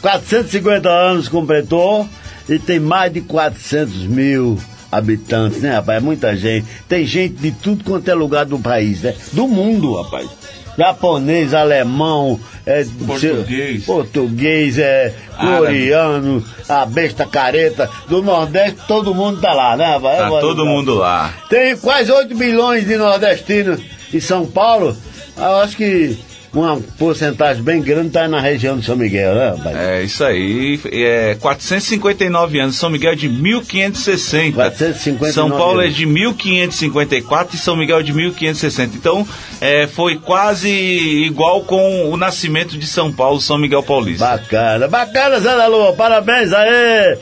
450 0.04 0.89
anos 0.89 1.30
completou 1.30 2.08
e 2.49 2.60
tem 2.60 2.78
mais 2.78 3.12
de 3.14 3.22
400 3.22 4.04
mil 4.04 4.60
habitantes, 4.91 5.62
né, 5.62 5.76
rapaz? 5.76 5.97
É 5.97 6.01
muita 6.01 6.36
gente. 6.36 6.68
Tem 6.89 7.06
gente 7.06 7.36
de 7.36 7.51
tudo 7.51 7.86
quanto 7.86 8.12
é 8.12 8.14
lugar 8.14 8.45
do 8.45 8.60
país, 8.60 9.01
né? 9.01 9.16
Do 9.32 9.47
mundo, 9.47 9.95
rapaz. 9.95 10.30
Japonês, 10.78 11.54
alemão, 11.54 12.38
é, 12.66 12.86
Português. 13.06 13.86
português, 13.86 14.78
é, 14.78 15.14
coreano, 15.39 16.43
a 16.68 16.86
besta 16.86 17.26
careta, 17.26 17.89
do 18.10 18.22
Nordeste, 18.22 18.80
todo 18.88 19.16
mundo 19.16 19.39
tá 19.39 19.54
lá, 19.54 19.78
né, 19.78 19.86
rapaz? 19.86 20.18
Tá 20.18 20.30
todo 20.41 20.66
mundo 20.66 20.95
lá. 20.95 21.34
Tem 21.49 21.78
quase 21.78 22.12
8 22.12 22.36
milhões 22.36 22.86
de 22.86 22.97
nordestinos 22.97 23.80
em 24.14 24.20
São 24.20 24.45
Paulo. 24.45 24.97
Eu 25.38 25.56
acho 25.58 25.78
que 25.78 26.18
uma 26.54 26.80
porcentagem 26.99 27.64
bem 27.64 27.82
grande 27.82 28.08
está 28.08 28.28
na 28.28 28.39
região 28.39 28.78
de 28.78 28.86
São 28.86 28.95
Miguel, 28.95 29.34
né, 29.34 29.49
rapaz? 29.49 29.76
É 29.76 30.04
isso 30.04 30.24
aí. 30.24 30.80
É 30.91 31.36
459 31.39 32.60
anos. 32.60 32.76
São 32.76 32.89
Miguel 32.89 33.14
é 33.14 33.16
de 33.16 33.28
1560. 33.28 34.54
459 34.54 35.34
São 35.34 35.49
Paulo 35.49 35.82
é 35.82 35.86
anos. 35.86 35.95
de 35.95 36.06
1554 36.06 37.56
e 37.56 37.60
São 37.60 37.76
Miguel 37.76 37.99
é 37.99 38.04
de 38.04 38.14
1560. 38.14 38.95
Então, 38.95 39.28
é, 39.60 39.88
foi 39.88 40.18
quase 40.18 40.70
igual 40.70 41.64
com 41.64 42.12
o 42.12 42.18
nascimento 42.18 42.78
de 42.78 42.86
São 42.86 43.12
Paulo, 43.12 43.41
São 43.41 43.58
Miguel 43.58 43.82
Paulista. 43.82 44.26
Bacana, 44.26 44.88
bacana, 44.88 45.39
Zé 45.39 45.56
da 45.56 45.68
Lua, 45.68 45.93
parabéns 45.93 46.54
aí! 46.54 47.18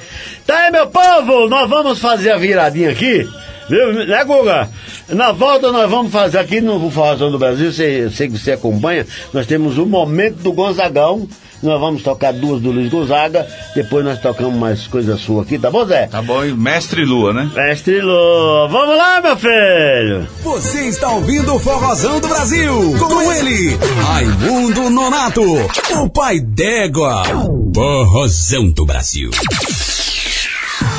Tá 0.45 0.65
aí, 0.65 0.71
meu 0.71 0.87
povo, 0.87 1.47
nós 1.47 1.69
vamos 1.69 1.99
fazer 1.99 2.31
a 2.31 2.37
viradinha 2.37 2.89
aqui 2.89 3.29
Viu, 3.69 3.93
né, 3.93 4.23
Guga? 4.25 4.69
Na 5.09 5.31
volta 5.31 5.71
nós 5.71 5.89
vamos 5.89 6.11
fazer 6.11 6.39
aqui 6.39 6.61
no 6.61 6.89
Forrozão 6.91 7.31
do 7.31 7.39
Brasil, 7.39 7.71
sei, 7.71 8.09
sei 8.09 8.27
que 8.27 8.37
você 8.37 8.53
acompanha, 8.53 9.05
nós 9.33 9.45
temos 9.45 9.77
o 9.77 9.85
momento 9.85 10.37
do 10.37 10.51
Gonzagão. 10.51 11.27
Nós 11.61 11.79
vamos 11.79 12.01
tocar 12.01 12.33
duas 12.33 12.59
do 12.59 12.71
Luiz 12.71 12.89
Gonzaga, 12.89 13.45
depois 13.75 14.03
nós 14.03 14.19
tocamos 14.19 14.55
mais 14.55 14.87
coisas 14.87 15.21
suas 15.21 15.45
aqui, 15.45 15.59
tá 15.59 15.69
bom, 15.69 15.85
Zé? 15.85 16.07
Tá 16.07 16.19
bom, 16.19 16.43
e 16.43 16.51
Mestre 16.53 17.05
Lua, 17.05 17.33
né? 17.33 17.51
Mestre 17.53 18.01
Lua, 18.01 18.67
vamos 18.67 18.97
lá, 18.97 19.21
meu 19.21 19.37
filho! 19.37 20.27
Você 20.41 20.87
está 20.87 21.11
ouvindo 21.11 21.53
o 21.53 21.59
Forrozão 21.59 22.19
do 22.19 22.27
Brasil. 22.27 22.97
Com 22.97 23.31
ele, 23.31 23.77
Raimundo 24.01 24.89
Nonato, 24.89 25.43
o 25.43 26.09
pai 26.09 26.39
d'égua. 26.39 27.21
Forrozão 27.75 28.71
do 28.71 28.83
Brasil. 28.83 29.29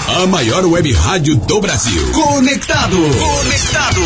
A 0.08 0.26
maior 0.26 0.64
web 0.66 0.92
rádio 0.92 1.36
do 1.36 1.60
Brasil. 1.60 2.10
Conectado. 2.12 2.96
Conectado. 2.96 4.00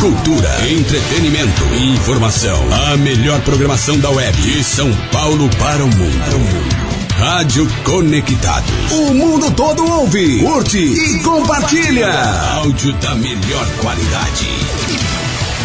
Cultura, 0.00 0.68
entretenimento 0.68 1.62
e 1.78 1.94
informação. 1.94 2.58
A 2.90 2.96
melhor 2.96 3.40
programação 3.42 3.98
da 3.98 4.10
web. 4.10 4.36
De 4.40 4.62
São 4.62 4.92
Paulo 5.12 5.48
para 5.58 5.84
o 5.84 5.88
mundo. 5.88 6.90
Rádio 7.16 7.68
Conectados. 7.84 8.92
O 8.92 9.14
mundo 9.14 9.50
todo 9.52 9.84
ouve, 9.84 10.40
curte 10.40 10.78
e 10.78 11.22
compartilha. 11.22 12.10
Áudio 12.54 12.92
da 12.94 13.14
melhor 13.14 13.66
qualidade. 13.80 14.48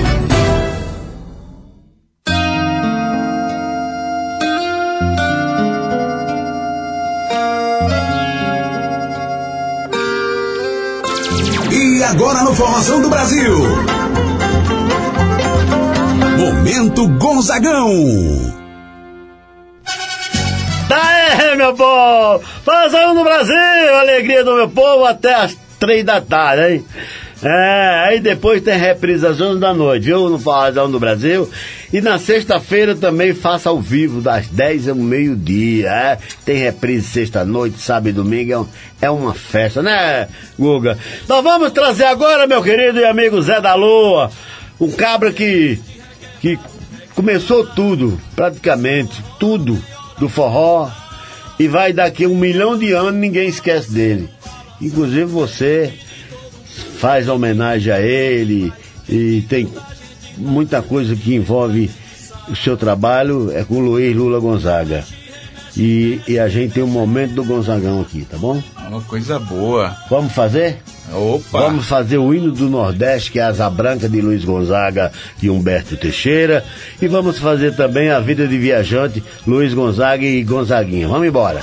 Agora 12.10 12.42
no 12.42 12.52
Forrozão 12.52 13.00
do 13.00 13.08
Brasil. 13.08 13.56
Momento 16.36 17.06
Gonzagão. 17.18 17.88
Daí, 20.88 21.56
meu 21.56 21.72
povo! 21.74 22.44
Forrozão 22.64 23.14
do 23.14 23.22
Brasil! 23.22 23.94
Alegria 24.00 24.42
do 24.42 24.56
meu 24.56 24.68
povo 24.68 25.04
até 25.04 25.34
as 25.34 25.56
três 25.78 26.04
da 26.04 26.20
tarde, 26.20 26.74
hein? 26.74 26.86
É, 27.42 28.04
aí 28.06 28.20
depois 28.20 28.62
tem 28.62 28.76
reprise 28.76 29.26
às 29.26 29.40
11 29.40 29.58
da 29.58 29.72
noite, 29.72 30.04
viu? 30.04 30.28
No 30.28 30.38
Forrozão 30.38 30.90
do 30.90 31.00
Brasil. 31.00 31.50
E 31.90 32.00
na 32.00 32.18
sexta-feira 32.18 32.94
também 32.94 33.32
faça 33.32 33.70
ao 33.70 33.80
vivo, 33.80 34.20
das 34.20 34.46
10 34.48 34.88
ao 34.90 34.94
meio-dia. 34.94 35.88
É? 35.88 36.18
Tem 36.44 36.56
reprise 36.56 37.06
sexta-noite, 37.06 37.80
sábado 37.80 38.10
e 38.10 38.12
domingo. 38.12 38.68
É, 39.00 39.06
é 39.06 39.10
uma 39.10 39.32
festa, 39.32 39.82
né, 39.82 40.28
Guga? 40.58 40.98
Nós 41.26 41.42
vamos 41.42 41.72
trazer 41.72 42.04
agora, 42.04 42.46
meu 42.46 42.62
querido 42.62 42.98
e 42.98 43.04
amigo 43.06 43.40
Zé 43.40 43.58
da 43.58 43.74
Lua, 43.74 44.30
um 44.78 44.90
cabra 44.90 45.32
que, 45.32 45.80
que 46.40 46.58
começou 47.14 47.66
tudo, 47.66 48.20
praticamente, 48.36 49.24
tudo 49.38 49.82
do 50.18 50.28
forró. 50.28 50.90
E 51.58 51.68
vai 51.68 51.92
daqui 51.92 52.26
um 52.26 52.36
milhão 52.36 52.78
de 52.78 52.92
anos, 52.92 53.14
ninguém 53.14 53.48
esquece 53.48 53.90
dele. 53.90 54.28
Inclusive 54.80 55.24
você 55.24 55.92
faz 57.00 57.28
homenagem 57.28 57.90
a 57.90 57.98
ele 57.98 58.70
e 59.08 59.42
tem 59.48 59.66
muita 60.36 60.82
coisa 60.82 61.16
que 61.16 61.34
envolve 61.34 61.90
o 62.46 62.54
seu 62.54 62.76
trabalho 62.76 63.50
é 63.52 63.64
com 63.64 63.76
o 63.76 63.80
Luiz 63.80 64.14
Lula 64.14 64.38
Gonzaga. 64.38 65.02
E, 65.76 66.20
e 66.28 66.38
a 66.38 66.48
gente 66.48 66.74
tem 66.74 66.82
um 66.82 66.88
momento 66.88 67.34
do 67.34 67.44
Gonzagão 67.44 68.02
aqui, 68.02 68.26
tá 68.28 68.36
bom? 68.36 68.62
Uma 68.86 69.00
coisa 69.00 69.38
boa. 69.38 69.96
Vamos 70.10 70.32
fazer? 70.32 70.78
Opa! 71.12 71.60
Vamos 71.60 71.86
fazer 71.86 72.18
o 72.18 72.34
hino 72.34 72.50
do 72.52 72.68
Nordeste, 72.68 73.30
que 73.30 73.38
é 73.38 73.44
a 73.44 73.48
Asa 73.48 73.70
Branca 73.70 74.08
de 74.08 74.20
Luiz 74.20 74.44
Gonzaga 74.44 75.10
e 75.40 75.48
Humberto 75.48 75.96
Teixeira. 75.96 76.64
E 77.00 77.08
vamos 77.08 77.38
fazer 77.38 77.74
também 77.76 78.10
a 78.10 78.20
Vida 78.20 78.46
de 78.46 78.58
Viajante, 78.58 79.22
Luiz 79.46 79.72
Gonzaga 79.72 80.24
e 80.24 80.42
Gonzaguinha. 80.42 81.08
Vamos 81.08 81.28
embora. 81.28 81.60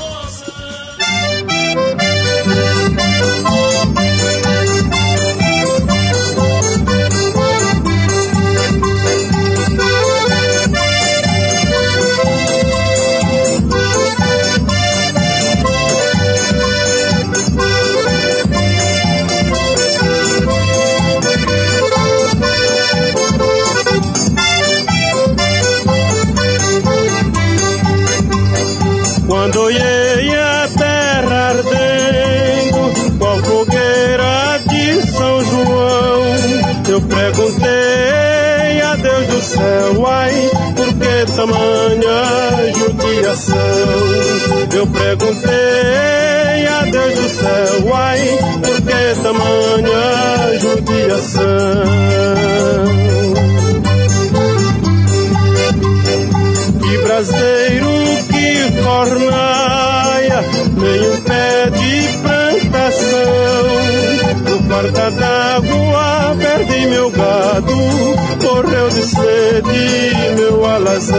Morreu 67.75 68.89
de 68.89 69.01
sede 69.03 70.35
meu 70.35 70.65
alazão. 70.65 71.17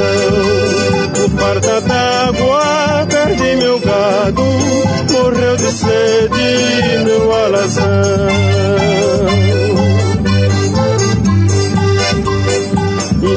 No 1.18 1.30
porta 1.30 1.80
d'água 1.80 3.07
perdi 3.09 3.57
meu 3.57 3.78
gado, 3.80 4.42
morreu 5.12 5.57
de 5.57 5.70
sede 5.72 7.05
meu 7.05 7.34
alazão. 7.34 8.59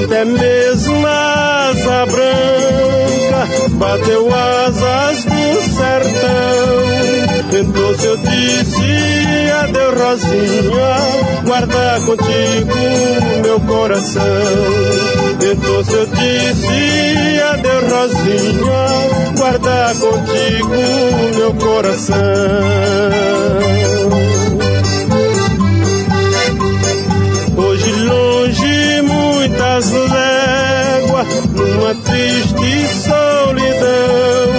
Até 0.03 0.25
mesmo 0.25 1.07
a 1.07 1.69
asa 1.69 2.05
branca 2.05 3.47
bateu 3.69 4.27
asas 4.33 5.23
do 5.23 5.61
sertão. 5.75 6.81
Então 7.59 7.97
se 7.97 8.05
eu 8.05 8.17
disse 8.17 8.30
adeus 10.11 10.23
Rosinha, 10.23 11.43
guarda 11.45 12.01
contigo 12.05 12.75
meu 13.41 13.59
coração. 13.61 14.23
Então 15.39 15.83
se 15.83 15.93
eu 15.93 16.05
disse 16.07 17.41
adeus 17.41 17.91
Rosinha, 17.91 19.33
guarda 19.37 19.95
contigo 19.99 20.75
meu 21.35 21.53
coração. 21.53 22.15
Hoje 27.57 27.91
longe 27.91 29.01
muitas 29.03 29.91
léguas, 29.91 31.27
num 31.53 31.79
uma 31.79 31.95
triste 31.95 32.87
solidão. 33.01 34.51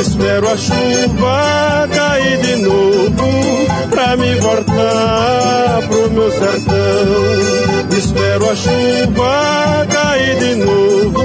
Espero 0.00 0.48
a 0.48 0.56
chuva 0.56 1.88
cair 1.92 2.38
de 2.38 2.56
novo 2.56 3.63
pra 4.04 4.16
me 4.18 4.34
voltar 4.34 5.80
pro 5.88 6.10
meu 6.10 6.30
sertão. 6.30 7.96
Espero 7.96 8.50
a 8.50 8.54
chuva 8.54 9.86
cair 9.88 10.38
de 10.38 10.54
novo 10.56 11.24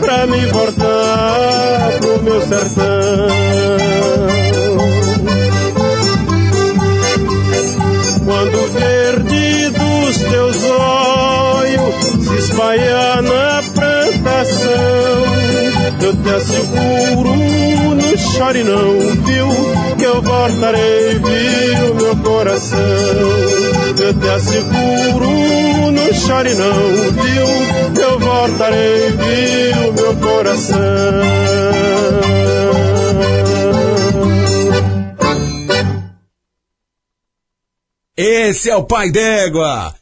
pra 0.00 0.26
me 0.26 0.46
voltar 0.46 1.90
pro 2.00 2.22
meu 2.24 2.40
sertão. 2.42 3.28
Quando 8.24 8.72
verde 8.72 9.70
dos 9.70 10.18
teus 10.18 10.64
olhos 10.64 12.24
se 12.24 12.34
espalhar 12.36 13.22
na 13.22 13.62
plantação, 13.74 14.68
eu 16.02 16.16
te 16.16 16.30
asseguro, 16.30 17.94
não 17.94 18.16
chore 18.16 18.64
não, 18.64 18.98
viu? 19.24 19.97
Eu 20.18 20.22
voltarei, 20.22 21.14
viu, 21.14 21.94
meu 21.94 22.16
coração. 22.16 22.80
Eu 24.02 24.14
te 24.18 24.28
asseguro, 24.28 25.92
não 25.92 26.12
chore 26.12 26.54
não, 26.54 27.12
viu? 27.12 28.02
Eu 28.02 28.18
voltarei, 28.18 29.10
viu, 29.12 29.92
meu 29.92 30.16
coração. 30.16 30.78
Esse 38.16 38.70
é 38.70 38.74
o 38.74 38.82
Pai 38.82 39.12
d'Égua. 39.12 39.94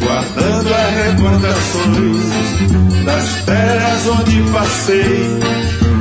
Guardando 0.00 0.72
as 0.72 0.94
recordações 0.94 2.24
das 3.04 3.42
terras 3.44 4.06
onde 4.08 4.42
passei, 4.50 5.38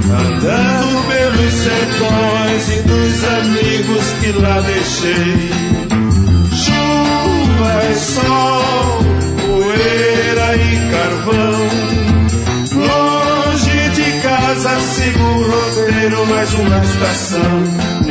andando 0.10 1.08
pelos 1.08 1.54
sertões 1.54 2.70
e 2.70 2.82
dos 2.84 3.24
amigos 3.26 4.06
que 4.22 4.32
lá 4.40 4.62
deixei. 4.62 5.52
Chuva 6.54 7.74
e 7.92 7.96
sol, 7.96 9.04
poeira 9.42 10.56
e 10.56 10.68
carvão. 10.92 11.60
Longe 12.74 13.90
de 13.90 14.22
casa 14.22 14.80
sigo 14.80 15.24
o 15.24 15.44
roteiro, 15.52 16.26
mais 16.28 16.54
uma 16.54 16.78
estação. 16.84 18.03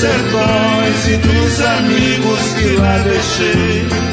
Sertões 0.00 1.08
e 1.08 1.16
dos 1.18 1.60
amigos 1.60 2.40
que 2.58 2.76
lá 2.76 2.98
deixei. 3.00 4.09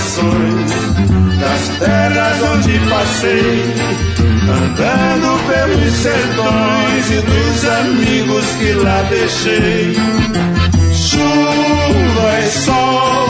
Recordações 0.00 0.70
das 1.38 1.78
terras 1.78 2.42
onde 2.42 2.78
passei, 2.88 3.74
andando 4.48 5.38
pelos 5.46 5.92
sertões 5.94 7.10
e 7.10 7.20
dos 7.20 7.64
amigos 7.64 8.44
que 8.58 8.72
lá 8.72 9.02
deixei. 9.08 9.96
Chuva 10.92 12.40
e 12.40 12.50
sol, 12.50 13.28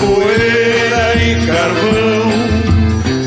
poeira 0.00 1.14
e 1.16 1.46
carvão. 1.46 2.32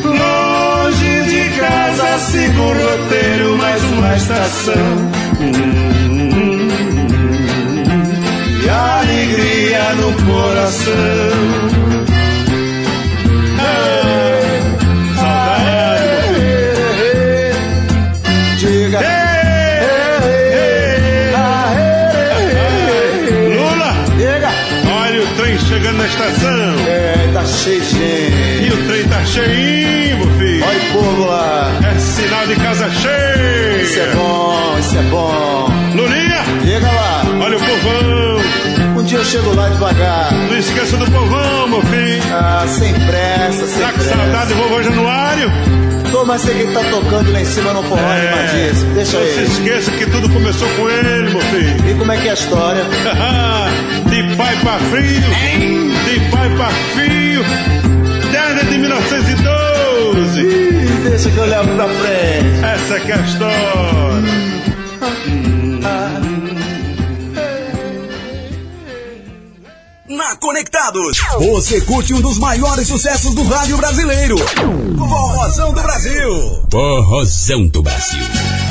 Longe 0.04 1.22
de 1.30 1.60
casa 1.60 2.20
sigo 2.20 2.62
o 2.62 2.74
roteiro, 2.74 3.58
mais 3.58 3.84
uma 3.84 4.16
estação. 4.16 5.12
E 8.64 8.70
alegria 8.70 9.94
no 9.96 10.14
coração. 10.26 11.67
Chego 39.28 39.54
lá 39.56 39.70
devagar. 39.70 40.32
Não 40.34 40.58
esqueça 40.58 40.98
do 40.98 41.06
povão, 41.12 41.68
meu 41.68 41.82
filho. 41.82 42.24
Ah, 42.34 42.66
sem 42.68 42.94
pressa, 42.94 43.68
sem 43.68 43.82
Tá 43.82 43.92
com 43.92 44.00
pressa. 44.00 44.16
saudade 44.16 44.54
do 44.54 44.56
vovô 44.56 44.84
Januário? 44.84 45.52
Tô, 46.12 46.24
mas 46.24 46.42
sei 46.42 46.56
que 46.56 46.62
ele 46.62 46.74
tá 46.74 46.80
tocando 46.90 47.32
lá 47.34 47.42
em 47.42 47.46
cima 47.46 47.74
no 47.74 47.84
forró 47.84 48.00
É. 48.02 48.30
animadíssimo. 48.30 48.94
Deixa 48.94 49.18
Não 49.20 49.26
se 49.26 49.32
ele. 49.34 49.44
esqueça 49.48 49.92
que 49.92 50.06
tudo 50.06 50.30
começou 50.30 50.68
com 50.70 50.90
ele, 50.90 51.30
meu 51.32 51.42
filho. 51.42 51.90
E 51.90 51.94
como 51.96 52.12
é 52.12 52.18
que 52.18 52.28
é 52.28 52.32
a 52.32 52.34
história? 52.34 52.84
de 54.10 54.36
pai 54.38 54.56
pra 54.62 54.80
filho, 54.80 55.30
de 56.06 56.20
pai 56.32 56.50
pra 56.56 56.68
filho, 56.96 57.44
desde 58.32 58.66
de 58.72 58.78
1912. 58.78 60.42
Ih, 60.42 61.10
deixa 61.10 61.30
que 61.30 61.38
eu 61.38 61.46
levo 61.46 61.76
pra 61.76 61.88
frente. 61.90 62.66
Essa 62.66 63.00
que 63.02 63.12
é 63.12 63.16
a 63.16 63.18
história. 63.20 64.57
Conectados, 70.92 71.18
você 71.40 71.82
curte 71.82 72.14
um 72.14 72.22
dos 72.22 72.38
maiores 72.40 72.88
sucessos 72.88 73.36
do 73.36 73.44
rádio 73.44 73.76
brasileiro. 73.78 74.38
Forrozão 74.98 75.74
do 75.74 75.82
Brasil. 75.82 76.64
Forrozão 76.72 77.68
do 77.68 77.82
Brasil. 77.84 78.24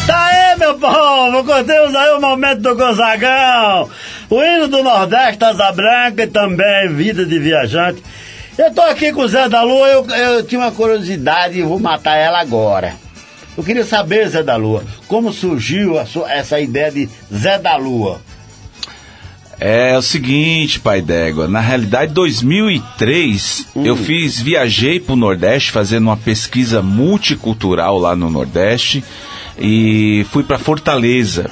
Tá 0.06 0.24
aí, 0.26 0.58
meu 0.58 0.78
povo, 0.78 1.44
curtimos 1.44 1.94
aí 1.94 2.10
o 2.16 2.20
momento 2.20 2.62
do 2.62 2.74
Gonzagão, 2.74 3.90
o 4.30 4.42
hino 4.42 4.66
do 4.68 4.82
Nordeste, 4.82 5.44
Asa 5.44 5.70
Branca 5.72 6.22
e 6.22 6.26
também 6.26 6.88
Vida 6.94 7.26
de 7.26 7.38
Viajante. 7.38 8.02
Eu 8.56 8.72
tô 8.72 8.80
aqui 8.80 9.12
com 9.12 9.20
o 9.22 9.28
Zé 9.28 9.48
da 9.48 9.62
Lua, 9.62 9.86
eu, 9.88 10.06
eu 10.08 10.42
tinha 10.42 10.60
uma 10.62 10.72
curiosidade 10.72 11.58
e 11.58 11.62
vou 11.62 11.78
matar 11.78 12.16
ela 12.16 12.40
agora. 12.40 12.94
Eu 13.58 13.62
queria 13.64 13.84
saber, 13.84 14.28
Zé 14.30 14.42
da 14.42 14.56
Lua, 14.56 14.82
como 15.06 15.32
surgiu 15.32 15.98
a 15.98 16.06
sua- 16.06 16.32
essa 16.32 16.58
ideia 16.60 16.90
de 16.90 17.08
Zé 17.34 17.58
da 17.58 17.76
Lua? 17.76 18.20
É 19.58 19.96
o 19.96 20.02
seguinte, 20.02 20.78
pai 20.80 21.00
d'égua. 21.00 21.48
Na 21.48 21.60
realidade, 21.60 22.12
2003, 22.12 23.66
Hum. 23.74 23.86
eu 23.86 23.96
fiz, 23.96 24.38
viajei 24.40 25.00
pro 25.00 25.16
Nordeste 25.16 25.70
fazendo 25.72 26.04
uma 26.04 26.16
pesquisa 26.16 26.82
multicultural 26.82 27.98
lá 27.98 28.14
no 28.14 28.28
Nordeste 28.30 29.02
e 29.58 30.26
fui 30.30 30.42
pra 30.42 30.58
Fortaleza. 30.58 31.50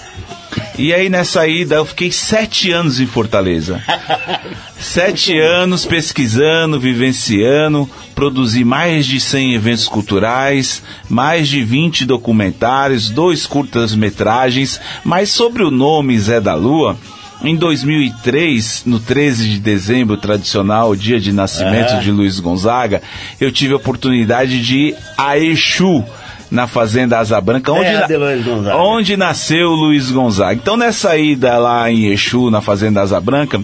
E 0.78 0.92
aí 0.92 1.08
nessa 1.08 1.46
ida 1.48 1.76
eu 1.76 1.84
fiquei 1.84 2.12
sete 2.12 2.70
anos 2.70 3.00
em 3.00 3.06
Fortaleza. 3.06 3.82
Sete 4.78 5.36
anos 5.38 5.86
pesquisando, 5.86 6.78
vivenciando, 6.78 7.88
produzi 8.14 8.64
mais 8.64 9.06
de 9.06 9.18
100 9.18 9.54
eventos 9.54 9.88
culturais, 9.88 10.82
mais 11.08 11.48
de 11.48 11.64
20 11.64 12.04
documentários, 12.04 13.08
dois 13.08 13.46
curtas-metragens, 13.46 14.78
mas 15.02 15.30
sobre 15.30 15.62
o 15.62 15.70
nome 15.70 16.18
Zé 16.18 16.38
da 16.40 16.54
Lua, 16.54 16.98
em 17.42 17.56
2003, 17.56 18.82
no 18.86 18.98
13 19.00 19.48
de 19.48 19.58
dezembro, 19.60 20.16
tradicional 20.16 20.94
dia 20.96 21.20
de 21.20 21.32
nascimento 21.32 21.94
É. 21.94 21.98
de 22.00 22.10
Luiz 22.10 22.38
Gonzaga, 22.40 23.02
eu 23.40 23.50
tive 23.52 23.72
a 23.74 23.76
oportunidade 23.76 24.62
de 24.62 24.76
ir 24.88 24.96
a 25.18 25.36
Exu, 25.38 26.04
na 26.50 26.66
Fazenda 26.68 27.18
Asa 27.18 27.40
Branca, 27.40 27.72
onde, 27.72 27.82
Terra 27.84 28.00
na- 28.02 28.06
de 28.06 28.16
Luiz 28.16 28.44
Gonzaga. 28.44 28.76
onde 28.76 29.16
nasceu 29.16 29.70
Luiz 29.70 30.10
Gonzaga. 30.10 30.54
Então, 30.54 30.76
nessa 30.76 31.16
ida 31.16 31.58
lá 31.58 31.90
em 31.90 32.06
Exu, 32.06 32.50
na 32.50 32.60
Fazenda 32.60 33.00
Asa 33.02 33.20
Branca, 33.20 33.60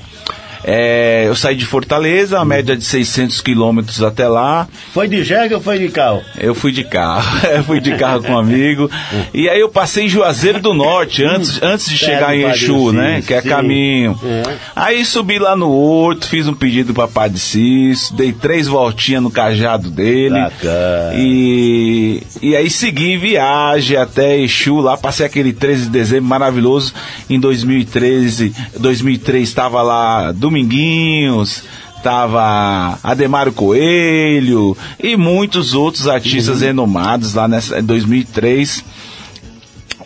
é, 0.64 1.24
eu 1.26 1.34
saí 1.34 1.56
de 1.56 1.64
Fortaleza, 1.64 2.38
a 2.38 2.44
média 2.44 2.76
de 2.76 2.84
600 2.84 3.40
quilômetros 3.40 4.02
até 4.02 4.28
lá. 4.28 4.68
Foi 4.92 5.08
de 5.08 5.22
jegue 5.22 5.54
ou 5.54 5.60
foi 5.60 5.78
de 5.78 5.88
carro? 5.88 6.22
Eu 6.38 6.54
fui 6.54 6.72
de 6.72 6.84
carro, 6.84 7.46
eu 7.48 7.64
fui 7.64 7.80
de 7.80 7.96
carro 7.96 8.22
com 8.22 8.32
um 8.32 8.38
amigo. 8.38 8.90
E 9.32 9.48
aí 9.48 9.60
eu 9.60 9.68
passei 9.68 10.04
em 10.04 10.08
Juazeiro 10.08 10.60
do 10.60 10.74
Norte, 10.74 11.24
antes, 11.24 11.62
antes 11.62 11.88
de 11.88 11.98
Terra 11.98 12.12
chegar 12.12 12.26
do 12.28 12.34
em 12.34 12.50
Exu, 12.50 12.92
né? 12.92 13.22
Que 13.26 13.34
é 13.34 13.42
sim. 13.42 13.48
caminho. 13.48 14.18
É. 14.22 14.42
Aí 14.76 15.04
subi 15.04 15.38
lá 15.38 15.56
no 15.56 15.70
Horto, 15.70 16.26
fiz 16.26 16.46
um 16.46 16.54
pedido 16.54 16.92
para 16.92 17.08
Padre 17.08 17.38
Cício, 17.38 18.14
dei 18.14 18.32
três 18.32 18.66
voltinhas 18.66 19.22
no 19.22 19.30
cajado 19.30 19.90
dele. 19.90 20.40
Bacana. 20.40 21.14
E, 21.16 22.22
e 22.42 22.56
aí 22.56 22.68
segui 22.68 23.16
viagem 23.16 23.96
até 23.96 24.38
Exu, 24.38 24.80
lá 24.80 24.96
passei 24.96 25.24
aquele 25.24 25.52
13 25.52 25.84
de 25.84 25.90
dezembro 25.90 26.24
maravilhoso. 26.24 26.92
Em 27.28 27.38
2013, 27.38 28.54
2003 28.78 29.48
estava 29.48 29.82
lá 29.82 30.32
Dominguinhos, 30.50 31.62
tava 32.02 32.98
Ademário 33.02 33.52
Coelho 33.52 34.76
e 35.02 35.16
muitos 35.16 35.74
outros 35.74 36.08
artistas 36.08 36.60
renomados 36.60 37.34
lá 37.34 37.46
nessa 37.46 37.78
em 37.78 37.84
2003. 37.84 38.84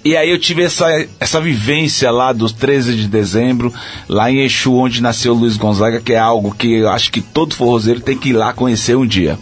E 0.04 0.14
aí 0.18 0.28
eu 0.28 0.38
tive 0.38 0.62
essa, 0.62 0.86
essa 1.18 1.40
vivência 1.40 2.10
lá 2.10 2.30
dos 2.30 2.52
13 2.52 2.94
de 2.94 3.08
dezembro, 3.08 3.72
lá 4.06 4.30
em 4.30 4.40
Exu, 4.40 4.74
onde 4.74 5.00
nasceu 5.00 5.32
Luiz 5.32 5.56
Gonzaga, 5.56 5.98
que 5.98 6.12
é 6.12 6.18
algo 6.18 6.54
que 6.54 6.74
eu 6.74 6.90
acho 6.90 7.10
que 7.10 7.22
todo 7.22 7.54
forrozeiro 7.54 8.00
tem 8.00 8.16
que 8.16 8.28
ir 8.28 8.34
lá 8.34 8.52
conhecer 8.52 8.96
um 8.96 9.06
dia. 9.06 9.38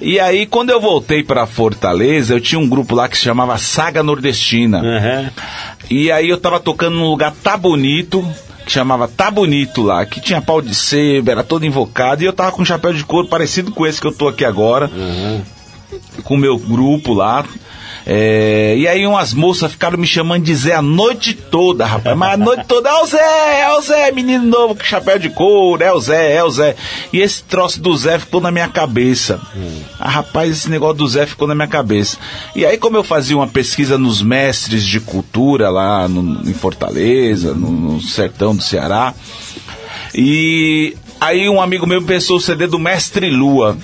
E 0.00 0.20
aí, 0.20 0.46
quando 0.46 0.70
eu 0.70 0.80
voltei 0.80 1.24
para 1.24 1.44
Fortaleza, 1.44 2.32
eu 2.32 2.40
tinha 2.40 2.60
um 2.60 2.68
grupo 2.68 2.94
lá 2.94 3.08
que 3.08 3.18
se 3.18 3.24
chamava 3.24 3.58
Saga 3.58 4.00
Nordestina. 4.00 4.80
E 5.90 6.12
aí 6.12 6.28
eu 6.28 6.38
tava 6.38 6.60
tocando 6.60 6.94
num 6.94 7.10
lugar 7.10 7.34
Tá 7.42 7.56
Bonito, 7.56 8.24
que 8.68 8.72
chamava 8.74 9.08
Tá 9.08 9.30
Bonito 9.30 9.80
lá, 9.80 10.04
que 10.04 10.20
tinha 10.20 10.42
pau 10.42 10.60
de 10.60 10.74
sebo, 10.74 11.30
era 11.30 11.42
todo 11.42 11.64
invocado, 11.64 12.22
e 12.22 12.26
eu 12.26 12.34
tava 12.34 12.52
com 12.52 12.60
um 12.60 12.66
chapéu 12.66 12.92
de 12.92 13.02
couro 13.02 13.26
parecido 13.26 13.72
com 13.72 13.86
esse 13.86 13.98
que 13.98 14.06
eu 14.06 14.12
tô 14.12 14.28
aqui 14.28 14.44
agora, 14.44 14.90
com 16.22 16.34
o 16.34 16.38
meu 16.38 16.58
grupo 16.58 17.14
lá. 17.14 17.46
É, 18.10 18.74
e 18.78 18.88
aí 18.88 19.06
umas 19.06 19.34
moças 19.34 19.70
ficaram 19.70 19.98
me 19.98 20.06
chamando 20.06 20.42
de 20.42 20.54
Zé 20.54 20.72
a 20.72 20.80
noite 20.80 21.34
toda, 21.34 21.84
rapaz. 21.84 22.16
Mas 22.16 22.32
a 22.32 22.36
noite 22.38 22.64
toda, 22.66 22.88
é 22.88 22.94
o 23.02 23.06
Zé, 23.06 23.60
é 23.60 23.70
o 23.76 23.80
Zé, 23.82 24.10
menino 24.12 24.44
novo 24.46 24.74
com 24.74 24.82
chapéu 24.82 25.18
de 25.18 25.28
couro, 25.28 25.82
é 25.84 25.92
o 25.92 26.00
Zé, 26.00 26.34
é 26.34 26.42
o 26.42 26.48
Zé. 26.50 26.74
E 27.12 27.20
esse 27.20 27.42
troço 27.44 27.78
do 27.82 27.94
Zé 27.94 28.18
ficou 28.18 28.40
na 28.40 28.50
minha 28.50 28.66
cabeça. 28.68 29.38
Ah, 30.00 30.08
rapaz, 30.08 30.50
esse 30.50 30.70
negócio 30.70 30.96
do 30.96 31.06
Zé 31.06 31.26
ficou 31.26 31.46
na 31.46 31.54
minha 31.54 31.68
cabeça. 31.68 32.16
E 32.56 32.64
aí, 32.64 32.78
como 32.78 32.96
eu 32.96 33.04
fazia 33.04 33.36
uma 33.36 33.46
pesquisa 33.46 33.98
nos 33.98 34.22
mestres 34.22 34.86
de 34.86 35.00
cultura 35.00 35.68
lá 35.68 36.08
no- 36.08 36.48
em 36.48 36.54
Fortaleza, 36.54 37.52
no, 37.52 37.70
no 37.70 38.00
sertão 38.00 38.56
do 38.56 38.62
Ceará, 38.62 39.12
e 40.14 40.96
aí 41.20 41.48
um 41.48 41.60
amigo 41.60 41.86
meu 41.86 42.02
pensou 42.02 42.36
o 42.38 42.40
CD 42.40 42.66
do 42.66 42.78
Mestre 42.78 43.28
Lua. 43.30 43.76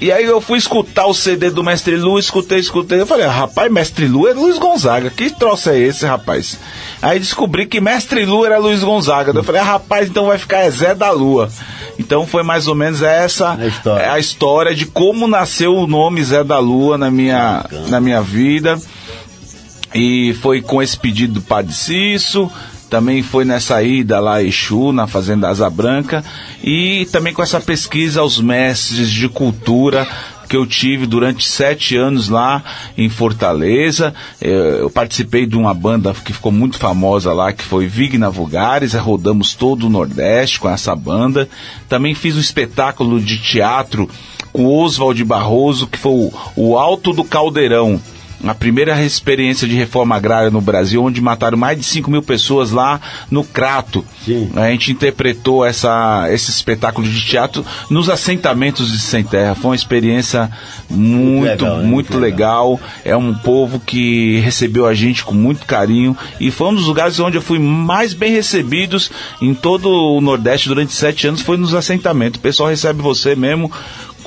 E 0.00 0.12
aí 0.12 0.24
eu 0.24 0.40
fui 0.40 0.58
escutar 0.58 1.06
o 1.06 1.14
CD 1.14 1.50
do 1.50 1.64
Mestre 1.64 1.96
Lua, 1.96 2.20
escutei, 2.20 2.58
escutei. 2.58 3.00
Eu 3.00 3.06
falei, 3.06 3.26
ah, 3.26 3.30
rapaz, 3.30 3.70
Mestre 3.70 4.06
Lua 4.06 4.30
é 4.30 4.34
Luiz 4.34 4.58
Gonzaga. 4.58 5.10
Que 5.10 5.30
troço 5.30 5.70
é 5.70 5.78
esse, 5.78 6.06
rapaz? 6.06 6.58
Aí 7.02 7.18
descobri 7.18 7.66
que 7.66 7.80
Mestre 7.80 8.24
Lua 8.24 8.46
era 8.46 8.58
Luiz 8.58 8.82
Gonzaga. 8.82 9.32
Eu 9.34 9.44
falei, 9.44 9.60
ah, 9.60 9.64
rapaz, 9.64 10.08
então 10.08 10.26
vai 10.26 10.38
ficar 10.38 10.58
é 10.58 10.70
Zé 10.70 10.94
da 10.94 11.10
Lua. 11.10 11.50
Então 11.98 12.26
foi 12.26 12.42
mais 12.42 12.68
ou 12.68 12.74
menos 12.74 13.02
essa 13.02 13.58
é 14.00 14.08
a 14.08 14.18
história 14.18 14.74
de 14.74 14.86
como 14.86 15.26
nasceu 15.26 15.74
o 15.74 15.86
nome 15.86 16.22
Zé 16.22 16.44
da 16.44 16.58
Lua 16.58 16.96
na 16.96 17.10
minha, 17.10 17.64
na 17.88 18.00
minha 18.00 18.22
vida. 18.22 18.78
E 19.94 20.34
foi 20.42 20.60
com 20.60 20.82
esse 20.82 20.98
pedido 20.98 21.34
do 21.34 21.42
Padre 21.42 21.72
Cício, 21.74 22.50
também 22.88 23.22
foi 23.22 23.44
nessa 23.44 23.82
ida 23.82 24.18
lá 24.20 24.36
a 24.36 24.42
Exu, 24.42 24.92
na 24.92 25.06
Fazenda 25.06 25.48
Asa 25.48 25.68
Branca, 25.68 26.24
e 26.62 27.06
também 27.12 27.32
com 27.32 27.42
essa 27.42 27.60
pesquisa 27.60 28.20
aos 28.20 28.40
mestres 28.40 29.10
de 29.10 29.28
cultura 29.28 30.06
que 30.48 30.56
eu 30.56 30.66
tive 30.66 31.06
durante 31.06 31.46
sete 31.46 31.94
anos 31.96 32.28
lá 32.30 32.64
em 32.96 33.08
Fortaleza. 33.10 34.14
Eh, 34.40 34.78
Eu 34.80 34.88
participei 34.88 35.44
de 35.44 35.56
uma 35.56 35.74
banda 35.74 36.14
que 36.14 36.32
ficou 36.32 36.50
muito 36.50 36.78
famosa 36.78 37.32
lá, 37.34 37.52
que 37.52 37.62
foi 37.62 37.86
Vigna 37.86 38.30
Vulgares, 38.30 38.94
eh, 38.94 38.98
rodamos 38.98 39.52
todo 39.52 39.86
o 39.86 39.90
Nordeste 39.90 40.58
com 40.58 40.70
essa 40.70 40.96
banda. 40.96 41.48
Também 41.88 42.14
fiz 42.14 42.34
um 42.36 42.40
espetáculo 42.40 43.20
de 43.20 43.36
teatro 43.38 44.08
com 44.50 44.66
Oswald 44.66 45.22
Barroso, 45.22 45.86
que 45.86 45.98
foi 45.98 46.30
o 46.56 46.78
Alto 46.78 47.12
do 47.12 47.24
Caldeirão 47.24 48.00
a 48.44 48.54
primeira 48.54 49.02
experiência 49.04 49.66
de 49.66 49.74
reforma 49.74 50.14
agrária 50.16 50.50
no 50.50 50.60
Brasil, 50.60 51.02
onde 51.02 51.20
mataram 51.20 51.58
mais 51.58 51.76
de 51.78 51.84
5 51.84 52.10
mil 52.10 52.22
pessoas 52.22 52.70
lá 52.70 53.00
no 53.30 53.42
Crato. 53.42 54.04
A 54.54 54.70
gente 54.70 54.92
interpretou 54.92 55.64
essa, 55.64 56.26
esse 56.30 56.50
espetáculo 56.50 57.06
de 57.06 57.20
teatro 57.24 57.64
nos 57.90 58.08
assentamentos 58.08 58.92
de 58.92 58.98
Sem 58.98 59.24
Terra. 59.24 59.54
Foi 59.54 59.70
uma 59.70 59.76
experiência 59.76 60.50
muito, 60.88 61.64
legal, 61.64 61.78
né? 61.78 61.84
muito 61.84 62.18
legal. 62.18 62.80
É 63.04 63.16
um 63.16 63.34
povo 63.34 63.80
que 63.80 64.38
recebeu 64.40 64.86
a 64.86 64.94
gente 64.94 65.24
com 65.24 65.34
muito 65.34 65.66
carinho 65.66 66.16
e 66.38 66.50
foi 66.50 66.68
um 66.68 66.74
dos 66.74 66.86
lugares 66.86 67.18
onde 67.20 67.36
eu 67.36 67.42
fui 67.42 67.58
mais 67.58 68.14
bem 68.14 68.32
recebidos 68.32 69.10
em 69.40 69.54
todo 69.54 69.88
o 69.90 70.20
Nordeste 70.20 70.68
durante 70.68 70.92
sete 70.92 71.26
anos. 71.26 71.40
Foi 71.40 71.56
nos 71.56 71.74
assentamentos. 71.74 72.38
O 72.38 72.42
pessoal 72.42 72.68
recebe 72.68 73.02
você 73.02 73.34
mesmo 73.34 73.70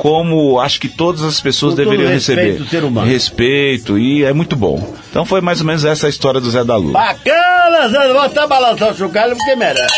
como 0.01 0.59
acho 0.59 0.81
que 0.81 0.89
todas 0.89 1.21
as 1.21 1.39
pessoas 1.39 1.75
Com 1.75 1.83
deveriam 1.83 2.09
respeito 2.09 2.39
receber. 2.41 2.57
do 2.63 2.67
ser 2.67 2.83
humano. 2.83 3.07
Respeito, 3.07 3.99
e 3.99 4.23
é 4.23 4.33
muito 4.33 4.55
bom. 4.55 4.95
Então 5.11 5.23
foi 5.25 5.41
mais 5.41 5.59
ou 5.61 5.67
menos 5.67 5.85
essa 5.85 6.07
a 6.07 6.09
história 6.09 6.41
do 6.41 6.49
Zé 6.49 6.63
da 6.63 6.75
Lua. 6.75 6.93
Bacana, 6.93 7.87
Zé, 7.87 8.07
vou 8.11 8.19
até 8.21 8.47
balançar 8.47 8.93
o 8.93 8.97
chocalho 8.97 9.35
porque 9.37 9.55
merece. 9.55 9.93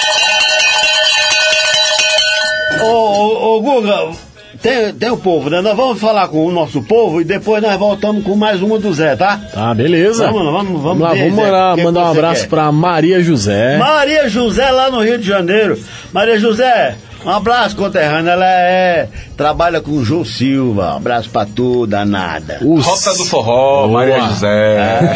Ô, 2.82 2.86
ô, 2.86 3.56
ô 3.56 3.62
Guga, 3.62 4.10
tem, 4.62 4.94
tem 4.94 5.10
o 5.10 5.16
povo, 5.16 5.50
né? 5.50 5.62
Nós 5.62 5.78
vamos 5.78 6.02
falar 6.02 6.28
com 6.28 6.46
o 6.46 6.52
nosso 6.52 6.82
povo 6.82 7.22
e 7.22 7.24
depois 7.24 7.64
nós 7.64 7.80
voltamos 7.80 8.26
com 8.26 8.36
mais 8.36 8.62
uma 8.62 8.78
do 8.78 8.94
Zé, 8.94 9.16
tá? 9.16 9.40
Tá, 9.54 9.74
beleza. 9.74 10.26
Vamos, 10.30 10.52
vamos, 10.52 10.82
vamos, 10.82 11.00
lá, 11.02 11.14
ver, 11.14 11.30
vamos 11.30 11.46
Zé, 11.46 11.84
mandar, 11.84 12.02
um 12.08 12.12
abraço 12.12 12.42
quer? 12.42 12.50
pra 12.50 12.70
Maria 12.74 13.24
José. 13.24 13.78
Maria 13.78 14.28
José 14.28 14.70
lá 14.70 14.92
no 14.92 15.02
Rio 15.02 15.18
de 15.18 15.26
Janeiro. 15.26 15.80
Maria 16.12 16.38
José, 16.38 16.98
um 17.26 17.30
abraço, 17.30 17.76
conterrânea. 17.76 18.32
Ela 18.32 18.46
é. 18.46 19.08
Trabalha 19.38 19.82
com 19.82 19.92
o 19.92 20.04
João 20.04 20.24
Silva. 20.24 20.94
Um 20.94 20.98
abraço 20.98 21.30
pra 21.30 21.46
tu, 21.46 21.86
danada. 21.88 22.60
Rota 22.62 23.14
do 23.16 23.26
Forró, 23.26 23.88
Maria 23.88 24.20
José. 24.22 25.10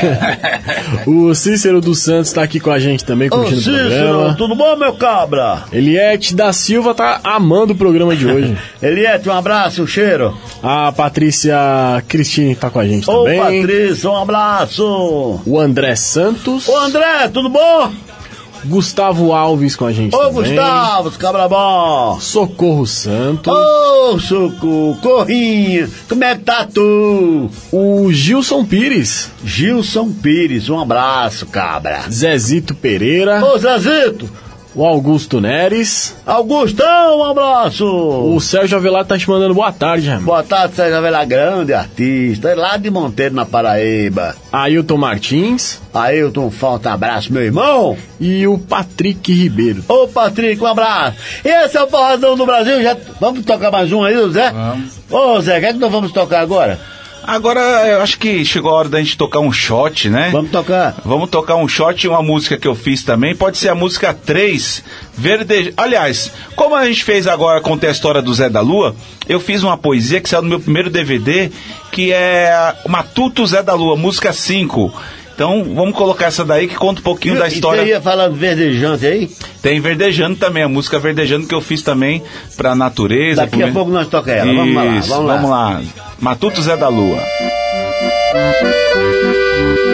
o 1.06 1.34
Cícero 1.36 1.80
dos 1.82 2.00
Santos 2.00 2.32
tá 2.32 2.42
aqui 2.44 2.60
com 2.60 2.72
a 2.72 2.80
gente 2.80 3.06
também, 3.06 3.28
Ô, 3.28 3.32
curtindo 3.32 3.58
o 3.58 3.64
Cícero, 3.64 3.88
programa. 3.90 4.36
tudo 4.36 4.56
bom, 4.56 4.76
meu 4.76 4.94
cabra? 4.94 5.64
Eliette 5.72 6.36
da 6.36 6.52
Silva 6.52 6.94
tá 6.96 7.20
amando 7.24 7.74
o 7.74 7.76
programa 7.76 8.16
de 8.16 8.26
hoje. 8.28 8.58
Eliette, 8.82 9.30
um 9.30 9.34
abraço, 9.34 9.84
um 9.84 9.88
cheiro. 9.88 10.36
A 10.64 10.92
Patrícia 10.92 11.56
Cristine 12.08 12.56
tá 12.56 12.70
com 12.70 12.80
a 12.80 12.88
gente 12.88 13.10
Ô, 13.10 13.24
também. 13.24 13.62
Patrícia, 13.62 14.10
um 14.10 14.18
abraço. 14.18 15.40
O 15.46 15.60
André 15.60 15.96
Santos. 15.96 16.68
Ô, 16.68 16.78
André, 16.78 17.28
tudo 17.32 17.50
bom? 17.50 17.92
Gustavo 18.68 19.34
Alves 19.34 19.76
com 19.76 19.86
a 19.86 19.92
gente 19.92 20.16
Ô, 20.16 20.20
também. 20.20 20.34
Gustavo, 20.56 21.12
cabra 21.12 21.48
bom. 21.48 22.20
Socorro 22.20 22.86
Santos. 22.86 23.54
Ô, 23.54 24.20
Socorro, 24.20 24.98
Corrinha, 25.02 25.90
como 26.08 26.24
é 26.24 26.36
que 26.36 26.44
tá 26.44 26.68
tu? 26.72 27.50
O 27.72 28.12
Gilson 28.12 28.66
Pires. 28.66 29.32
Gilson 29.44 30.12
Pires, 30.12 30.70
um 30.70 30.80
abraço, 30.80 31.46
cabra. 31.48 32.04
Zezito 32.10 32.76
Pereira. 32.76 33.44
Ô, 33.44 33.58
Zezito, 33.58 34.30
O 34.78 34.86
Augusto 34.86 35.42
Neres. 35.42 36.16
Augustão, 36.24 37.18
um 37.18 37.24
abraço! 37.24 37.84
O 37.84 38.40
Sérgio 38.40 38.78
Avelar 38.78 39.04
tá 39.06 39.18
te 39.18 39.28
mandando 39.28 39.56
boa 39.56 39.72
tarde, 39.72 40.06
Raimundo. 40.06 40.28
Boa 40.28 40.44
tarde, 40.44 40.76
Sérgio 40.76 41.00
Avelar, 41.00 41.26
grande 41.26 41.74
artista, 41.74 42.50
é 42.50 42.54
lá 42.54 42.78
de 42.78 42.92
Monteiro, 42.92 43.34
na 43.34 43.44
Paraíba. 43.44 44.36
Ailton 44.52 44.98
Martins. 44.98 45.82
Ailton, 45.92 46.52
falta 46.52 46.92
abraço, 46.92 47.34
meu 47.34 47.42
irmão. 47.42 47.98
E 48.20 48.46
o 48.46 48.60
Patrick 48.60 49.34
Ribeiro. 49.34 49.84
Ô, 49.88 50.08
Patrick, 50.08 50.62
um 50.62 50.68
abraço. 50.68 51.18
Esse 51.44 51.76
é 51.76 51.82
o 51.82 51.88
Forrazão 51.88 52.36
do 52.36 52.46
Brasil, 52.46 52.80
já... 52.84 52.96
Vamos 53.20 53.44
tocar 53.46 53.72
mais 53.72 53.92
um 53.92 54.04
aí, 54.04 54.14
Zé? 54.30 54.52
Vamos. 54.52 54.92
Ô, 55.10 55.42
Zé, 55.42 55.58
o 55.58 55.60
que 55.60 55.66
é 55.66 55.74
que 55.74 55.80
nós 55.80 55.92
vamos 55.92 56.12
tocar 56.12 56.42
agora? 56.42 56.80
Agora 57.28 57.60
eu 57.86 58.02
acho 58.02 58.18
que 58.18 58.46
chegou 58.46 58.72
a 58.72 58.76
hora 58.76 58.88
da 58.88 59.00
gente 59.00 59.18
tocar 59.18 59.42
um 59.42 59.52
shot, 59.52 60.10
né? 60.10 60.30
Vamos 60.32 60.50
tocar. 60.50 60.96
Vamos 61.04 61.30
tocar 61.30 61.58
um 61.58 61.68
shot 61.68 62.02
e 62.02 62.08
uma 62.08 62.24
música 62.24 62.56
que 62.56 62.66
eu 62.66 62.74
fiz 62.74 63.04
também. 63.04 63.36
Pode 63.36 63.58
ser 63.58 63.68
a 63.68 63.76
música 63.76 64.14
3, 64.14 64.82
Verde. 65.14 65.74
Aliás, 65.76 66.32
como 66.56 66.74
a 66.74 66.86
gente 66.86 67.04
fez 67.04 67.28
agora 67.28 67.60
contar 67.60 67.90
a 67.90 67.92
história 67.92 68.22
do 68.22 68.34
Zé 68.34 68.50
da 68.50 68.62
Lua, 68.62 68.96
eu 69.28 69.42
fiz 69.42 69.62
uma 69.62 69.78
poesia 69.78 70.22
que 70.22 70.30
saiu 70.30 70.42
no 70.42 70.48
meu 70.48 70.60
primeiro 70.62 70.90
DVD, 70.90 71.52
que 71.92 72.14
é 72.14 72.74
Matuto 72.88 73.46
Zé 73.46 73.62
da 73.62 73.74
Lua, 73.74 73.98
música 73.98 74.32
5. 74.32 74.94
Então 75.38 75.64
vamos 75.76 75.96
colocar 75.96 76.26
essa 76.26 76.44
daí 76.44 76.68
que 76.68 76.74
conta 76.74 77.00
um 77.00 77.04
pouquinho 77.04 77.38
da 77.38 77.48
história. 77.48 77.82
E 77.82 77.86
você 77.86 77.90
ia 77.92 78.02
falando 78.02 78.34
verdejante 78.36 79.06
aí? 79.06 79.30
Tem 79.62 79.80
Verdejando 79.80 80.36
também, 80.36 80.64
a 80.64 80.68
música 80.68 80.98
Verdejando 80.98 81.46
que 81.46 81.54
eu 81.54 81.62
fiz 81.62 81.84
também 81.84 82.24
pra 82.56 82.74
natureza. 82.74 83.42
Daqui 83.44 83.62
a 83.62 83.66
pro- 83.68 83.74
pouco 83.76 83.92
nós 83.92 84.08
toca 84.08 84.32
ela. 84.32 84.52
Vamos 84.52 84.74
lá, 84.76 84.86
Isso, 84.98 85.10
vamos 85.10 85.28
lá. 85.28 85.36
vamos 85.36 85.50
lá. 85.52 85.82
Matuto 86.20 86.60
Zé 86.60 86.76
da 86.76 86.88
Lua. 86.88 87.20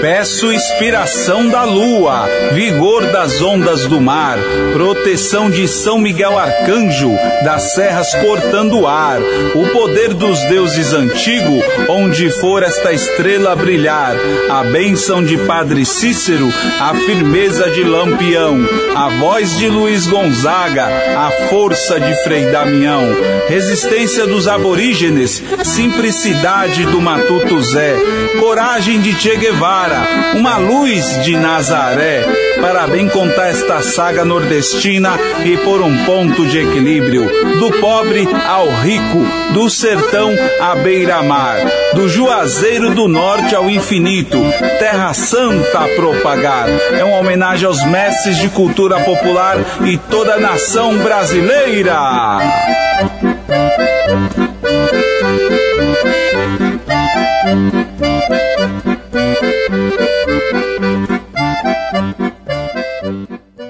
Peço 0.03 0.51
inspiração 0.51 1.47
da 1.47 1.63
lua, 1.63 2.27
vigor 2.51 3.05
das 3.05 3.41
ondas 3.41 3.85
do 3.85 4.01
mar, 4.01 4.37
proteção 4.73 5.49
de 5.49 5.65
São 5.65 5.97
Miguel 5.97 6.37
Arcanjo, 6.37 7.11
das 7.45 7.73
serras 7.73 8.13
cortando 8.15 8.81
o 8.81 8.87
ar, 8.87 9.21
o 9.55 9.67
poder 9.69 10.13
dos 10.13 10.37
deuses 10.49 10.91
antigo, 10.91 11.63
onde 11.87 12.29
for 12.41 12.63
esta 12.63 12.91
estrela 12.91 13.55
brilhar, 13.55 14.13
a 14.49 14.63
bênção 14.65 15.23
de 15.23 15.37
Padre 15.37 15.85
Cícero, 15.85 16.53
a 16.81 16.93
firmeza 16.93 17.69
de 17.69 17.83
Lampião, 17.83 18.57
a 18.95 19.07
voz 19.07 19.57
de 19.57 19.69
Luiz 19.69 20.05
Gonzaga, 20.05 20.85
a 20.85 21.31
força 21.49 21.97
de 21.97 22.13
Frei 22.23 22.47
Damião, 22.47 23.03
resistência 23.47 24.27
dos 24.27 24.49
aborígenes, 24.49 25.41
simplicidade 25.63 26.85
do 26.87 26.99
Matuto 26.99 27.61
Zé, 27.61 27.95
coragem 28.39 28.99
de 28.99 29.13
Che 29.13 29.35
Guevara, 29.37 30.33
uma 30.35 30.57
luz 30.57 31.23
de 31.23 31.35
Nazaré, 31.35 32.25
para 32.61 32.87
bem 32.87 33.07
contar 33.09 33.47
esta 33.47 33.81
saga 33.81 34.25
nordestina 34.25 35.17
e 35.45 35.57
por 35.57 35.81
um 35.81 36.05
ponto 36.05 36.45
de 36.45 36.59
equilíbrio, 36.59 37.29
do 37.59 37.71
pobre 37.79 38.27
ao 38.47 38.67
rico, 38.81 39.19
do 39.53 39.69
sertão 39.69 40.31
à 40.59 40.75
beira-mar, 40.75 41.57
do 41.93 42.07
Juazeiro 42.07 42.93
do 42.93 43.07
norte 43.07 43.55
ao 43.55 43.69
infinito, 43.69 44.37
terra 44.79 45.13
santa 45.13 45.79
a 45.79 45.87
propagar. 45.89 46.67
É 46.69 47.03
uma 47.03 47.17
homenagem 47.17 47.67
aos 47.67 47.83
mestres 47.85 48.37
de 48.37 48.49
cultura 48.49 48.99
popular 49.01 49.57
e 49.85 49.97
toda 49.97 50.35
a 50.35 50.39
nação 50.39 50.97
brasileira. 50.97 51.93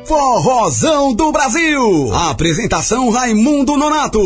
Forrozão 0.06 1.14
do 1.14 1.32
Brasil. 1.32 2.12
Apresentação 2.14 3.12
Raimundo 3.12 3.78
Nonato. 3.78 4.20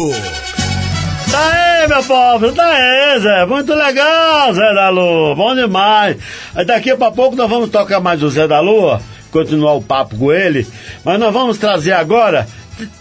Tá 1.30 1.50
aí, 1.52 1.88
meu 1.90 2.04
povo, 2.04 2.54
tá 2.54 2.66
aí, 2.66 3.20
Zé. 3.20 3.46
Muito 3.46 3.74
legal, 3.74 4.54
Zé 4.54 4.74
da 4.74 4.90
Lua. 4.90 5.36
Bom 5.36 5.54
demais. 5.56 6.16
Daqui 6.66 6.92
a 6.92 7.12
pouco 7.12 7.36
nós 7.36 7.50
vamos 7.50 7.70
tocar 7.70 8.00
mais 8.00 8.24
o 8.24 8.30
Zé 8.30 8.48
da 8.48 8.62
Lua, 8.62 9.02
continuar 9.30 9.74
o 9.74 9.82
papo 9.82 10.18
com 10.18 10.32
ele. 10.32 10.66
Mas 11.04 11.20
nós 11.20 11.34
vamos 11.34 11.58
trazer 11.58 11.92
agora, 11.92 12.48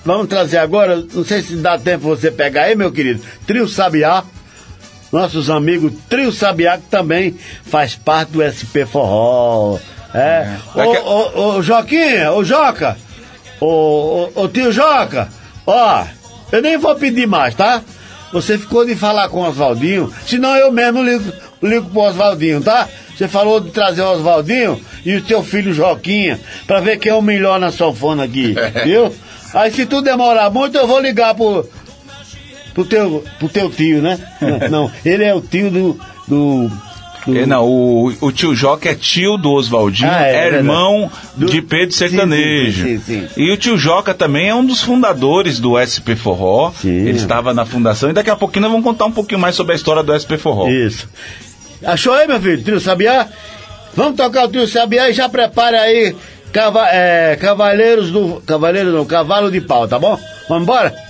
vamos 0.05 0.29
trazer 0.29 0.59
agora, 0.59 1.05
não 1.13 1.25
sei 1.25 1.43
se 1.43 1.57
dá 1.57 1.79
tempo 1.79 2.05
você 2.05 2.31
pegar 2.31 2.63
aí, 2.63 2.77
meu 2.77 2.93
querido, 2.93 3.23
Trio 3.47 3.69
Sabiá. 3.69 4.25
Nossos 5.13 5.49
amigos 5.49 5.93
Trio 6.09 6.33
Sabiá, 6.33 6.79
que 6.79 6.89
também 6.91 7.37
faz 7.65 7.95
parte 7.95 8.33
do 8.33 8.43
SP 8.43 8.85
Forró. 8.85 9.79
É. 10.13 10.57
Ô, 10.75 10.81
ô, 10.81 11.57
ô, 11.57 11.63
Joquinha, 11.63 12.33
ô 12.33 12.43
Joca, 12.43 12.97
ô, 13.61 13.67
ô, 14.35 14.43
ô 14.43 14.49
tio 14.49 14.73
Joca, 14.73 15.29
ó, 15.67 16.05
eu 16.51 16.63
nem 16.63 16.77
vou 16.77 16.95
pedir 16.97 17.27
mais, 17.27 17.55
tá? 17.55 17.83
Você 18.33 18.59
ficou 18.59 18.85
de 18.85 18.97
falar 18.97 19.29
com 19.29 19.41
o 19.41 19.49
Oswaldinho, 19.49 20.13
senão 20.27 20.57
eu 20.57 20.73
mesmo 20.73 21.03
ligo, 21.03 21.33
ligo 21.63 21.91
pro 21.91 22.01
Oswaldinho, 22.01 22.61
tá? 22.61 22.89
Você 23.17 23.29
falou 23.29 23.61
de 23.61 23.71
trazer 23.71 24.03
o 24.03 24.13
Oswaldinho 24.13 24.81
e 25.05 25.15
o 25.15 25.27
seu 25.27 25.43
filho 25.43 25.73
Joquinha, 25.73 26.39
pra 26.67 26.81
ver 26.81 26.99
quem 26.99 27.13
é 27.13 27.15
o 27.15 27.23
melhor 27.23 27.59
na 27.59 27.73
sanfona 27.73 28.25
aqui, 28.25 28.55
viu? 28.85 29.15
Aí 29.55 29.71
se 29.73 29.87
tu 29.87 30.01
demorar 30.03 30.51
muito, 30.51 30.77
eu 30.77 30.87
vou 30.87 31.01
ligar 31.01 31.35
pro, 31.35 31.69
pro, 32.75 32.85
teu, 32.85 33.25
pro 33.39 33.49
teu 33.49 33.71
tio, 33.71 34.03
né? 34.03 34.19
Não, 34.71 34.91
ele 35.05 35.25
é 35.25 35.35
o 35.35 35.41
tio 35.41 35.71
do... 35.71 35.99
do, 36.29 36.69
do- 37.27 37.37
É, 37.39 37.45
não, 37.47 37.65
o, 37.67 38.13
o 38.21 38.31
tio 38.33 38.55
Joca 38.55 38.89
é 38.91 38.95
tio 38.95 39.37
do 39.37 39.51
Oswaldinho, 39.53 40.11
Ah, 40.11 40.27
é 40.27 40.49
é, 40.49 40.55
irmão 40.55 41.11
Do- 41.37 41.47
de 41.47 41.61
Pedro 41.63 41.93
Sertanejo. 41.95 42.85
sim, 42.85 42.99
sim, 43.01 43.29
sim. 43.29 43.41
E 43.43 43.51
o 43.51 43.57
tio 43.57 43.77
Joca 43.77 44.15
também 44.15 44.49
é 44.49 44.55
um 44.55 44.65
dos 44.65 44.81
fundadores 44.83 45.59
do 45.59 45.75
SP 45.83 46.15
Forró. 46.15 46.73
Ele 46.85 47.11
estava 47.17 47.53
na 47.53 47.65
fundação 47.67 48.11
e 48.11 48.13
daqui 48.13 48.31
a 48.31 48.37
pouquinho 48.37 48.63
nós 48.63 48.71
vamos 48.73 48.85
contar 48.85 49.07
um 49.07 49.13
pouquinho 49.13 49.41
mais 49.41 49.55
sobre 49.57 49.73
a 49.73 49.77
história 49.77 50.03
do 50.05 50.13
SP 50.15 50.39
Forró. 50.39 50.69
Isso. 50.69 51.09
Achou 51.85 52.13
aí, 52.13 52.27
meu 52.29 52.41
filho? 52.41 52.63
Trio 52.63 52.81
Sabiá? 52.81 53.27
Vamos 53.95 54.17
tocar 54.17 54.45
o 54.45 54.49
Trio 54.49 54.67
Sabiá 54.69 55.09
e 55.11 55.13
já 55.13 55.29
prepare 55.29 55.77
aí 55.77 56.17
cava, 56.57 56.89
é, 56.89 57.37
Cavaleiros 57.37 58.11
do. 58.11 58.43
Cavaleiros 58.47 58.95
não, 58.95 59.05
Cavalo 59.05 59.51
de 59.51 59.61
Pau, 59.61 59.87
tá 59.87 59.99
bom? 59.99 60.19
Vamos 60.49 60.63
embora? 60.63 61.06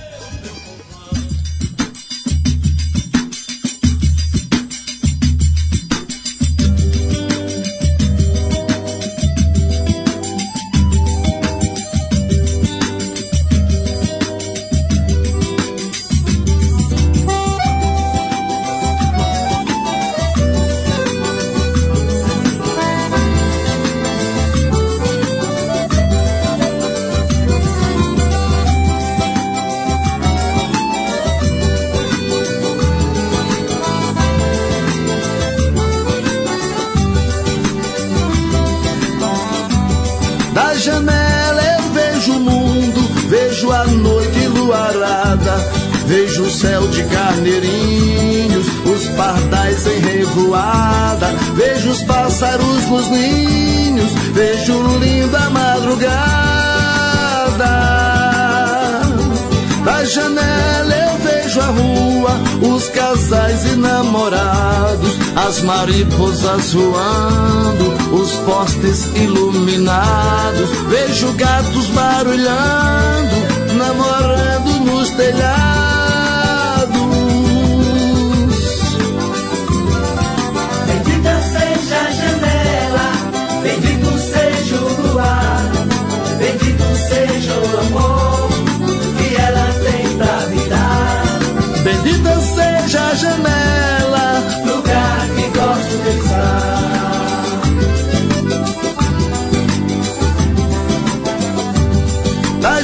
As 65.46 65.62
mariposas 65.62 66.74
voando, 66.74 67.94
os 68.12 68.32
postes 68.38 69.06
iluminados. 69.14 70.70
Vejo 70.88 71.32
gatos 71.34 71.86
barulhando, 71.90 73.36
namorando 73.76 74.80
nos 74.84 75.10
telhados. 75.10 75.65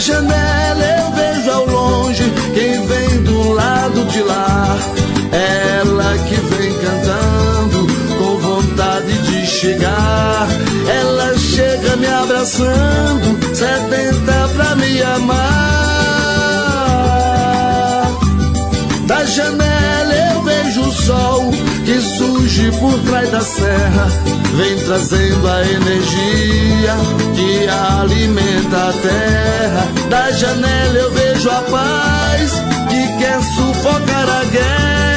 Janela 0.02 0.84
eu 0.98 1.12
vejo 1.12 1.50
ao 1.50 1.66
longe 1.66 2.24
quem 2.54 2.84
vem 2.86 3.22
do 3.22 3.52
lado 3.52 4.04
de 4.06 4.20
lá. 4.22 4.76
Ela 5.30 6.18
que 6.26 6.34
vem 6.34 6.72
cantando 6.74 7.86
com 8.18 8.36
vontade 8.38 9.16
de 9.22 9.46
chegar. 9.46 10.48
Ela 10.88 11.38
chega 11.38 11.96
me 11.96 12.06
abraçando, 12.08 13.54
sedenta 13.54 14.48
pra 14.56 14.74
me 14.74 15.02
amar. 15.02 15.62
Da 19.06 19.24
janela 19.24 20.14
eu 20.32 20.42
vejo 20.42 20.80
o 20.80 20.92
sol 20.92 21.52
que 21.92 22.00
surge 22.00 22.70
por 22.80 22.98
trás 23.00 23.30
da 23.30 23.42
serra, 23.42 24.08
vem 24.56 24.78
trazendo 24.78 25.46
a 25.46 25.60
energia 25.62 26.96
que 27.34 27.68
alimenta 27.68 28.88
a 28.88 28.92
terra. 28.94 29.88
Da 30.08 30.30
janela 30.30 30.98
eu 30.98 31.12
vejo 31.12 31.50
a 31.50 31.60
paz 31.70 32.52
que 32.88 33.18
quer 33.18 33.42
sufocar 33.42 34.28
a 34.30 34.44
guerra. 34.44 35.11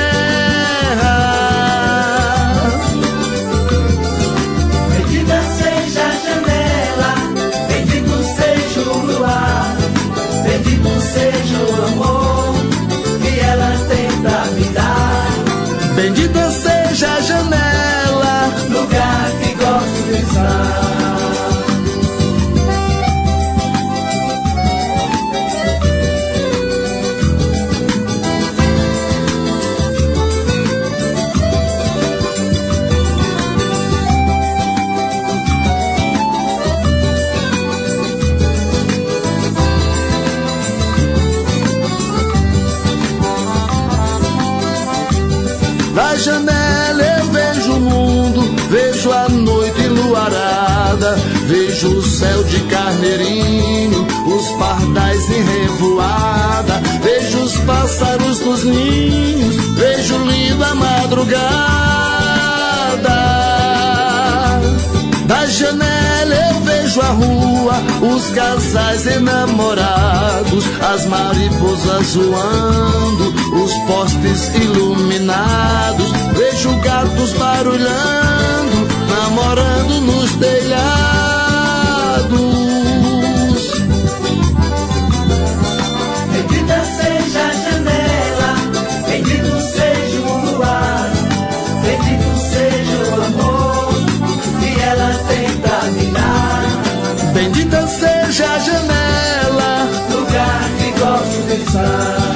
Os 68.15 68.29
casais 68.29 69.05
enamorados, 69.07 70.63
as 70.93 71.05
mariposas 71.05 72.15
voando, 72.15 73.33
os 73.61 73.73
postes 73.85 74.47
iluminados, 74.55 76.11
vejo 76.33 76.75
gatos 76.77 77.33
barulhando, 77.33 78.87
namorando 79.09 80.01
nos 80.01 80.31
telhados. 80.35 80.94
Estar. 101.55 102.35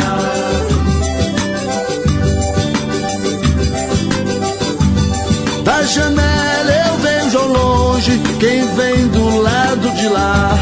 Da 5.63 5.83
janela 5.83 6.71
eu 6.87 6.97
vejo 6.97 7.37
ao 7.37 7.47
longe 7.47 8.21
quem 8.39 8.65
vem 8.75 9.07
do 9.07 9.41
lado 9.41 9.89
de 9.95 10.07
lá. 10.09 10.57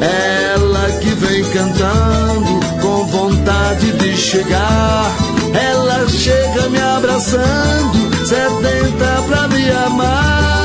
Ela 0.00 0.90
que 1.00 1.10
vem 1.10 1.44
cantando 1.44 2.60
com 2.80 3.06
vontade 3.06 3.92
de 3.92 4.16
chegar. 4.16 5.10
Ela 5.54 6.08
chega 6.08 6.68
me 6.68 6.80
abraçando, 6.80 8.26
sedenta 8.26 9.22
pra 9.28 9.48
me 9.48 9.70
amar. 9.70 10.63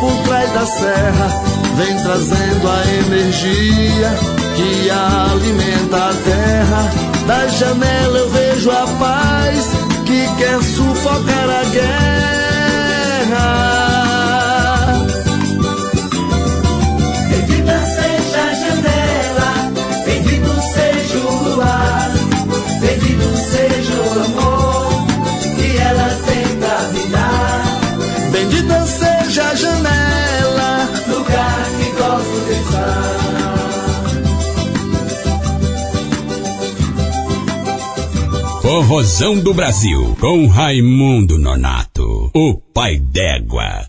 Por 0.00 0.12
trás 0.24 0.52
da 0.52 0.66
serra, 0.66 1.28
vem 1.76 1.96
trazendo 2.02 2.68
a 2.68 2.84
energia 3.06 4.10
que 4.56 4.90
alimenta 4.90 5.96
a 5.96 6.14
terra. 6.24 6.90
Da 7.26 7.46
janela 7.48 8.18
eu 8.18 8.30
vejo 8.30 8.70
a 8.70 8.86
paz 8.98 9.70
que 10.04 10.26
quer 10.36 10.62
sufocar 10.62 11.50
a 11.50 11.64
guerra. 11.70 12.49
Janela, 29.60 30.88
lugar 31.08 31.64
que 31.78 31.90
gosto 31.98 32.44
de 32.46 32.52
estar. 32.60 33.10
Corrosão 38.62 39.38
do 39.38 39.52
Brasil, 39.52 40.16
com 40.20 40.46
Raimundo 40.46 41.38
Nonato, 41.38 42.30
o 42.34 42.54
pai 42.72 42.98
d'égua. 42.98 43.79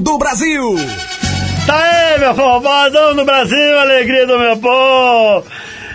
Do 0.00 0.18
Brasil. 0.18 0.76
Tá 1.66 1.76
aí, 1.76 2.18
meu 2.20 2.34
forrozão 2.34 3.14
do 3.16 3.24
Brasil, 3.24 3.78
alegria 3.80 4.26
do 4.26 4.38
meu 4.38 4.56
povo. 4.58 5.44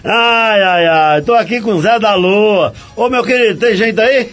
Ai, 0.04 0.62
ai, 0.62 0.88
ai, 0.88 1.22
tô 1.22 1.34
aqui 1.36 1.62
com 1.62 1.74
o 1.74 1.82
Zé 1.82 2.00
da 2.00 2.16
Lua. 2.16 2.74
Ô, 2.96 3.10
meu 3.10 3.24
querido, 3.24 3.60
tem 3.60 3.76
gente 3.76 4.00
aí? 4.00 4.30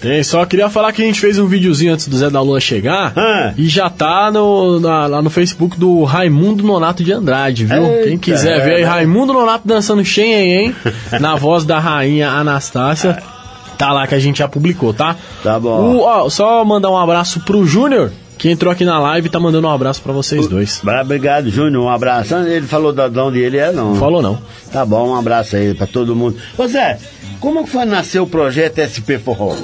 Tem, 0.00 0.20
só 0.24 0.44
queria 0.44 0.68
falar 0.68 0.92
que 0.92 1.00
a 1.00 1.04
gente 1.04 1.20
fez 1.20 1.38
um 1.38 1.46
videozinho 1.46 1.94
antes 1.94 2.08
do 2.08 2.18
Zé 2.18 2.28
da 2.28 2.40
Lua 2.40 2.58
chegar 2.58 3.12
Ah. 3.16 3.52
e 3.56 3.68
já 3.68 3.88
tá 3.88 4.30
no, 4.32 4.80
na- 4.80 5.06
lá 5.06 5.22
no 5.22 5.30
Facebook 5.30 5.78
do 5.78 6.02
Raimundo 6.02 6.64
Nonato 6.64 7.04
de 7.04 7.12
Andrade, 7.12 7.64
viu? 7.64 7.86
Eita, 7.86 8.08
Quem 8.08 8.18
quiser 8.18 8.60
ver 8.64 8.74
aí, 8.76 8.82
é? 8.82 8.84
Raimundo 8.84 9.32
Nonato 9.32 9.66
dançando 9.66 10.04
Xenhen, 10.04 10.74
na 11.20 11.36
voz 11.36 11.64
da 11.64 11.78
rainha 11.78 12.28
Anastácia. 12.30 13.22
Tá 13.78 13.92
lá 13.92 14.06
que 14.08 14.14
a 14.16 14.18
gente 14.18 14.40
já 14.40 14.48
publicou, 14.48 14.92
tá? 14.92 15.14
Tá 15.42 15.58
bom. 15.58 15.94
O, 15.94 16.00
ó, 16.02 16.28
só 16.28 16.64
mandar 16.64 16.90
um 16.90 16.96
abraço 16.98 17.38
pro 17.40 17.64
Júnior, 17.64 18.12
que 18.42 18.50
entrou 18.50 18.72
aqui 18.72 18.84
na 18.84 18.98
live 18.98 19.28
e 19.28 19.30
tá 19.30 19.38
mandando 19.38 19.68
um 19.68 19.70
abraço 19.70 20.02
pra 20.02 20.12
vocês 20.12 20.48
dois. 20.48 20.80
Obrigado, 21.04 21.48
Júnior. 21.48 21.84
Um 21.84 21.88
abraço. 21.88 22.34
Ele 22.34 22.66
falou 22.66 22.92
da 22.92 23.06
de 23.08 23.16
onde 23.18 23.38
ele 23.38 23.56
é, 23.56 23.70
não? 23.70 23.94
Falou 23.94 24.20
não. 24.20 24.42
Tá 24.72 24.84
bom, 24.84 25.10
um 25.10 25.14
abraço 25.14 25.54
aí 25.54 25.72
pra 25.74 25.86
todo 25.86 26.16
mundo. 26.16 26.36
Ô 26.58 26.66
Zé, 26.66 26.98
como 27.38 27.62
que 27.62 27.70
foi 27.70 27.84
nascer 27.84 28.18
o 28.18 28.26
projeto 28.26 28.80
SP 28.82 29.14
Forró? 29.22 29.54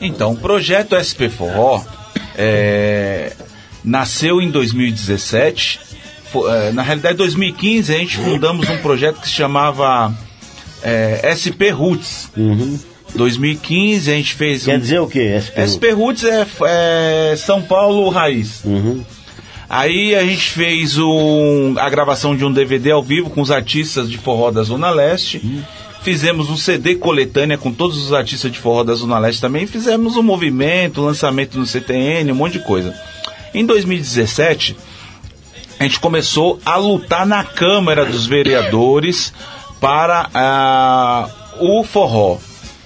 Então, 0.00 0.32
o 0.32 0.36
projeto 0.36 0.94
SP 1.00 1.30
Forró 1.30 1.82
é, 2.36 3.32
nasceu 3.82 4.40
em 4.42 4.50
2017. 4.50 5.80
Fo- 6.30 6.46
é, 6.48 6.72
na 6.72 6.82
realidade, 6.82 7.14
em 7.14 7.18
2015, 7.18 7.94
a 7.94 7.98
gente 7.98 8.18
fundamos 8.18 8.68
um 8.68 8.76
projeto 8.78 9.18
que 9.20 9.28
se 9.28 9.34
chamava 9.34 10.12
é, 10.82 11.32
SP 11.34 11.70
Roots. 11.72 12.28
2015, 13.14 14.10
a 14.10 14.14
gente 14.14 14.34
fez. 14.34 14.64
Quer 14.64 14.76
um- 14.76 14.80
dizer 14.80 15.00
o 15.00 15.06
quê, 15.06 15.40
SP? 15.40 15.60
SP 15.60 15.90
Roots 15.92 16.24
é, 16.24 16.46
é 16.66 17.36
São 17.36 17.62
Paulo 17.62 18.08
Raiz. 18.08 18.62
Uhum. 18.64 19.04
Aí 19.68 20.16
a 20.16 20.24
gente 20.24 20.50
fez 20.50 20.98
um, 20.98 21.74
a 21.78 21.88
gravação 21.88 22.34
de 22.36 22.44
um 22.44 22.52
DVD 22.52 22.90
ao 22.90 23.02
vivo 23.02 23.30
com 23.30 23.40
os 23.40 23.52
artistas 23.52 24.10
de 24.10 24.18
forró 24.18 24.50
da 24.50 24.64
Zona 24.64 24.90
Leste. 24.90 25.40
Fizemos 26.02 26.50
um 26.50 26.56
CD 26.56 26.96
coletânea 26.96 27.56
com 27.56 27.70
todos 27.72 27.96
os 28.04 28.12
artistas 28.12 28.50
de 28.50 28.58
forró 28.58 28.82
da 28.82 28.94
Zona 28.94 29.18
Leste 29.18 29.40
também. 29.40 29.68
Fizemos 29.68 30.16
um 30.16 30.24
movimento, 30.24 31.02
lançamento 31.02 31.56
no 31.56 31.64
CTN, 31.66 32.32
um 32.32 32.34
monte 32.34 32.54
de 32.54 32.64
coisa. 32.64 32.92
Em 33.54 33.64
2017, 33.64 34.76
a 35.78 35.84
gente 35.84 36.00
começou 36.00 36.58
a 36.64 36.76
lutar 36.76 37.24
na 37.24 37.44
Câmara 37.44 38.04
dos 38.04 38.26
Vereadores 38.26 39.32
para 39.80 40.28
ah, 40.34 41.28
o 41.60 41.84
forró. 41.84 42.38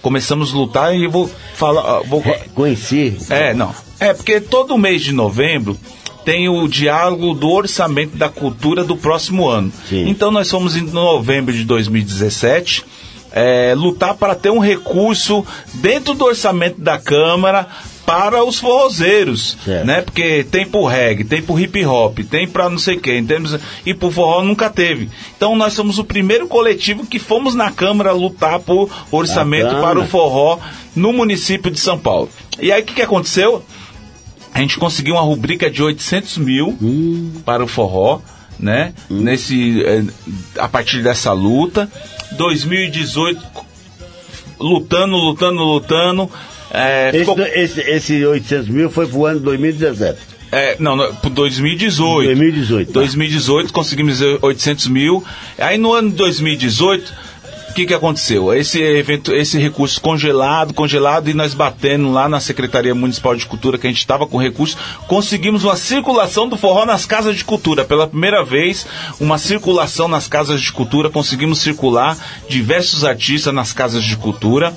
Começamos 0.05 0.53
a 0.53 0.57
lutar 0.59 0.95
e 0.95 1.07
vou 1.07 1.31
falar. 1.55 2.01
Vou... 2.01 2.23
Conheci. 2.55 3.17
É, 3.31 3.55
não. 3.55 3.75
É 3.99 4.13
porque 4.13 4.39
todo 4.39 4.77
mês 4.77 5.01
de 5.01 5.13
novembro 5.13 5.79
tem 6.27 6.47
o 6.47 6.69
diálogo 6.69 7.33
do 7.33 7.49
orçamento 7.49 8.15
da 8.15 8.29
cultura 8.29 8.85
do 8.85 8.99
próximo 8.99 9.49
ano. 9.49 9.73
Então 9.91 10.31
nós 10.31 10.51
fomos 10.51 10.77
em 10.77 10.83
novembro 10.83 11.55
de 11.55 11.65
2017 11.65 12.85
é, 13.33 13.75
lutar 13.75 14.15
para 14.15 14.35
ter 14.35 14.51
um 14.51 14.59
recurso 14.59 15.43
dentro 15.73 16.13
do 16.13 16.27
orçamento 16.27 16.83
da 16.83 16.99
Câmara 16.99 17.67
para 18.07 18.45
os 18.45 18.59
forrozeiros, 18.59 19.57
né? 19.85 20.03
Porque 20.03 20.45
tem 20.45 20.67
pro 20.67 20.85
reggae, 20.85 21.25
tem 21.25 21.43
pro 21.43 21.59
hip 21.59 21.85
hop, 21.85 22.19
tem 22.21 22.47
pra 22.47 22.69
não 22.69 22.79
sei 22.79 22.99
quem, 22.99 23.25
temos 23.25 23.59
e 23.85 23.95
pro 23.95 24.11
forró 24.11 24.43
nunca 24.43 24.69
teve. 24.69 25.09
Então 25.37 25.57
nós 25.57 25.73
somos 25.73 25.99
o 25.99 26.05
primeiro 26.05 26.47
coletivo 26.47 27.07
que 27.07 27.19
fomos 27.19 27.55
na 27.55 27.71
Câmara 27.71 28.13
lutar 28.13 28.61
por 28.61 28.91
orçamento 29.11 29.67
Bacana. 29.67 29.83
para 29.83 30.01
o 30.01 30.07
forró 30.07 30.59
no 30.95 31.13
município 31.13 31.71
de 31.71 31.81
São 31.81 31.99
Paulo. 31.99 32.29
E 32.61 32.71
aí 32.71 32.83
o 32.83 32.85
que, 32.85 32.95
que 32.95 33.03
aconteceu? 33.03 33.65
A 34.53 34.61
gente 34.61 34.79
conseguiu 34.79 35.15
uma 35.15 35.23
rubrica 35.23 35.69
de 35.69 35.83
800 35.83 36.39
mil 36.39 36.79
para 37.45 37.65
o 37.65 37.67
forró, 37.67 38.21
né? 38.59 38.95
Nesse, 39.11 39.83
eh, 39.83 40.05
a 40.59 40.69
partir 40.69 41.03
dessa 41.03 41.33
luta. 41.33 41.91
2018, 42.37 43.43
lutando, 44.61 45.17
lutando, 45.17 45.63
lutando. 45.65 46.31
Eh, 46.75 47.11
Esse, 47.15 47.19
ficou- 47.21 47.39
esse, 47.41 47.81
esse 47.81 48.27
800 48.27 48.69
mil 48.69 48.91
foi 48.91 49.07
pro 49.07 49.25
ano 49.27 49.41
2017. 49.41 50.19
é, 50.53 50.77
não, 50.79 50.95
não, 50.97 51.15
pro 51.17 51.31
2018. 51.31 52.27
2018. 52.27 52.93
2018 52.93 53.73
conseguimos 53.73 54.21
800 54.43 54.89
mil. 54.89 55.25
Aí 55.59 55.79
no 55.79 55.93
ano 55.93 56.11
de 56.11 56.17
2018, 56.17 57.13
o 57.71 57.75
que, 57.75 57.87
que 57.87 57.95
aconteceu? 57.95 58.55
Esse 58.55 58.81
evento, 58.81 59.33
esse 59.35 59.59
recurso 59.59 60.01
congelado, 60.01 60.73
congelado, 60.73 61.29
e 61.29 61.35
nós 61.35 61.55
batendo 61.55 62.13
lá 62.13 62.29
na 62.29 62.39
Secretaria 62.39 62.95
Municipal 62.95 63.35
de 63.35 63.45
Cultura, 63.47 63.77
que 63.77 63.89
a 63.89 63.91
gente 63.91 63.99
estava 63.99 64.29
com 64.29 64.39
recurso, 64.39 64.77
conseguimos 65.09 65.65
uma 65.65 65.75
circulação 65.75 66.49
do 66.49 66.57
forró 66.57 66.87
nas 66.87 67.05
casas 67.05 67.35
de 67.37 67.45
cultura. 67.45 67.85
Pela 67.85 68.07
primeira 68.07 68.45
vez, 68.45 68.87
uma 69.19 69.39
circulação 69.39 70.07
nas 70.07 70.29
casas 70.29 70.61
de 70.61 70.71
cultura, 70.71 71.11
conseguimos 71.11 71.59
circular 71.59 72.17
diversos 72.49 73.03
artistas 73.05 73.53
nas 73.53 73.73
casas 73.73 74.05
de 74.05 74.17
cultura. 74.17 74.73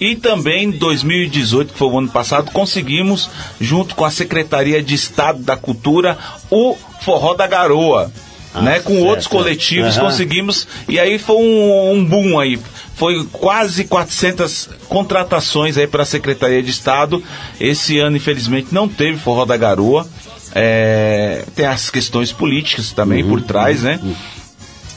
E 0.00 0.16
também 0.16 0.64
em 0.64 0.70
2018, 0.70 1.72
que 1.74 1.78
foi 1.78 1.88
o 1.88 1.98
ano 1.98 2.08
passado, 2.08 2.50
conseguimos, 2.52 3.28
junto 3.60 3.94
com 3.94 4.04
a 4.04 4.10
Secretaria 4.10 4.82
de 4.82 4.94
Estado 4.94 5.40
da 5.42 5.56
Cultura, 5.56 6.16
o 6.50 6.74
Forró 7.02 7.34
da 7.34 7.46
Garoa. 7.46 8.10
Ah, 8.52 8.62
né, 8.62 8.80
com 8.80 8.94
certo. 8.94 9.06
outros 9.06 9.26
coletivos 9.28 9.96
Aham. 9.96 10.06
conseguimos 10.06 10.66
e 10.88 10.98
aí 10.98 11.20
foi 11.20 11.36
um, 11.36 11.92
um 11.92 12.04
boom 12.04 12.36
aí 12.36 12.58
foi 12.96 13.24
quase 13.30 13.84
400 13.84 14.70
contratações 14.88 15.76
aí 15.78 15.86
para 15.86 16.02
a 16.02 16.04
Secretaria 16.04 16.60
de 16.60 16.68
Estado 16.68 17.22
esse 17.60 18.00
ano 18.00 18.16
infelizmente 18.16 18.70
não 18.72 18.88
teve 18.88 19.16
forró 19.18 19.44
da 19.44 19.56
garoa 19.56 20.04
É, 20.52 21.44
tem 21.54 21.64
as 21.64 21.90
questões 21.90 22.32
políticas 22.32 22.90
também 22.90 23.24
por 23.24 23.40
trás 23.40 23.84
né 23.84 24.00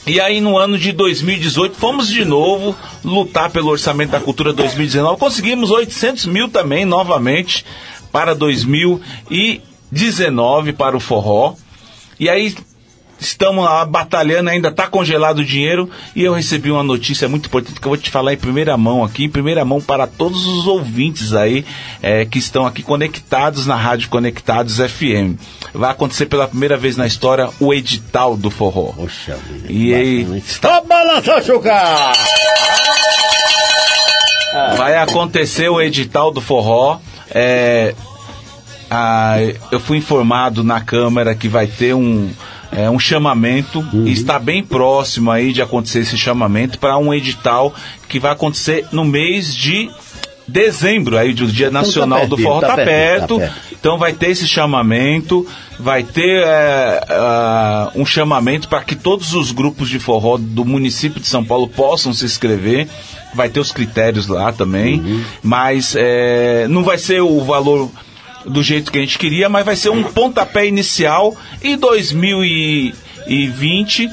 e 0.05 0.19
aí 0.19 0.41
no 0.41 0.57
ano 0.57 0.77
de 0.77 0.91
2018 0.91 1.77
fomos 1.77 2.09
de 2.09 2.25
novo 2.25 2.75
lutar 3.05 3.49
pelo 3.49 3.69
orçamento 3.69 4.11
da 4.11 4.19
cultura 4.19 4.51
2019. 4.51 5.17
Conseguimos 5.17 5.71
800 5.71 6.25
mil 6.25 6.49
também 6.49 6.83
novamente 6.83 7.65
para 8.11 8.35
2019 8.35 10.73
para 10.73 10.97
o 10.97 10.99
forró. 10.99 11.55
E 12.19 12.29
aí 12.29 12.53
estamos 13.25 13.63
lá 13.65 13.85
batalhando, 13.85 14.49
ainda 14.49 14.69
está 14.69 14.87
congelado 14.87 15.39
o 15.39 15.45
dinheiro 15.45 15.89
e 16.15 16.23
eu 16.23 16.33
recebi 16.33 16.71
uma 16.71 16.83
notícia 16.83 17.27
muito 17.27 17.47
importante 17.47 17.79
que 17.79 17.85
eu 17.85 17.89
vou 17.89 17.97
te 17.97 18.09
falar 18.09 18.33
em 18.33 18.37
primeira 18.37 18.75
mão 18.77 19.03
aqui, 19.03 19.25
em 19.25 19.29
primeira 19.29 19.63
mão 19.65 19.81
para 19.81 20.07
todos 20.07 20.45
os 20.45 20.67
ouvintes 20.67 21.33
aí 21.33 21.65
é, 22.01 22.25
que 22.25 22.39
estão 22.39 22.65
aqui 22.65 22.83
conectados 22.83 23.65
na 23.65 23.75
Rádio 23.75 24.09
Conectados 24.09 24.77
FM. 24.77 25.39
Vai 25.73 25.91
acontecer 25.91 26.25
pela 26.25 26.47
primeira 26.47 26.77
vez 26.77 26.97
na 26.97 27.07
história 27.07 27.49
o 27.59 27.73
edital 27.73 28.35
do 28.35 28.49
forró. 28.49 28.93
Poxa. 28.93 29.37
E 29.67 29.93
aí, 29.93 30.37
Está 30.37 30.81
balançando, 30.81 31.45
Chuca! 31.45 32.13
Vai 34.77 34.95
acontecer 34.97 35.67
o 35.69 35.81
edital 35.81 36.31
do 36.31 36.39
forró. 36.39 36.99
É, 37.31 37.95
ah, 38.89 39.37
eu 39.71 39.79
fui 39.79 39.97
informado 39.97 40.63
na 40.63 40.79
Câmara 40.79 41.33
que 41.33 41.47
vai 41.47 41.65
ter 41.65 41.95
um, 41.95 42.29
é, 42.75 42.89
um 42.89 42.99
chamamento 42.99 43.85
e 43.93 44.11
está 44.11 44.39
bem 44.39 44.63
próximo 44.63 45.29
aí 45.31 45.53
de 45.53 45.61
acontecer 45.61 45.99
esse 45.99 46.17
chamamento 46.17 46.77
para 46.79 46.97
um 46.97 47.13
edital 47.13 47.73
que 48.09 48.19
vai 48.19 48.31
acontecer 48.31 48.85
no 48.91 49.03
mês 49.05 49.55
de 49.55 49.89
dezembro, 50.47 51.17
aí 51.17 51.33
do 51.33 51.47
Dia 51.47 51.67
tá 51.67 51.73
Nacional 51.73 52.27
do 52.27 52.35
pertinho, 52.35 52.47
Forró, 52.49 52.61
tá 52.61 52.67
tá, 52.67 52.75
pertinho, 52.75 52.95
perto. 52.97 53.39
tá 53.39 53.45
perto. 53.47 53.73
Então 53.79 53.97
vai 53.97 54.13
ter 54.13 54.29
esse 54.29 54.47
chamamento, 54.47 55.47
vai 55.79 56.03
ter 56.03 56.43
é, 56.45 56.99
ah, 57.09 57.91
um 57.95 58.05
chamamento 58.05 58.67
para 58.67 58.81
que 58.83 58.95
todos 58.95 59.33
os 59.33 59.51
grupos 59.51 59.89
de 59.89 59.99
forró 59.99 60.37
do 60.37 60.65
município 60.65 61.19
de 61.21 61.27
São 61.27 61.43
Paulo 61.43 61.67
possam 61.67 62.13
se 62.13 62.25
inscrever. 62.25 62.87
Vai 63.33 63.49
ter 63.49 63.59
os 63.59 63.71
critérios 63.71 64.27
lá 64.27 64.51
também, 64.53 64.99
Uhum. 64.99 65.23
mas 65.41 65.95
é, 65.97 66.67
não 66.69 66.83
vai 66.83 66.97
ser 66.97 67.21
o 67.21 67.43
valor 67.43 67.89
do 68.45 68.63
jeito 68.63 68.91
que 68.91 68.97
a 68.97 69.01
gente 69.01 69.17
queria, 69.17 69.49
mas 69.49 69.65
vai 69.65 69.75
ser 69.75 69.89
um 69.89 70.03
pontapé 70.03 70.67
inicial. 70.67 71.35
E 71.61 71.75
2020 71.75 74.09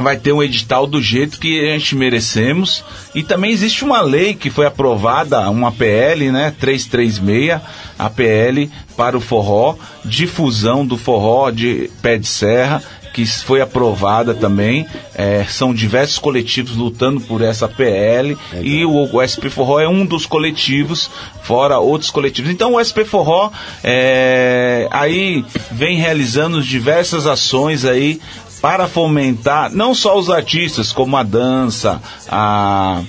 vai 0.00 0.16
ter 0.16 0.32
um 0.32 0.42
edital 0.42 0.86
do 0.86 1.02
jeito 1.02 1.38
que 1.38 1.68
a 1.68 1.78
gente 1.78 1.94
merecemos. 1.94 2.84
E 3.14 3.22
também 3.22 3.50
existe 3.50 3.84
uma 3.84 4.00
lei 4.00 4.34
que 4.34 4.50
foi 4.50 4.66
aprovada, 4.66 5.48
uma 5.50 5.72
PL, 5.72 6.30
né, 6.30 6.54
336, 6.58 7.60
a 7.98 8.10
PL 8.10 8.70
para 8.96 9.16
o 9.16 9.20
forró, 9.20 9.76
difusão 10.04 10.86
do 10.86 10.96
forró 10.96 11.50
de 11.50 11.90
pé 12.02 12.18
de 12.18 12.26
serra, 12.26 12.82
que 13.12 13.26
foi 13.26 13.60
aprovada 13.60 14.34
também. 14.34 14.86
É, 15.14 15.44
são 15.44 15.74
diversos 15.74 16.18
coletivos 16.18 16.76
lutando 16.76 17.20
por 17.20 17.42
essa 17.42 17.68
PL 17.68 18.36
e 18.62 18.84
o, 18.84 19.16
o 19.16 19.20
SP 19.22 19.50
Forró 19.50 19.80
é 19.80 19.88
um 19.88 20.06
dos 20.06 20.26
coletivos, 20.26 21.10
fora 21.42 21.78
outros 21.78 22.10
coletivos. 22.10 22.50
Então 22.50 22.74
o 22.74 22.84
SP 22.84 23.04
Forró 23.04 23.50
é, 23.82 24.88
aí 24.90 25.44
vem 25.70 25.96
realizando 25.96 26.62
diversas 26.62 27.26
ações 27.26 27.84
aí 27.84 28.20
para 28.60 28.86
fomentar 28.86 29.70
não 29.72 29.94
só 29.94 30.18
os 30.18 30.28
artistas, 30.28 30.92
como 30.92 31.16
a 31.16 31.22
dança, 31.22 32.00
a, 32.28 33.02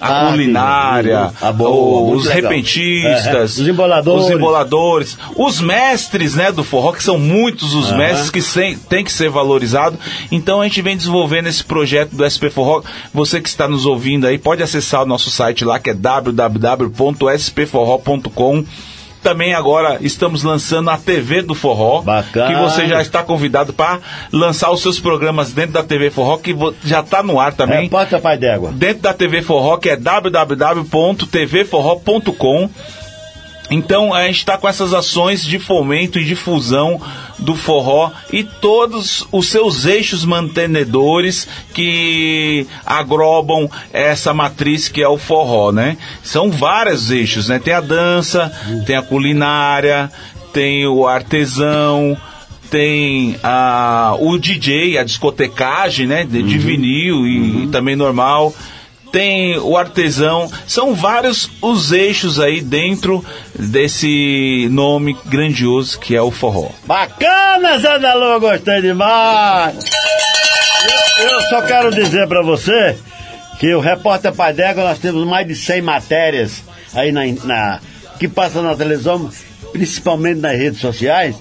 a 0.00 0.28
Ah, 0.28 0.30
culinária. 0.30 1.30
Ah, 1.40 1.52
boa, 1.52 2.14
os 2.16 2.26
repentistas, 2.26 3.26
É, 3.26 3.40
é. 3.40 3.44
Os 3.44 3.58
emboladores. 3.68 4.24
os 4.24 4.30
emboladores, 4.30 5.18
os 5.36 5.60
mestres 5.60 6.34
né, 6.34 6.50
do 6.52 6.62
forró, 6.64 6.92
que 6.92 7.02
são 7.02 7.18
muitos 7.18 7.74
os 7.74 7.88
Aham. 7.88 7.96
mestres 7.98 8.30
que 8.30 8.42
sem, 8.42 8.76
tem 8.78 9.04
que 9.04 9.12
ser 9.12 9.28
valorizado. 9.30 9.98
Então 10.30 10.60
a 10.60 10.64
gente 10.64 10.80
vem 10.82 10.96
desenvolvendo 10.96 11.48
esse 11.48 11.64
projeto 11.64 12.10
do 12.14 12.24
SP 12.28 12.50
Forró. 12.50 12.82
Você 13.12 13.40
que 13.40 13.48
está 13.48 13.66
nos 13.68 13.84
ouvindo 13.86 14.26
aí, 14.26 14.38
pode 14.38 14.62
acessar 14.62 15.02
o 15.02 15.06
nosso 15.06 15.30
site 15.30 15.64
lá, 15.64 15.78
que 15.78 15.90
é 15.90 15.94
www.spforró.com. 15.94 18.64
Também 19.22 19.54
agora 19.54 19.98
estamos 20.00 20.42
lançando 20.42 20.90
a 20.90 20.96
TV 20.96 21.42
do 21.42 21.54
Forró. 21.54 22.00
Bacana. 22.02 22.48
Que 22.48 22.54
você 22.60 22.86
já 22.86 23.02
está 23.02 23.22
convidado 23.22 23.72
para 23.72 24.00
lançar 24.32 24.70
os 24.70 24.80
seus 24.80 25.00
programas 25.00 25.52
dentro 25.52 25.72
da 25.72 25.82
TV 25.82 26.10
Forró, 26.10 26.36
que 26.38 26.54
já 26.84 27.00
está 27.00 27.20
no 27.22 27.40
ar 27.40 27.52
também. 27.52 27.86
É, 27.86 27.88
Porta 27.88 28.18
Pai 28.18 28.36
d'Égua. 28.38 28.72
Dentro 28.72 29.02
da 29.02 29.14
TV 29.14 29.42
Forró, 29.42 29.76
que 29.76 29.90
é 29.90 29.96
www.tvforró.com. 29.96 32.70
Então 33.70 34.14
a 34.14 34.26
gente 34.26 34.38
está 34.38 34.56
com 34.56 34.68
essas 34.68 34.94
ações 34.94 35.44
de 35.44 35.58
fomento 35.58 36.18
e 36.18 36.24
difusão 36.24 37.00
do 37.38 37.54
forró 37.54 38.10
e 38.32 38.42
todos 38.42 39.26
os 39.30 39.48
seus 39.48 39.84
eixos 39.84 40.24
mantenedores 40.24 41.46
que 41.74 42.66
agrobam 42.84 43.70
essa 43.92 44.32
matriz 44.32 44.88
que 44.88 45.02
é 45.02 45.08
o 45.08 45.18
forró, 45.18 45.70
né? 45.70 45.96
São 46.22 46.50
vários 46.50 47.10
eixos, 47.10 47.48
né? 47.48 47.58
Tem 47.58 47.74
a 47.74 47.80
dança, 47.80 48.52
tem 48.86 48.96
a 48.96 49.02
culinária, 49.02 50.10
tem 50.52 50.86
o 50.86 51.06
artesão, 51.06 52.16
tem 52.70 53.38
a, 53.42 54.16
o 54.18 54.38
DJ, 54.38 54.98
a 54.98 55.04
discotecagem, 55.04 56.06
né? 56.06 56.24
De, 56.24 56.42
de 56.42 56.58
vinil 56.58 57.26
e, 57.26 57.64
e 57.64 57.66
também 57.68 57.96
normal. 57.96 58.54
Tem 59.12 59.56
o 59.58 59.76
artesão, 59.76 60.50
são 60.66 60.94
vários 60.94 61.50
os 61.62 61.92
eixos 61.92 62.38
aí 62.38 62.60
dentro 62.60 63.24
desse 63.58 64.68
nome 64.70 65.16
grandioso 65.26 65.98
que 65.98 66.14
é 66.14 66.20
o 66.22 66.30
forró. 66.30 66.68
Bacana, 66.84 67.78
Zé 67.78 67.98
da 67.98 68.14
Lua, 68.14 68.38
gostei 68.38 68.82
demais. 68.82 69.76
Eu, 71.20 71.28
eu 71.30 71.40
só 71.48 71.62
quero 71.62 71.90
dizer 71.94 72.28
pra 72.28 72.42
você 72.42 72.96
que 73.58 73.74
o 73.74 73.80
Repórter 73.80 74.32
Pai 74.34 74.52
d'Égua 74.52 74.84
nós 74.84 74.98
temos 74.98 75.26
mais 75.26 75.46
de 75.46 75.54
100 75.56 75.82
matérias 75.82 76.62
aí 76.94 77.10
na, 77.10 77.22
na- 77.44 77.80
que 78.18 78.28
passam 78.28 78.62
na 78.62 78.76
televisão, 78.76 79.30
principalmente 79.72 80.40
nas 80.40 80.56
redes 80.56 80.80
sociais. 80.80 81.34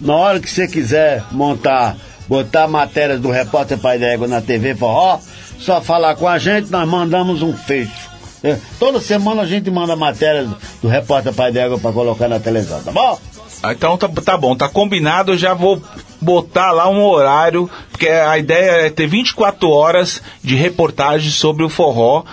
Na 0.00 0.14
hora 0.14 0.38
que 0.40 0.48
você 0.48 0.68
quiser 0.68 1.24
montar, 1.32 1.96
botar 2.28 2.68
matérias 2.68 3.20
do 3.20 3.30
Repórter 3.30 3.78
Pai 3.78 3.98
d'Égua 3.98 4.28
na 4.28 4.40
TV 4.40 4.74
Forró, 4.74 5.18
só 5.58 5.80
falar 5.80 6.14
com 6.16 6.26
a 6.28 6.38
gente, 6.38 6.70
nós 6.70 6.88
mandamos 6.88 7.42
um 7.42 7.52
fecho. 7.52 8.08
É, 8.42 8.56
Toda 8.78 9.00
semana 9.00 9.42
a 9.42 9.46
gente 9.46 9.70
manda 9.70 9.96
matérias 9.96 10.48
do 10.80 10.88
Repórter 10.88 11.32
Pai 11.34 11.50
d'Égua 11.50 11.78
pra 11.78 11.92
colocar 11.92 12.28
na 12.28 12.38
televisão, 12.38 12.80
tá 12.82 12.92
bom? 12.92 13.18
Ah, 13.62 13.72
Então 13.72 13.96
tá, 13.98 14.08
tá 14.08 14.36
bom, 14.36 14.54
tá 14.56 14.68
combinado, 14.68 15.32
eu 15.32 15.36
já 15.38 15.54
vou 15.54 15.82
botar 16.20 16.72
lá 16.72 16.88
um 16.88 17.02
horário, 17.02 17.70
porque 17.90 18.08
a 18.08 18.36
ideia 18.38 18.86
é 18.86 18.90
ter 18.90 19.06
24 19.06 19.68
horas 19.68 20.22
de 20.42 20.54
reportagem 20.54 21.30
sobre 21.30 21.64
o 21.64 21.68
forró, 21.68 22.24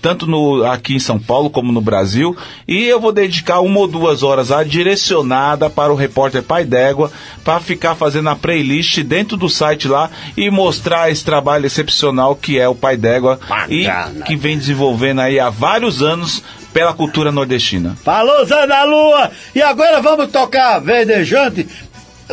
tanto 0.00 0.26
no, 0.26 0.64
aqui 0.64 0.94
em 0.94 1.00
São 1.00 1.18
Paulo 1.18 1.50
como 1.50 1.72
no 1.72 1.80
Brasil, 1.80 2.36
e 2.66 2.84
eu 2.84 3.00
vou 3.00 3.12
dedicar 3.12 3.60
uma 3.60 3.80
ou 3.80 3.86
duas 3.86 4.22
horas 4.22 4.50
lá 4.50 4.62
direcionada 4.62 5.68
para 5.70 5.92
o 5.92 5.96
repórter 5.96 6.42
Pai 6.42 6.64
d'Égua, 6.64 7.10
para 7.44 7.60
ficar 7.60 7.94
fazendo 7.94 8.28
a 8.28 8.36
playlist 8.36 9.00
dentro 9.00 9.36
do 9.36 9.48
site 9.48 9.88
lá 9.88 10.10
e 10.36 10.50
mostrar 10.50 11.10
esse 11.10 11.24
trabalho 11.24 11.66
excepcional 11.66 12.34
que 12.36 12.58
é 12.58 12.68
o 12.68 12.74
Pai 12.74 12.96
d'Égua 12.96 13.40
e 13.68 13.86
que 14.24 14.36
vem 14.36 14.58
desenvolvendo 14.58 15.20
aí 15.20 15.40
há 15.40 15.50
vários 15.50 16.02
anos 16.02 16.42
pela 16.72 16.92
cultura 16.92 17.32
nordestina. 17.32 17.96
Falou, 18.04 18.44
Zé 18.44 18.66
da 18.66 18.84
Lua! 18.84 19.30
E 19.54 19.60
agora 19.60 20.00
vamos 20.00 20.30
tocar 20.30 20.78
Verdejante. 20.78 21.66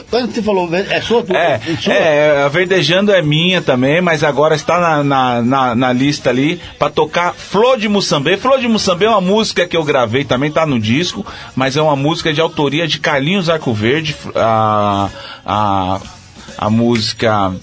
Quando 0.09 0.33
você 0.33 0.41
falou, 0.41 0.67
ver- 0.67 0.91
é 0.91 1.01
sua? 1.01 1.23
É, 1.29 1.59
sua? 1.79 1.93
é, 1.93 2.43
a 2.43 2.47
Verdejando 2.47 3.11
é 3.11 3.21
minha 3.21 3.61
também, 3.61 4.01
mas 4.01 4.23
agora 4.23 4.55
está 4.55 4.79
na, 4.79 5.03
na, 5.03 5.41
na, 5.41 5.75
na 5.75 5.93
lista 5.93 6.29
ali 6.29 6.59
para 6.79 6.89
tocar 6.89 7.33
Flor 7.33 7.77
de 7.77 7.87
Moçambê. 7.89 8.37
Flor 8.37 8.59
de 8.59 8.67
Moçambê 8.67 9.05
é 9.05 9.09
uma 9.09 9.21
música 9.21 9.65
que 9.67 9.75
eu 9.77 9.83
gravei, 9.83 10.23
também 10.25 10.51
tá 10.51 10.65
no 10.65 10.79
disco, 10.79 11.25
mas 11.55 11.75
é 11.77 11.81
uma 11.81 11.95
música 11.95 12.33
de 12.33 12.41
autoria 12.41 12.87
de 12.87 12.99
Carlinhos 12.99 13.49
Arco 13.49 13.73
Verde, 13.73 14.15
a, 14.35 15.09
a, 15.45 15.99
a 16.57 16.69
música 16.69 17.53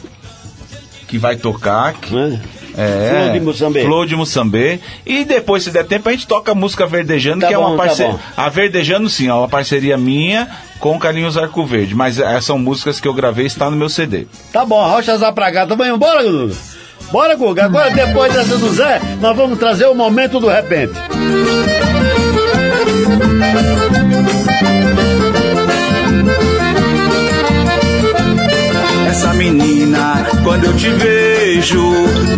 que 1.08 1.18
vai 1.18 1.36
tocar. 1.36 1.92
que- 1.94 2.16
É, 2.16 2.63
Flor 2.74 3.32
de 3.32 3.40
Moçambê. 3.40 3.84
Flor 3.84 4.06
de 4.06 4.16
Moçambê. 4.16 4.80
E 5.06 5.24
depois, 5.24 5.62
se 5.62 5.70
der 5.70 5.84
tempo, 5.84 6.08
a 6.08 6.12
gente 6.12 6.26
toca 6.26 6.52
a 6.52 6.54
música 6.54 6.86
Verdejando, 6.86 7.40
Tá 7.40 7.48
que 7.48 7.54
é 7.54 7.56
bom, 7.56 7.68
uma 7.68 7.76
tá 7.76 7.84
parceria. 7.84 8.12
bom. 8.12 8.18
a 8.36 8.48
Verdejando, 8.48 9.08
sim, 9.08 9.28
é 9.28 9.34
uma 9.34 9.48
parceria 9.48 9.96
minha 9.96 10.48
com 10.80 10.98
Carlinhos 10.98 11.36
Arco 11.38 11.64
Verde. 11.64 11.94
Mas 11.94 12.18
essas 12.18 12.44
são 12.44 12.58
músicas 12.58 13.00
que 13.00 13.06
eu 13.08 13.14
gravei, 13.14 13.46
está 13.46 13.70
no 13.70 13.76
meu 13.76 13.88
CD. 13.88 14.26
Tá 14.52 14.64
bom, 14.64 14.82
Rocha 14.88 15.16
Zapragata, 15.16 15.74
vamos 15.76 15.94
embora, 15.94 16.22
Guga? 16.22 16.54
Bora, 17.12 17.36
Guga. 17.36 17.64
Agora, 17.66 17.90
depois 17.90 18.32
dessa 18.32 18.56
do 18.56 18.70
Zé, 18.72 19.00
nós 19.20 19.36
vamos 19.36 19.58
trazer 19.58 19.86
o 19.86 19.94
momento 19.94 20.40
do 20.40 20.48
repente. 20.48 20.94
Menina, 30.04 30.26
quando 30.42 30.64
eu 30.64 30.76
te 30.76 30.88
vejo, 30.90 31.92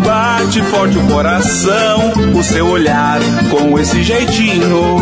bate 0.05 0.62
forte 0.62 0.98
o 0.98 1.02
coração. 1.06 2.12
O 2.34 2.43
seu 2.43 2.66
olhar, 2.68 3.18
com 3.51 3.78
esse 3.78 4.02
jeitinho, 4.02 4.97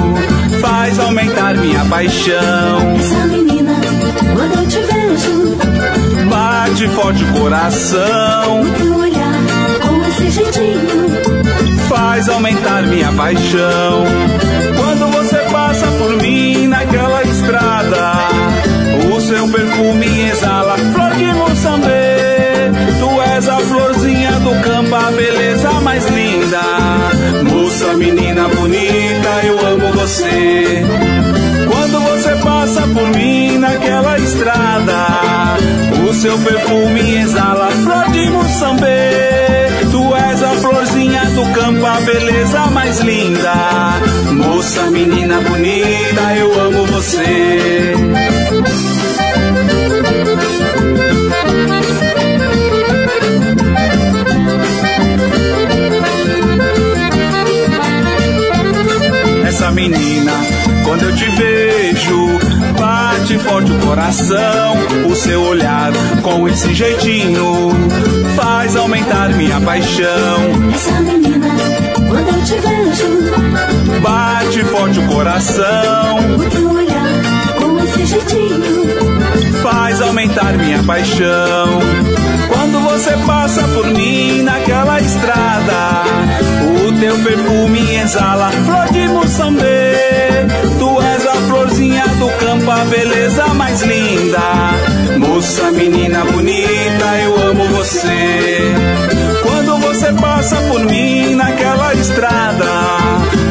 faz 0.60 0.98
aumentar 0.98 1.54
minha 1.56 1.84
paixão. 1.84 2.94
Essa 2.98 3.26
menina, 3.26 3.74
quando 4.34 4.62
eu 4.62 4.68
te 4.68 4.78
vejo, 4.78 5.54
Bate 6.28 6.88
forte 6.88 7.22
o 7.22 7.32
coração, 7.34 8.64
teu 8.76 8.96
olhar 8.96 9.40
com 9.82 10.08
esse 10.08 10.30
jeitinho. 10.30 11.10
faz 11.88 12.28
aumentar 12.28 12.82
minha 12.84 13.12
paixão. 13.12 14.04
Quando 14.76 15.12
você 15.12 15.36
passa 15.52 15.86
por 15.98 16.16
mim 16.20 16.66
naquela 16.66 17.22
estrada, 17.22 18.14
o 19.14 19.20
seu 19.20 19.46
perfume 19.48 20.28
exala 20.30 20.63
a 25.04 25.10
beleza 25.10 25.70
mais 25.82 26.06
linda. 26.08 26.62
Moça, 27.50 27.94
menina 27.94 28.48
bonita, 28.48 29.46
eu 29.46 29.66
amo 29.66 29.92
você. 29.92 30.82
Quando 31.70 32.00
você 32.00 32.34
passa 32.36 32.82
por 32.82 33.08
mim 33.08 33.58
naquela 33.58 34.18
estrada, 34.18 35.56
o 36.08 36.14
seu 36.14 36.38
perfume 36.38 37.16
exala 37.16 37.70
flor 37.70 38.10
de 38.12 38.30
Moçambique. 38.30 39.90
Tu 39.90 40.16
és 40.16 40.42
a 40.42 40.50
florzinha 40.50 41.24
do 41.30 41.46
campo, 41.52 41.86
a 41.86 42.00
beleza 42.00 42.60
mais 42.66 43.00
linda. 43.00 43.54
Moça, 44.32 44.82
menina 44.90 45.40
bonita, 45.40 46.34
eu 46.36 46.60
amo 46.60 46.86
você. 46.86 47.63
Coração. 63.94 64.74
O 65.08 65.14
seu 65.14 65.40
olhar 65.42 65.92
com 66.20 66.48
esse 66.48 66.74
jeitinho 66.74 67.70
faz 68.34 68.74
aumentar 68.74 69.28
minha 69.36 69.60
paixão. 69.60 70.40
Essa 70.74 71.00
menina, 71.00 71.46
quando 72.08 72.28
eu 72.28 72.44
te 72.44 72.54
vejo, 72.54 74.00
Bate 74.02 74.64
forte 74.64 74.98
o 74.98 75.06
coração, 75.06 76.18
o 76.36 76.50
teu 76.50 76.70
olhar 76.70 77.54
com 77.56 77.78
esse 77.84 78.04
jeitinho. 78.04 79.62
faz 79.62 80.00
aumentar 80.02 80.54
minha 80.54 80.82
paixão. 80.82 81.68
Quando 82.48 82.80
você 82.80 83.16
passa 83.26 83.62
por 83.68 83.86
mim 83.86 84.42
naquela 84.42 85.00
estrada, 85.00 86.02
o 86.86 86.92
teu 87.00 87.16
perfume 87.20 87.96
exala 87.96 88.50
flor 88.50 88.92
de 88.92 89.08
Moçambique. 89.08 90.34
Tu 90.78 91.02
és 91.02 91.26
a 91.26 91.34
florzinha 91.48 92.06
do 92.18 92.28
campo, 92.38 92.53
a 92.70 92.84
beleza 92.84 93.46
mais 93.54 93.82
linda. 93.82 94.38
Moça, 95.18 95.70
menina 95.70 96.24
bonita, 96.24 97.18
eu 97.22 97.50
amo 97.50 97.64
você. 97.68 98.74
Quando 99.42 99.78
você 99.78 100.12
passa 100.12 100.56
por 100.68 100.80
mim 100.84 101.34
naquela 101.34 101.94
estrada, 101.94 102.64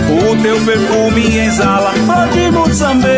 o 0.09 0.41
teu 0.41 0.59
perfume 0.61 1.37
exala 1.37 1.93
flor 2.05 2.27
de 2.29 2.51
Moçambique. 2.51 3.09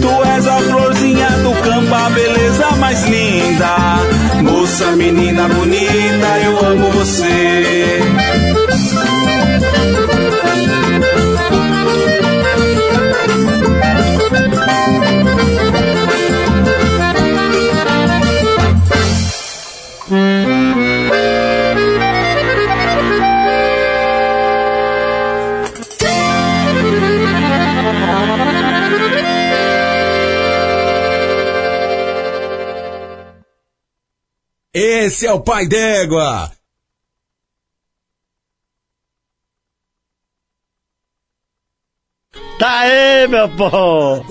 Tu 0.00 0.28
és 0.36 0.46
a 0.46 0.58
florzinha 0.58 1.30
do 1.42 1.52
campo, 1.62 1.94
a 1.94 2.10
beleza 2.10 2.70
mais 2.78 3.04
linda. 3.04 3.76
Moça, 4.42 4.92
menina 4.92 5.48
bonita, 5.48 6.38
eu 6.44 6.66
amo 6.66 6.90
você. 6.90 8.00
Esse 35.04 35.26
é 35.26 35.32
o 35.34 35.38
Pai 35.38 35.66
d'Égua. 35.66 36.50
Tá 42.58 42.78
aí, 42.78 43.28
meu 43.28 43.46
povo! 43.50 44.24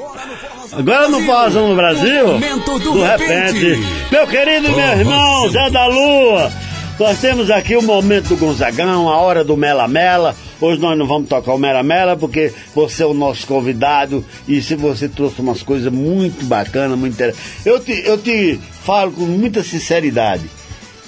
Agora 0.72 1.10
no 1.10 1.24
Pausão 1.28 1.68
no 1.68 1.76
Brasil, 1.76 2.26
do 2.66 2.80
do 2.80 3.04
repente, 3.04 3.78
meu 4.12 4.26
querido 4.26 4.68
e 4.70 4.76
meu 4.76 4.86
irmão 4.98 5.50
Zé 5.52 5.70
da 5.70 5.86
Lua, 5.86 6.52
nós 7.00 7.22
temos 7.22 7.52
aqui 7.52 7.78
o 7.78 7.84
momento 7.84 8.30
do 8.30 8.38
Gonzagão, 8.38 9.08
a 9.08 9.18
hora 9.18 9.44
do 9.44 9.56
Mela 9.56 9.88
Mela. 9.88 10.36
Hoje 10.60 10.82
nós 10.82 10.98
não 10.98 11.06
vamos 11.06 11.30
tocar 11.30 11.54
o 11.54 11.60
Mela 11.60 11.84
Mela 11.84 12.18
porque 12.18 12.52
você 12.74 13.04
é 13.04 13.06
o 13.06 13.14
nosso 13.14 13.46
convidado 13.46 14.26
e 14.48 14.60
se 14.60 14.74
você 14.74 15.08
trouxe 15.08 15.40
umas 15.40 15.62
coisas 15.62 15.94
muito 15.94 16.44
bacanas, 16.46 16.98
muito 16.98 17.14
interessantes. 17.14 17.64
Eu 17.64 17.80
te, 17.80 17.92
eu 18.04 18.18
te 18.18 18.60
falo 18.84 19.12
com 19.12 19.26
muita 19.26 19.62
sinceridade. 19.62 20.50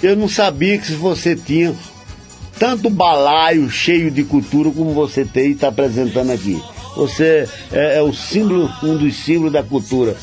Eu 0.02 0.16
não 0.16 0.28
sabia 0.28 0.78
que 0.78 0.92
você 0.92 1.34
tinha 1.34 1.74
tanto 2.58 2.90
balaio 2.90 3.68
cheio 3.70 4.10
de 4.10 4.24
cultura 4.24 4.70
como 4.70 4.92
você 4.92 5.24
tem 5.24 5.48
e 5.48 5.52
está 5.52 5.68
apresentando 5.68 6.30
aqui. 6.30 6.60
Você 6.96 7.46
é, 7.72 7.98
é 7.98 8.02
o 8.02 8.12
símbolo, 8.12 8.70
um 8.82 8.96
dos 8.96 9.14
símbolos 9.16 9.52
da 9.52 9.62
cultura 9.62 10.16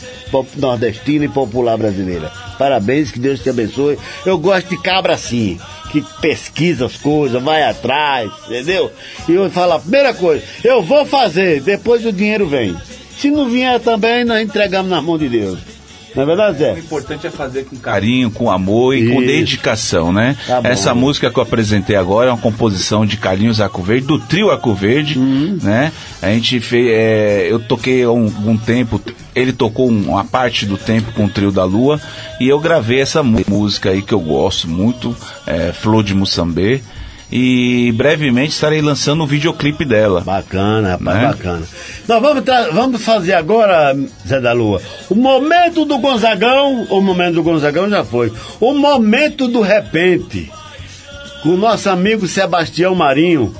nordestina 0.56 1.26
e 1.26 1.30
popular 1.30 1.78
brasileira. 1.78 2.32
Parabéns, 2.58 3.12
que 3.12 3.20
Deus 3.20 3.40
te 3.40 3.50
abençoe. 3.50 3.98
Eu 4.26 4.40
gosto 4.40 4.70
de 4.70 4.82
cabra 4.82 5.14
assim, 5.14 5.60
que 5.92 6.02
pesquisa 6.20 6.88
as 6.88 6.98
coisas, 6.98 7.42
vai 7.42 7.64
atrás, 7.64 8.32
entendeu? 8.48 8.92
E 9.30 9.34
eu 9.34 9.50
falo, 9.52 9.74
a 9.74 9.80
primeira 9.80 10.14
coisa, 10.14 10.44
eu 10.64 10.82
vou 10.82 11.06
fazer, 11.06 11.62
depois 11.62 12.04
o 12.06 12.12
dinheiro 12.12 12.48
vem. 12.48 12.76
Se 13.18 13.30
não 13.30 13.48
vier 13.48 13.80
também, 13.80 14.26
nós 14.26 14.42
entregamos 14.42 14.90
nas 14.90 15.04
mãos 15.04 15.20
de 15.20 15.30
Deus. 15.30 15.73
Não 16.16 16.24
é 16.24 16.26
verdade, 16.26 16.58
Zé? 16.60 16.74
O 16.74 16.78
importante 16.80 17.26
é 17.28 17.30
fazer 17.32 17.66
com 17.66 17.76
carinho, 17.78 18.30
com 18.30 18.52
amor 18.52 18.96
e 18.96 19.08
com 19.12 19.22
Isso. 19.22 19.28
dedicação, 19.28 20.12
né? 20.14 20.36
Tá. 20.46 20.62
Essa 20.64 20.94
música 20.94 21.32
que 21.32 21.38
eu 21.38 21.44
apresentei 21.44 21.96
agora 21.96 22.30
é 22.30 22.32
uma 22.34 22.40
composição 22.40 23.06
de 23.06 23.18
Carlinhos 23.18 23.60
Arco 23.60 23.82
Verde, 23.82 24.06
do 24.08 24.20
trio 24.20 24.52
Arco 24.52 24.74
Verde, 24.74 25.18
Uhum. 25.18 25.58
né? 25.62 25.92
A 26.22 26.28
gente 26.30 26.60
fez, 26.60 26.88
é, 26.90 27.48
eu 27.50 27.60
toquei 27.60 28.06
um, 28.06 28.26
um 28.46 28.58
tempo, 28.58 29.02
ele 29.36 29.52
tocou 29.52 29.90
um- 29.90 30.10
uma 30.10 30.24
parte 30.24 30.66
do 30.66 30.78
tempo 30.78 31.12
com 31.14 31.26
o 31.26 31.30
trio 31.30 31.52
da 31.52 31.64
Lua 31.64 32.00
e 32.40 32.48
eu 32.48 32.60
gravei 32.60 33.00
essa 33.02 33.24
mú- 33.24 33.42
música 33.48 33.90
aí 33.90 34.02
que 34.02 34.14
eu 34.14 34.20
gosto 34.20 34.68
muito, 34.68 35.16
é, 35.48 35.72
Flor 35.74 36.04
de 36.04 36.14
Moçambê. 36.14 36.82
E 37.32 37.92
brevemente 37.94 38.54
estarei 38.54 38.82
lançando 38.82 39.24
o 39.24 39.28
videoclipe 39.28 39.84
dela. 39.86 40.22
Bacana, 40.22 40.92
rapaz, 40.92 41.18
Né? 41.18 41.28
bacana. 41.28 41.68
Nós 42.08 42.22
vamos, 42.22 42.44
vamos 42.72 43.02
fazer 43.04 43.34
agora, 43.34 43.96
Zé 44.28 44.40
da 44.40 44.54
Lua, 44.54 44.82
o 45.10 45.16
momento 45.16 45.84
do 45.86 45.98
Gonzagão, 45.98 46.86
o 46.90 47.02
momento 47.02 47.36
do 47.36 47.44
Gonzagão 47.44 47.90
já 47.90 48.04
foi, 48.04 48.32
o 48.60 48.74
momento 48.74 49.48
do 49.48 49.62
repente, 49.62 50.52
com 51.42 51.50
o 51.50 51.58
nosso 51.58 51.90
amigo 51.90 52.28
Sebastião 52.28 52.94
Marinho, 52.94 53.56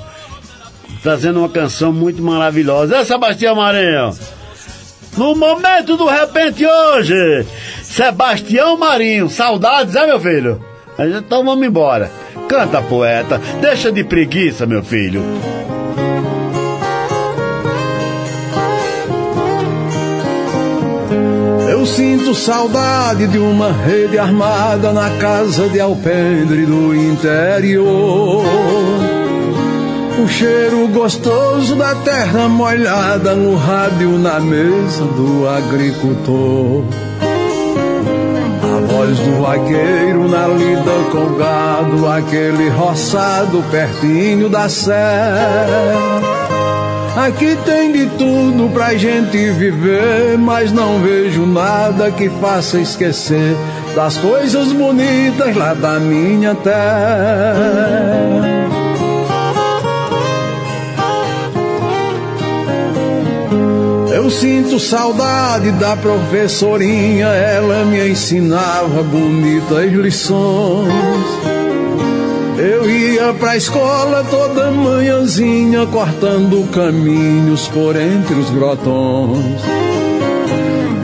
trazendo 1.02 1.40
uma 1.40 1.48
canção 1.48 1.92
muito 1.92 2.22
maravilhosa. 2.22 2.96
É, 2.98 3.04
Sebastião 3.04 3.56
Marinho? 3.56 4.16
No 5.16 5.34
momento 5.34 5.96
do 5.96 6.06
repente 6.06 6.64
hoje, 6.66 7.46
Sebastião 7.82 8.76
Marinho, 8.76 9.28
saudades, 9.28 9.96
é 9.96 10.06
meu 10.06 10.20
filho? 10.20 10.64
Então 10.98 11.44
vamos 11.44 11.66
embora. 11.66 12.10
Canta, 12.48 12.82
poeta, 12.82 13.40
deixa 13.60 13.90
de 13.90 14.04
preguiça, 14.04 14.66
meu 14.66 14.82
filho. 14.82 15.22
Eu 21.68 21.86
sinto 21.86 22.34
saudade 22.34 23.26
de 23.26 23.38
uma 23.38 23.70
rede 23.70 24.18
armada 24.18 24.92
na 24.92 25.10
casa 25.18 25.68
de 25.68 25.80
alpendre 25.80 26.64
do 26.64 26.94
interior. 26.94 28.42
O 30.22 30.28
cheiro 30.28 30.88
gostoso 30.88 31.76
da 31.76 31.94
terra 31.96 32.48
molhada 32.48 33.34
no 33.34 33.56
rádio 33.56 34.10
na 34.18 34.40
mesa 34.40 35.04
do 35.04 35.46
agricultor. 35.46 36.84
Do 39.06 39.42
vaqueiro 39.42 40.26
na 40.30 40.48
lida 40.48 41.10
com 41.12 41.34
gado, 41.34 42.08
aquele 42.08 42.70
roçado 42.70 43.62
pertinho 43.70 44.48
da 44.48 44.66
serra. 44.66 46.22
Aqui 47.14 47.54
tem 47.66 47.92
de 47.92 48.06
tudo 48.16 48.72
pra 48.72 48.94
gente 48.94 49.50
viver, 49.50 50.38
mas 50.38 50.72
não 50.72 51.00
vejo 51.00 51.44
nada 51.44 52.10
que 52.10 52.30
faça 52.30 52.80
esquecer 52.80 53.54
das 53.94 54.16
coisas 54.16 54.72
bonitas 54.72 55.54
lá 55.54 55.74
da 55.74 56.00
minha 56.00 56.54
terra. 56.54 58.53
Eu 64.24 64.30
sinto 64.30 64.80
saudade 64.80 65.70
da 65.72 65.94
professorinha, 65.94 67.26
ela 67.26 67.84
me 67.84 68.08
ensinava 68.08 69.02
bonitas 69.02 69.92
lições. 69.92 70.88
Eu 72.56 72.90
ia 72.90 73.34
pra 73.34 73.54
escola 73.54 74.24
toda 74.30 74.70
manhãzinha, 74.70 75.84
cortando 75.84 76.66
caminhos 76.70 77.68
por 77.68 77.96
entre 77.96 78.34
os 78.36 78.48
grotões. 78.48 79.60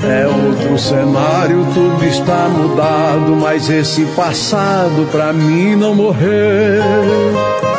É 0.03 0.27
outro 0.27 0.79
cenário, 0.79 1.67
tudo 1.75 2.03
está 2.07 2.49
mudado, 2.49 3.37
mas 3.39 3.69
esse 3.69 4.03
passado 4.17 5.07
pra 5.13 5.31
mim 5.31 5.77
não 5.77 5.95
morreu. 5.95 7.70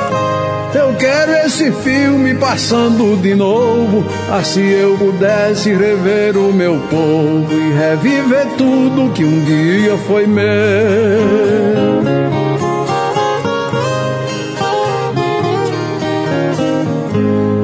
Eu 0.74 0.96
quero 0.96 1.34
esse 1.46 1.70
filme 1.70 2.34
passando 2.36 3.22
de 3.22 3.36
novo, 3.36 4.06
assim 4.32 4.66
eu 4.66 4.98
pudesse 4.98 5.74
rever 5.74 6.38
o 6.38 6.54
meu 6.54 6.80
povo 6.90 7.48
e 7.52 7.74
reviver 7.74 8.48
tudo 8.58 9.12
que 9.12 9.26
um 9.26 9.44
dia 9.44 9.98
foi 10.08 10.26
meu. 10.26 10.52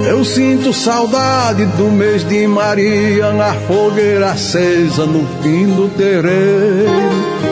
Eu 0.09 0.25
sinto 0.25 0.73
saudade 0.73 1.65
do 1.77 1.85
mês 1.85 2.27
de 2.27 2.45
Maria 2.45 3.31
na 3.31 3.53
fogueira 3.53 4.31
acesa 4.31 5.05
no 5.05 5.25
fim 5.41 5.67
do 5.67 5.87
terreiro. 5.95 7.46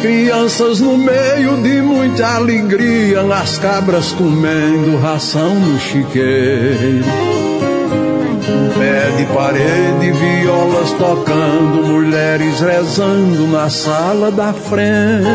Crianças 0.00 0.80
no 0.80 0.96
meio 0.96 1.58
de 1.62 1.82
muita 1.82 2.36
alegria, 2.36 3.20
as 3.20 3.58
cabras 3.58 4.12
comendo 4.12 4.96
ração 4.96 5.54
no 5.54 5.78
chiqueiro. 5.78 7.04
Pé 8.78 9.10
de 9.18 9.26
parede, 9.26 10.10
violas 10.12 10.92
tocando, 10.92 11.86
mulheres 11.86 12.60
rezando 12.60 13.46
na 13.48 13.68
sala 13.68 14.30
da 14.30 14.54
frente. 14.54 15.26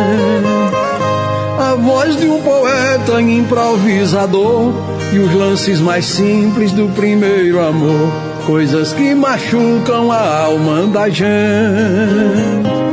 A 1.60 1.76
voz 1.76 2.18
de 2.18 2.28
um 2.28 2.42
poeta 2.42 3.22
improvisador 3.22 4.74
e 5.14 5.20
os 5.20 5.34
lances 5.34 5.80
mais 5.80 6.06
simples 6.06 6.72
do 6.72 6.88
primeiro 6.96 7.64
amor, 7.64 8.12
coisas 8.48 8.94
que 8.94 9.14
machucam 9.14 10.12
a 10.12 10.46
alma 10.46 10.88
da 10.88 11.08
gente. 11.08 12.85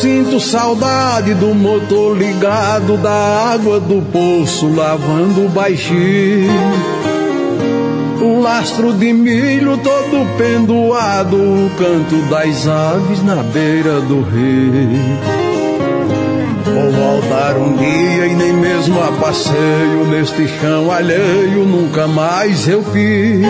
Sinto 0.00 0.40
saudade 0.40 1.34
do 1.34 1.54
motor 1.54 2.16
ligado, 2.16 2.96
da 2.96 3.52
água 3.52 3.78
do 3.78 4.02
poço 4.10 4.68
lavando 4.74 5.48
baixinho. 5.48 6.50
O 8.20 8.40
lastro 8.40 8.92
de 8.92 9.12
milho 9.12 9.78
todo 9.78 10.26
pendoado, 10.36 11.36
o 11.36 11.70
canto 11.78 12.16
das 12.28 12.66
aves 12.66 13.22
na 13.22 13.42
beira 13.42 14.00
do 14.00 14.22
rio. 14.22 15.44
Vou 16.64 16.90
voltar 16.90 17.56
um 17.56 17.76
dia 17.76 18.26
e 18.26 18.34
nem 18.34 18.52
mesmo 18.52 19.00
a 19.00 19.12
passeio 19.12 20.06
neste 20.10 20.48
chão 20.60 20.90
alheio, 20.90 21.64
nunca 21.64 22.08
mais 22.08 22.66
eu 22.66 22.82
quis. 22.82 23.46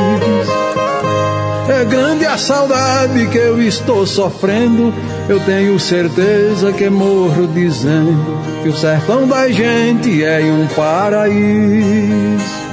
É 1.68 1.84
grande 1.84 2.26
a 2.26 2.36
saudade 2.36 3.26
que 3.28 3.38
eu 3.38 3.62
estou 3.62 4.06
sofrendo. 4.06 4.92
Eu 5.26 5.40
tenho 5.40 5.80
certeza 5.80 6.70
que 6.70 6.90
morro 6.90 7.46
dizendo 7.46 8.38
que 8.62 8.68
o 8.68 8.76
sertão 8.76 9.26
da 9.26 9.50
gente 9.50 10.22
é 10.22 10.40
um 10.42 10.66
paraíso. 10.68 12.64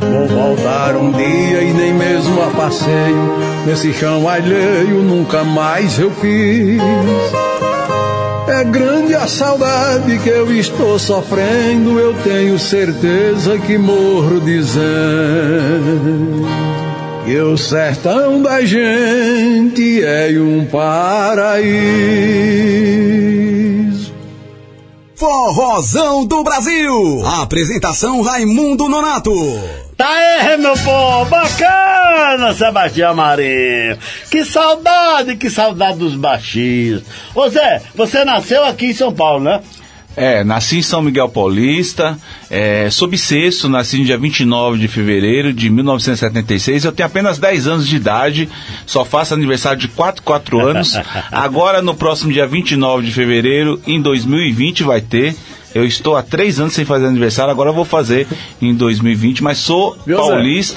Vou 0.00 0.28
voltar 0.28 0.94
um 0.96 1.10
dia 1.12 1.62
e 1.62 1.72
nem 1.72 1.94
mesmo 1.94 2.42
a 2.42 2.48
passeio 2.50 3.38
nesse 3.66 3.90
chão 3.94 4.28
alheio 4.28 5.02
nunca 5.02 5.42
mais 5.44 5.98
eu 5.98 6.10
quis. 6.10 6.82
É 8.48 8.64
grande 8.64 9.14
a 9.14 9.26
saudade 9.26 10.18
que 10.18 10.28
eu 10.28 10.52
estou 10.52 10.98
sofrendo. 10.98 11.98
Eu 11.98 12.12
tenho 12.22 12.58
certeza 12.58 13.56
que 13.58 13.78
morro 13.78 14.40
dizendo 14.40 14.82
que 17.24 17.36
o 17.38 17.56
sertão 17.56 18.42
da 18.42 18.64
gente 18.64 20.02
é 20.02 20.28
um 20.38 20.66
paraíso. 20.66 21.72
Forrozão 25.14 26.26
do 26.26 26.42
Brasil. 26.42 27.24
Apresentação 27.40 28.22
Raimundo 28.22 28.88
Nonato. 28.88 29.32
Tá 29.96 30.08
aí, 30.08 30.56
meu 30.58 30.74
povo, 30.78 31.30
bacana, 31.30 32.52
Sebastião 32.54 33.14
Marinho. 33.14 33.96
Que 34.28 34.44
saudade, 34.44 35.36
que 35.36 35.48
saudade 35.48 35.98
dos 35.98 36.16
baixinhos. 36.16 37.04
Ô 37.36 37.48
Zé, 37.48 37.82
você 37.94 38.24
nasceu 38.24 38.64
aqui 38.64 38.86
em 38.86 38.94
São 38.94 39.12
Paulo, 39.12 39.44
né? 39.44 39.60
É, 40.16 40.44
nasci 40.44 40.78
em 40.78 40.82
São 40.82 41.00
Miguel 41.00 41.28
Paulista, 41.28 42.18
é, 42.50 42.90
sou 42.90 43.08
bissexto, 43.08 43.68
nasci 43.68 43.98
no 43.98 44.04
dia 44.04 44.18
29 44.18 44.78
de 44.78 44.88
fevereiro 44.88 45.52
de 45.52 45.70
1976. 45.70 46.84
Eu 46.84 46.92
tenho 46.92 47.06
apenas 47.06 47.38
10 47.38 47.66
anos 47.66 47.88
de 47.88 47.96
idade, 47.96 48.48
só 48.84 49.04
faço 49.04 49.32
aniversário 49.32 49.78
de 49.78 49.88
4, 49.88 50.22
4 50.22 50.60
anos. 50.60 50.98
Agora, 51.32 51.80
no 51.80 51.94
próximo 51.94 52.32
dia 52.32 52.46
29 52.46 53.06
de 53.06 53.12
fevereiro, 53.12 53.80
em 53.86 54.00
2020, 54.00 54.82
vai 54.82 55.00
ter. 55.00 55.34
Eu 55.74 55.86
estou 55.86 56.16
há 56.16 56.22
três 56.22 56.60
anos 56.60 56.74
sem 56.74 56.84
fazer 56.84 57.06
aniversário, 57.06 57.50
agora 57.50 57.70
eu 57.70 57.74
vou 57.74 57.86
fazer 57.86 58.26
em 58.60 58.74
2020, 58.74 59.42
mas 59.42 59.56
sou 59.56 59.96
Viu, 60.06 60.18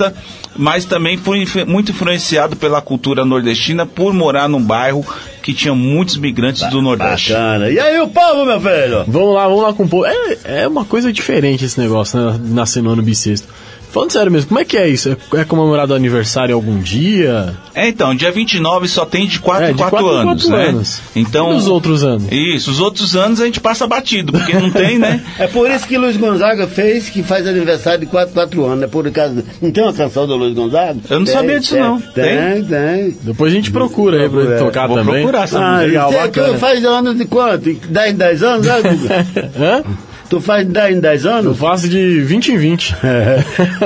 Zé? 0.05 0.13
Mas 0.57 0.85
também 0.85 1.17
fui 1.17 1.41
influ- 1.41 1.65
muito 1.65 1.91
influenciado 1.91 2.55
pela 2.55 2.81
cultura 2.81 3.25
nordestina 3.25 3.85
por 3.85 4.13
morar 4.13 4.47
num 4.49 4.61
bairro 4.61 5.05
que 5.43 5.53
tinha 5.53 5.75
muitos 5.75 6.17
migrantes 6.17 6.67
do 6.69 6.81
Nordeste. 6.81 7.31
Bacana. 7.33 7.69
E 7.69 7.79
aí, 7.79 7.99
o 7.99 8.07
povo, 8.07 8.45
meu 8.45 8.59
filho? 8.59 9.03
Vamos 9.07 9.33
lá, 9.35 9.47
vamos 9.47 9.63
lá 9.63 9.73
com 9.73 9.83
o 9.83 9.87
povo. 9.87 10.05
É, 10.05 10.37
é 10.63 10.67
uma 10.67 10.85
coisa 10.85 11.11
diferente 11.13 11.63
esse 11.65 11.79
negócio, 11.79 12.19
né? 12.19 12.39
Nascer 12.45 12.81
no 12.81 12.89
ano 12.91 13.01
bissexto. 13.03 13.47
Falando 13.95 14.11
sério 14.11 14.29
mesmo, 14.29 14.49
como 14.49 14.59
é 14.59 14.65
que 14.65 14.75
é 14.77 14.89
isso? 14.89 15.17
É, 15.33 15.39
é 15.39 15.45
comemorado 15.45 15.93
o 15.93 15.95
aniversário 15.95 16.53
algum 16.53 16.79
dia? 16.79 17.53
É, 17.73 17.87
então, 17.87 18.13
dia 18.13 18.29
29 18.29 18.89
só 18.89 19.05
tem 19.05 19.25
de 19.25 19.39
4 19.39 19.63
É, 19.67 19.71
em 19.71 19.73
de 19.73 19.77
4 19.77 19.97
quatro 19.97 20.13
em 20.17 20.19
anos, 20.29 20.49
né? 20.49 20.65
anos. 20.67 21.01
Então, 21.15 21.53
E 21.53 21.55
os 21.55 21.67
outros 21.67 22.03
anos? 22.03 22.23
Isso, 22.29 22.71
os 22.71 22.81
outros 22.81 23.15
anos 23.15 23.39
a 23.39 23.45
gente 23.45 23.61
passa 23.61 23.87
batido, 23.87 24.33
porque 24.33 24.51
não 24.53 24.69
tem, 24.69 24.99
né? 24.99 25.23
É 25.39 25.47
por 25.47 25.71
isso 25.71 25.87
que 25.87 25.97
Luiz 25.97 26.17
Gonzaga 26.17 26.67
fez 26.67 27.09
que 27.09 27.23
faz 27.23 27.47
aniversário 27.47 28.01
de 28.01 28.05
4, 28.07 28.33
4 28.33 28.65
anos. 28.65 28.83
É 28.83 28.87
por 28.87 29.09
causa. 29.11 29.45
Não 29.61 29.71
tem 29.71 29.81
uma 29.81 29.93
canção 29.93 30.27
do 30.27 30.35
Luiz 30.35 30.53
Gonzaga? 30.53 30.97
Eu 31.09 31.19
não 31.19 31.25
Tem, 31.25 31.33
sabia 31.33 31.59
disso, 31.61 31.73
tem, 31.75 31.81
não. 31.83 32.01
Tem, 32.01 32.63
tem. 32.65 33.17
Depois 33.21 33.53
a 33.53 33.55
gente 33.55 33.71
procura 33.71 34.21
aí 34.23 34.27
pra 34.29 34.39
Procura, 34.41 34.57
tocar 34.59 34.87
vou 34.87 34.97
também. 34.97 35.21
procurar 35.21 35.43
essa 35.45 35.57
Ah, 35.59 35.79
Legal, 35.79 36.11
bacana. 36.11 36.57
faz 36.57 36.83
anos 36.83 37.17
de 37.17 37.23
quanto? 37.23 37.73
10 37.73 38.13
em 38.13 38.17
10 38.17 38.43
anos, 38.43 38.65
né? 38.65 38.73
Hã? 39.57 39.83
Tu 40.29 40.41
faz 40.41 40.65
10 40.67 40.97
em 40.97 40.99
10 40.99 41.25
Eu 41.25 41.31
anos? 41.31 41.57
faço 41.57 41.87
de 41.87 42.21
20 42.21 42.51
em 42.53 42.57
20. 42.57 42.95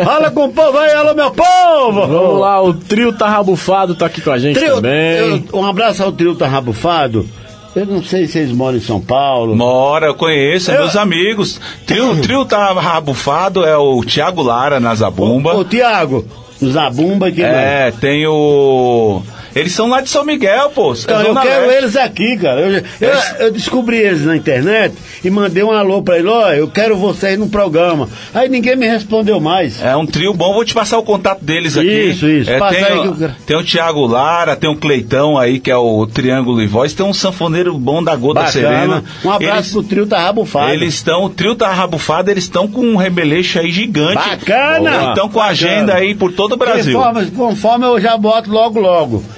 Fala 0.03 0.31
com 0.31 0.45
o 0.45 0.49
povo 0.51 0.77
aí, 0.77 0.91
alô, 0.93 1.13
meu 1.13 1.31
povo! 1.31 2.07
Vamos 2.07 2.39
lá, 2.39 2.61
o 2.63 2.73
trio 2.73 3.11
tá 3.11 3.27
rabufado, 3.27 3.93
tá 3.95 4.05
aqui 4.05 4.21
com 4.21 4.31
a 4.31 4.37
gente 4.37 4.57
Trio, 4.57 4.75
também. 4.75 5.43
eu- 5.53 5.59
um 5.59 5.65
abraço 5.65 6.01
ao 6.03 6.11
trio 6.11 6.35
Tarrabufado. 6.35 7.27
Eu 7.75 7.85
não 7.85 8.01
sei 8.01 8.25
se 8.25 8.39
eles 8.39 8.51
moram 8.51 8.77
em 8.77 8.81
São 8.81 8.99
Paulo. 8.99 9.55
Mora, 9.55 10.07
eu 10.07 10.15
conheço, 10.15 10.71
é 10.71 10.75
Eu- 10.75 10.79
meus 10.81 10.95
amigos. 10.95 11.59
Trio, 11.85 12.19
trio 12.21 12.43
tá 12.45 12.71
rabufado, 12.73 13.63
é 13.65 13.77
o 13.77 14.01
Tiago 14.03 14.41
Lara 14.41 14.79
na 14.79 14.95
Zabumba. 14.95 15.53
Ô, 15.55 15.63
Tiago, 15.63 16.25
Zabumba 16.63 17.29
que 17.31 17.43
É, 17.43 17.91
tem 18.01 18.25
o. 18.25 19.21
Eles 19.55 19.73
são 19.73 19.89
lá 19.89 20.01
de 20.01 20.09
São 20.09 20.23
Miguel, 20.23 20.69
pô. 20.71 20.93
Então, 20.93 21.17
É 21.17 21.21
eu 21.21 21.27
Zona 21.27 21.41
quero 21.41 21.67
Leste. 21.67 21.77
eles 21.83 21.95
aqui, 21.95 22.37
cara. 22.37 22.61
Eu, 22.61 22.83
eu, 23.01 23.19
eu 23.39 23.51
descobri 23.51 23.97
eles 23.97 24.23
na 24.25 24.35
internet 24.35 24.93
e 25.23 25.29
mandei 25.29 25.63
um 25.63 25.71
alô 25.71 26.01
pra 26.01 26.17
ele, 26.19 26.27
ó, 26.27 26.49
eu 26.51 26.67
quero 26.67 26.95
vocês 26.95 27.37
no 27.37 27.49
programa. 27.49 28.07
Aí 28.33 28.47
ninguém 28.49 28.75
me 28.75 28.87
respondeu 28.87 29.39
mais. 29.39 29.81
É 29.81 29.95
um 29.95 30.05
trio 30.05 30.33
bom, 30.33 30.53
vou 30.53 30.63
te 30.65 30.73
passar 30.73 30.97
o 30.97 31.03
contato 31.03 31.43
deles 31.43 31.77
aqui. 31.77 31.87
Isso, 32.09 32.27
isso, 32.27 32.49
É, 32.49 32.59
tem, 32.69 32.83
aí 32.83 32.97
eu 33.05 33.31
tem 33.45 33.57
o 33.57 33.63
Thiago 33.63 34.05
Lara, 34.05 34.55
tem 34.55 34.69
o 34.69 34.75
Cleitão 34.75 35.37
aí, 35.37 35.59
que 35.59 35.71
é 35.71 35.77
o 35.77 36.05
Triângulo 36.07 36.61
e 36.61 36.67
Voz, 36.67 36.93
tem 36.93 37.05
um 37.05 37.13
sanfoneiro 37.13 37.77
bom 37.77 38.03
da 38.03 38.15
Gota 38.15 38.47
Serena. 38.47 39.03
Um 39.23 39.31
abraço 39.31 39.59
Eles- 39.59 39.71
pro 39.71 39.83
trio 39.83 40.05
Tarrabufado. 40.07 40.71
Eles 40.71 40.93
estão, 40.95 41.23
o 41.23 41.29
trio 41.29 41.55
tá 41.55 41.71
rabufado, 41.73 42.29
eles 42.31 42.43
estão 42.43 42.67
com 42.67 42.81
um 42.81 42.95
rebeleixo 42.95 43.59
aí 43.59 43.71
gigante. 43.71 44.15
Bacana! 44.15 45.09
Estão 45.09 45.29
com 45.29 45.41
agenda 45.41 45.93
aí 45.95 46.13
por 46.15 46.31
todo 46.31 46.53
o 46.53 46.57
Brasil. 46.57 46.97
Conforme, 46.97 47.31
conforme 47.31 47.85
eu 47.85 47.99
já 47.99 48.17
boto 48.17 48.49
logo, 48.51 48.79
logo. 48.79 49.23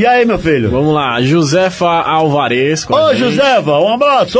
E 0.00 0.06
aí, 0.06 0.24
meu 0.24 0.38
filho? 0.38 0.70
Vamos 0.70 0.94
lá, 0.94 1.20
Josefa 1.20 1.86
Alvarez 1.86 2.86
Ô, 2.88 3.10
gente. 3.10 3.18
Josefa, 3.18 3.72
um 3.80 3.92
abraço! 3.92 4.38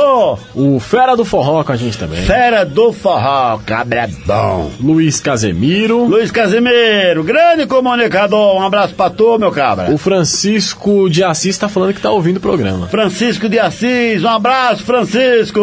O 0.55 0.81
Fera 0.81 1.15
do 1.15 1.23
Forró 1.23 1.63
com 1.63 1.73
a 1.73 1.77
gente 1.77 1.99
também. 1.99 2.23
Fera 2.23 2.65
do 2.65 2.95
forró, 2.95 3.59
cabra 3.67 4.09
bom. 4.25 4.71
Luiz 4.83 5.21
Casemiro. 5.21 6.05
Luiz 6.07 6.31
Casimiro, 6.31 7.23
grande 7.23 7.67
comunicador. 7.67 8.57
Um 8.57 8.63
abraço 8.63 8.95
pra 8.95 9.11
tu, 9.11 9.39
meu 9.39 9.51
cabra. 9.53 9.91
O 9.93 9.99
Francisco 9.99 11.11
de 11.11 11.23
Assis 11.23 11.59
tá 11.59 11.69
falando 11.69 11.93
que 11.93 12.01
tá 12.01 12.11
ouvindo 12.11 12.39
o 12.39 12.41
programa. 12.41 12.87
Francisco 12.89 13.47
de 13.47 13.59
Assis, 13.59 14.25
um 14.25 14.29
abraço, 14.29 14.83
Francisco. 14.83 15.61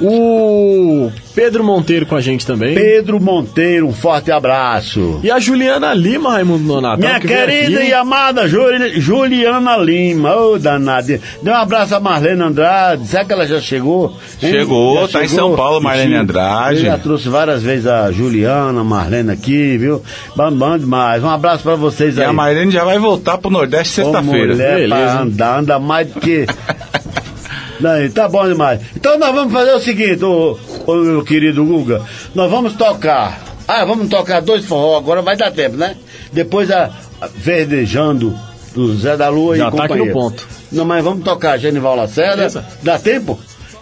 O 0.00 1.10
Pedro 1.34 1.64
Monteiro 1.64 2.06
com 2.06 2.14
a 2.14 2.20
gente 2.20 2.46
também. 2.46 2.74
Pedro 2.74 3.18
Monteiro, 3.20 3.88
um 3.88 3.92
forte 3.92 4.30
abraço. 4.30 5.18
E 5.24 5.30
a 5.30 5.40
Juliana 5.40 5.92
Lima, 5.92 6.30
Raimundo 6.34 6.62
Nonato. 6.62 7.00
Minha 7.00 7.18
que 7.18 7.26
querida 7.26 7.78
aqui. 7.80 7.88
e 7.88 7.92
amada 7.94 8.46
Juli- 8.46 9.00
Juliana 9.40 9.76
Lima, 9.78 10.36
ô 10.36 10.58
danadinha. 10.58 11.20
Dê 11.42 11.50
um 11.50 11.54
abraço 11.54 11.94
a 11.94 12.00
Marlene 12.00 12.42
Andrade. 12.42 13.06
Será 13.06 13.24
que 13.24 13.32
ela 13.32 13.46
já 13.46 13.60
chegou? 13.60 14.16
hein? 14.42 14.50
Chegou, 14.50 15.00
Já 15.06 15.08
tá 15.18 15.24
em 15.24 15.28
São 15.28 15.56
Paulo, 15.56 15.80
Marlene. 15.82 16.14
Andrade. 16.14 16.78
Eu 16.80 16.84
já 16.86 16.98
trouxe 16.98 17.28
várias 17.28 17.62
vezes 17.62 17.86
a 17.86 18.10
Juliana, 18.12 18.80
a 18.80 18.84
Marlene 18.84 19.30
aqui, 19.32 19.78
viu? 19.78 20.02
Bom 20.36 20.78
demais. 20.78 21.22
Um 21.24 21.30
abraço 21.30 21.62
pra 21.62 21.74
vocês 21.74 22.16
E 22.16 22.20
aí. 22.20 22.26
a 22.26 22.32
Marlene 22.32 22.70
já 22.70 22.84
vai 22.84 22.98
voltar 22.98 23.38
pro 23.38 23.50
Nordeste 23.50 23.94
sexta-feira. 23.94 24.52
mulher 24.54 24.88
pra 24.88 25.20
andar, 25.22 25.58
anda 25.60 25.78
mais 25.78 26.08
do 26.08 26.20
que. 26.20 26.46
Não, 27.80 27.90
tá 28.12 28.28
bom 28.28 28.46
demais. 28.46 28.80
Então 28.94 29.18
nós 29.18 29.34
vamos 29.34 29.52
fazer 29.54 29.72
o 29.72 29.80
seguinte, 29.80 30.22
ô, 30.22 30.58
ô, 30.86 30.94
meu 30.96 31.24
querido 31.24 31.64
Guga. 31.64 32.02
Nós 32.34 32.50
vamos 32.50 32.74
tocar. 32.74 33.40
Ah, 33.66 33.84
vamos 33.86 34.08
tocar 34.08 34.40
dois 34.42 34.66
forró, 34.66 34.98
agora 34.98 35.22
vai 35.22 35.34
dar 35.36 35.50
tempo, 35.50 35.76
né? 35.78 35.96
Depois 36.30 36.70
a, 36.70 36.90
a 37.20 37.26
Verdejando 37.34 38.36
do 38.74 38.96
Zé 38.96 39.16
da 39.16 39.28
Lua 39.28 39.56
Já 39.56 39.68
e 39.68 39.70
tá 39.70 39.76
aqui 39.84 39.88
companhia. 39.94 40.06
no 40.06 40.12
ponto. 40.12 40.48
Não, 40.72 40.84
mas 40.84 41.02
vamos 41.04 41.24
tocar 41.24 41.58
Genival 41.58 41.96
Lacerda. 41.96 42.36
Beleza. 42.36 42.64
Dá 42.82 42.98
tempo? 42.98 43.38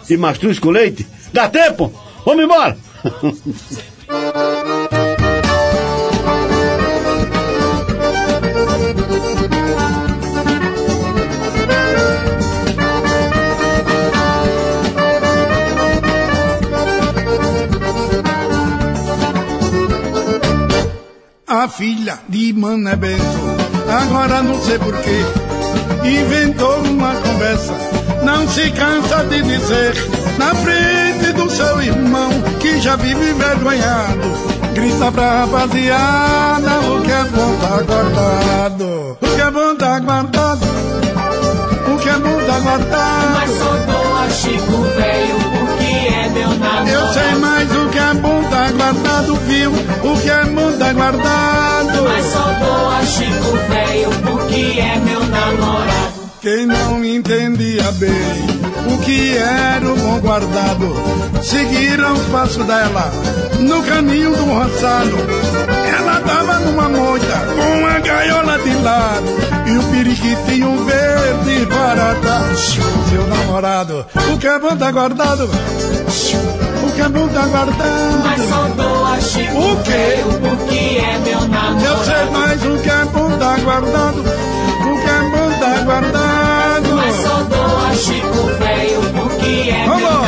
E 0.09 0.17
Mastruz 0.17 0.57
com 0.59 0.69
leite? 0.69 1.05
Dá 1.31 1.47
tempo? 1.47 1.93
Vamos 2.25 2.43
embora! 2.43 2.75
A 21.47 21.67
filha 21.67 22.19
de 22.29 22.53
Mané 22.53 22.95
Bento, 22.95 23.48
agora 23.89 24.41
não 24.43 24.59
sei 24.61 24.79
porquê, 24.79 25.25
inventou 26.03 26.79
uma 26.79 27.13
conversa. 27.15 27.73
Não 28.23 28.47
se 28.47 28.69
cansa 28.71 29.23
de 29.25 29.41
dizer, 29.41 29.93
na 30.37 30.53
frente 30.55 31.33
do 31.33 31.49
seu 31.49 31.81
irmão, 31.81 32.29
que 32.59 32.79
já 32.79 32.95
vive 32.95 33.31
envergonhado. 33.31 34.49
Grita 34.73 35.11
pra 35.11 35.39
rapaziada, 35.41 36.79
o 36.81 37.01
que 37.01 37.11
é 37.11 37.23
bom 37.25 37.55
tá 37.61 37.81
guardado. 37.81 39.17
O 39.21 39.35
que 39.35 39.41
é 39.41 39.51
bom 39.51 39.75
tá 39.75 39.99
guardado. 39.99 40.65
O 41.87 41.97
que 41.97 42.09
é 42.09 42.17
bom 42.17 42.45
tá 42.45 42.59
guardado. 42.59 43.33
Mas 43.33 43.51
só 43.57 43.71
dou 43.87 44.17
a 44.17 44.29
Chico 44.29 44.88
viu? 48.93 49.71
O 49.71 50.21
que 50.21 50.29
é 50.29 50.45
bom 50.45 50.71
tá 50.77 50.93
guardado. 50.93 52.03
Mas 52.03 52.25
só 52.25 52.43
dou 52.59 52.89
a 52.89 53.05
Chico 53.05 53.57
velho 53.69 54.09
porque 54.25 54.79
é 54.79 54.95
meu 54.99 55.23
namorado. 55.25 56.29
Quem 56.41 56.65
não 56.65 57.03
entendia 57.03 57.91
bem 57.93 58.69
o 58.93 58.97
que 58.99 59.37
era 59.37 59.85
o 59.85 59.95
bom 59.95 60.19
guardado, 60.19 60.95
seguiram 61.43 62.13
os 62.13 62.25
passos 62.27 62.65
dela 62.65 63.11
no 63.59 63.83
caminho 63.83 64.35
do 64.35 64.45
roçado. 64.45 65.17
Ela 65.97 66.21
tava 66.21 66.59
numa 66.59 66.89
moita 66.89 67.25
com 67.25 67.85
a 67.85 67.99
gaiola 67.99 68.57
de 68.59 68.73
lado 68.75 69.27
e 69.67 69.77
o 69.77 69.83
periquitinho 69.91 70.85
verde 70.85 71.65
para 71.67 72.15
trás. 72.15 72.77
Seu 73.09 73.27
namorado, 73.27 74.05
o 74.33 74.37
que 74.37 74.47
é 74.47 74.59
bom 74.59 74.75
tá 74.75 74.91
guardado. 74.91 75.49
O 76.99 77.01
que 77.01 77.05
é 77.05 77.09
bom 77.09 77.27
tá 77.29 77.45
guardado. 77.45 78.23
Mas 78.25 78.41
só 78.49 78.67
dou 78.75 79.05
a 79.05 79.19
Chico 79.21 79.57
O 79.57 79.83
quê? 79.83 80.17
porque 80.41 80.97
é 80.99 81.17
meu 81.19 81.47
namorado. 81.47 81.85
Eu 81.85 81.97
sei 82.03 82.25
mais 82.31 82.65
o 82.65 82.77
que 82.83 82.89
é. 82.89 84.33
O 84.83 84.97
é 85.07 85.21
tá 85.61 85.83
guardado. 85.85 86.95
Mas 86.97 87.15
só 87.15 87.43
dou 87.43 87.77
a 87.87 87.93
Chico 87.95 88.43
velho 88.59 89.01
porque 89.13 89.69
é 89.69 89.77
meu 89.77 89.87
Vamos. 89.87 90.01
namorado. 90.01 90.18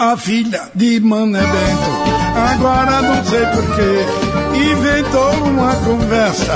A 0.00 0.16
filha 0.16 0.62
de 0.74 0.98
Mané 0.98 1.40
Bento, 1.40 1.90
agora 2.34 3.02
não 3.02 3.22
sei 3.22 3.44
porquê, 3.44 4.06
inventou 4.56 5.30
uma 5.44 5.76
conversa. 5.76 6.54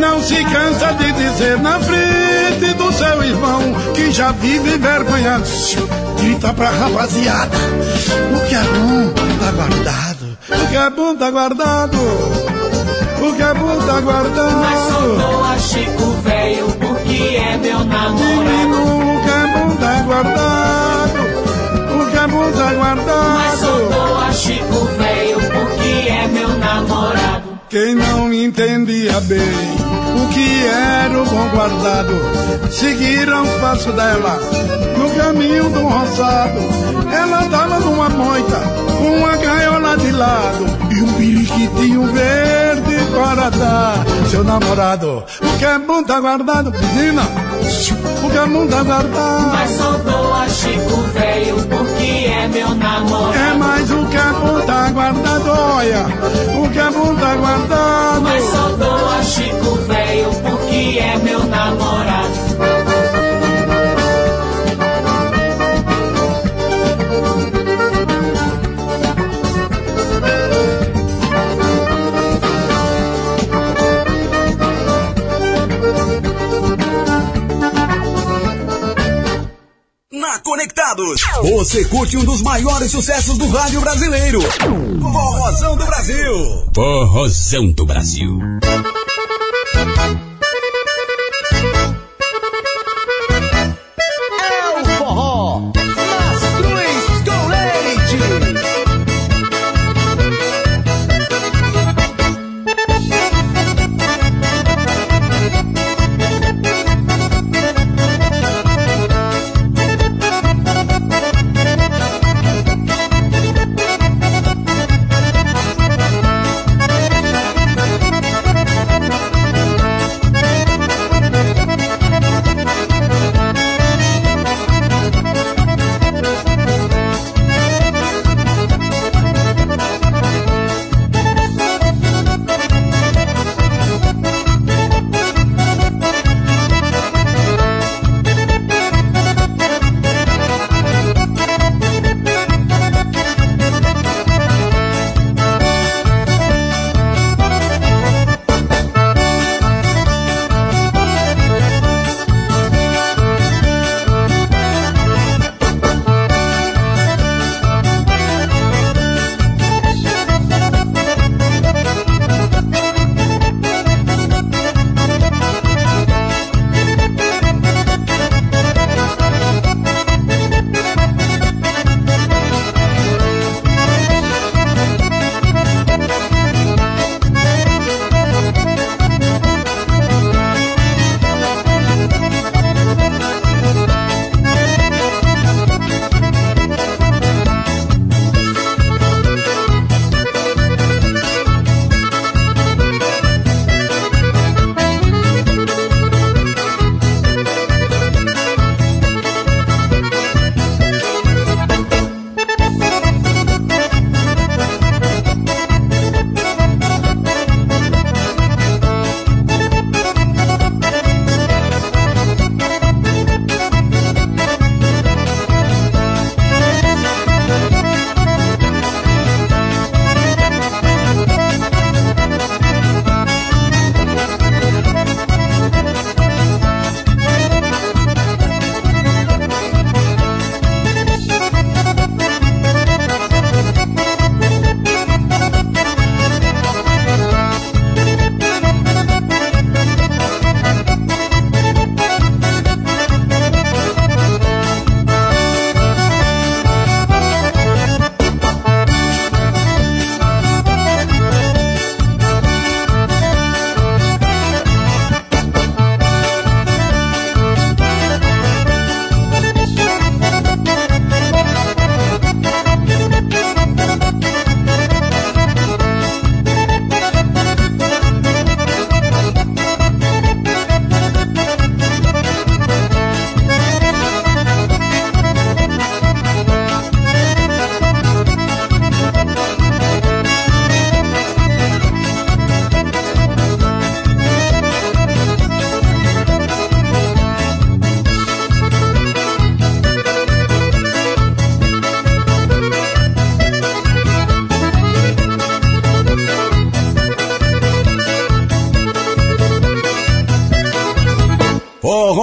Não 0.00 0.20
se 0.20 0.42
cansa 0.42 0.92
de 0.94 1.12
dizer 1.12 1.60
na 1.60 1.78
frente 1.78 2.74
do 2.74 2.92
seu 2.92 3.22
irmão 3.22 3.60
que 3.94 4.10
já 4.10 4.32
vive 4.32 4.74
envergonhado. 4.74 5.44
Grita 6.18 6.52
pra 6.54 6.70
rapaziada, 6.70 7.56
o 8.34 8.48
que 8.48 8.54
é 8.56 8.64
bom 8.64 9.12
tá 9.38 9.52
guardado. 9.52 10.38
O 10.48 10.68
que 10.68 10.76
é 10.76 10.90
bom 10.90 11.14
tá 11.14 11.30
guardado. 11.30 11.98
O 13.22 13.32
que 13.36 13.42
é 13.42 13.54
bom 13.54 13.78
tá 13.86 14.00
guardado. 14.00 14.56
Mas 14.56 14.80
só 14.88 15.00
dou 15.00 15.44
a 15.44 15.56
Chico 15.56 16.10
velho 16.24 16.66
porque 16.80 17.36
é 17.36 17.56
meu 17.58 17.84
namorado. 17.84 18.18
Menino, 18.18 19.16
o 19.16 19.22
que 19.22 19.30
é 19.30 19.46
bom 19.56 19.76
tá 19.76 20.02
guardado. 20.04 20.81
O 22.22 22.24
que 22.24 22.30
é 22.30 22.36
bom 22.36 22.52
tá 22.52 22.64
Mas 22.64 22.68
só 22.68 22.76
guardado. 22.76 23.88
dou 23.90 24.18
a 24.18 24.32
Chico 24.32 24.84
velho 24.96 25.40
porque 25.40 26.08
é 26.08 26.28
meu 26.28 26.48
namorado. 26.56 27.58
Quem 27.68 27.94
não 27.96 28.32
entendia 28.32 29.20
bem 29.22 29.82
o 30.22 30.28
que 30.28 30.66
era 30.66 31.20
o 31.20 31.24
bom 31.24 31.48
guardado, 31.48 32.70
seguiram 32.70 33.42
os 33.42 33.50
passos 33.60 33.92
dela 33.94 34.38
no 34.96 35.10
caminho 35.16 35.68
do 35.70 35.80
roçado. 35.80 36.60
Ela 37.12 37.44
tava 37.48 37.80
numa 37.80 38.08
moita 38.08 38.60
com 38.98 39.16
uma 39.16 39.36
gaiola 39.36 39.96
de 39.96 40.12
lado 40.12 40.66
e 40.94 41.02
um 41.02 41.12
periquitinho 41.14 42.12
verde 42.12 42.96
para 43.12 43.50
dar 43.50 44.04
seu 44.30 44.44
namorado. 44.44 45.24
O 45.40 45.58
que 45.58 45.64
é 45.64 45.76
bom 45.76 46.04
tá 46.04 46.20
guardado, 46.20 46.70
menina. 46.70 47.22
É 48.32 48.66
tá 48.66 48.82
guardado. 48.82 49.46
Mas 49.52 49.70
só 49.72 49.92
dou 49.92 50.34
a 50.34 50.48
Chico 50.48 50.96
velho 51.12 51.56
porque 51.68 52.26
é 52.26 52.48
meu 52.48 52.74
namorado. 52.74 53.38
É 53.38 53.54
mais 53.54 53.90
o 53.90 53.98
é 53.98 54.66
tá 54.66 54.90
guardado, 54.90 55.50
olha. 55.50 56.06
O 56.58 56.66
é 56.66 57.20
tá 57.20 57.34
guardado. 57.36 58.22
Mas 58.22 58.44
só 58.44 58.68
dou 58.70 59.08
a 59.10 59.22
Chico 59.22 59.74
velho 59.86 60.30
porque 60.42 60.98
é 60.98 61.16
meu 61.18 61.44
namorado. 61.44 62.21
Conectados, 80.42 81.20
você 81.42 81.84
curte 81.84 82.16
um 82.16 82.24
dos 82.24 82.42
maiores 82.42 82.90
sucessos 82.90 83.38
do 83.38 83.48
rádio 83.48 83.80
brasileiro. 83.80 84.40
Forrozão 85.00 85.76
do 85.76 85.86
Brasil. 85.86 86.66
Forrozão 86.74 87.72
do 87.72 87.86
Brasil. 87.86 88.40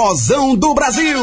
Forrozão 0.10 0.56
do 0.56 0.74
Brasil. 0.74 1.20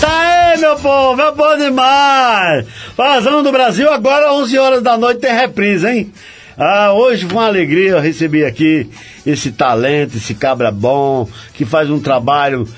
Tá 0.00 0.52
aí, 0.52 0.60
meu 0.60 0.76
povo, 0.76 1.20
é 1.20 1.32
bom 1.32 1.56
demais. 1.56 2.64
Forrozão 2.94 3.42
do 3.42 3.50
Brasil, 3.50 3.92
agora 3.92 4.32
11 4.34 4.56
horas 4.56 4.82
da 4.84 4.96
noite 4.96 5.20
tem 5.20 5.34
reprise, 5.34 5.88
hein? 5.88 6.12
Ah, 6.56 6.92
hoje 6.92 7.26
foi 7.26 7.38
uma 7.38 7.46
alegria 7.46 7.90
eu 7.90 8.00
recebi 8.00 8.44
aqui 8.44 8.88
esse 9.26 9.50
talento, 9.50 10.16
esse 10.16 10.32
cabra 10.32 10.70
bom, 10.70 11.28
que 11.54 11.64
faz 11.64 11.90
um 11.90 11.98
trabalho 11.98 12.68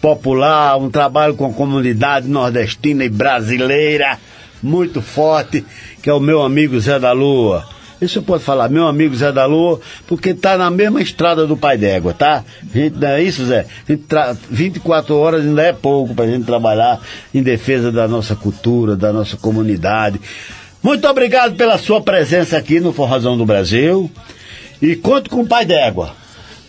popular, 0.00 0.76
um 0.76 0.90
trabalho 0.90 1.34
com 1.34 1.46
a 1.46 1.52
comunidade 1.52 2.26
nordestina 2.26 3.04
e 3.04 3.08
brasileira 3.08 4.18
muito 4.60 5.00
forte, 5.00 5.64
que 6.02 6.10
é 6.10 6.12
o 6.12 6.18
meu 6.18 6.42
amigo 6.42 6.80
Zé 6.80 6.98
da 6.98 7.12
Lua. 7.12 7.64
Isso 8.00 8.18
eu 8.18 8.22
posso 8.22 8.44
falar, 8.44 8.68
meu 8.68 8.88
amigo 8.88 9.14
Zé 9.14 9.30
da 9.30 9.46
Lua, 9.46 9.80
porque 10.08 10.32
tá 10.34 10.56
na 10.56 10.70
mesma 10.70 11.00
estrada 11.00 11.46
do 11.46 11.56
Pai 11.56 11.76
d'Égua, 11.78 12.12
tá? 12.14 12.42
Gente, 12.74 12.96
não 12.96 13.08
é 13.08 13.22
isso, 13.22 13.44
Zé? 13.44 13.66
A 13.86 13.92
gente 13.92 14.04
tra- 14.04 14.34
24 14.50 15.14
horas 15.16 15.42
ainda 15.44 15.62
é 15.62 15.72
pouco 15.72 16.14
pra 16.14 16.26
gente 16.26 16.44
trabalhar 16.46 16.98
em 17.32 17.42
defesa 17.42 17.92
da 17.92 18.08
nossa 18.08 18.34
cultura, 18.34 18.96
da 18.96 19.12
nossa 19.12 19.36
comunidade. 19.36 20.18
Muito 20.82 21.06
obrigado 21.06 21.56
pela 21.56 21.76
sua 21.76 22.00
presença 22.00 22.56
aqui 22.56 22.80
no 22.80 22.92
Forrazão 22.92 23.36
do 23.36 23.44
Brasil. 23.44 24.10
E 24.80 24.96
conto 24.96 25.28
com 25.28 25.42
o 25.42 25.46
Pai 25.46 25.66
d'Égua. 25.66 26.12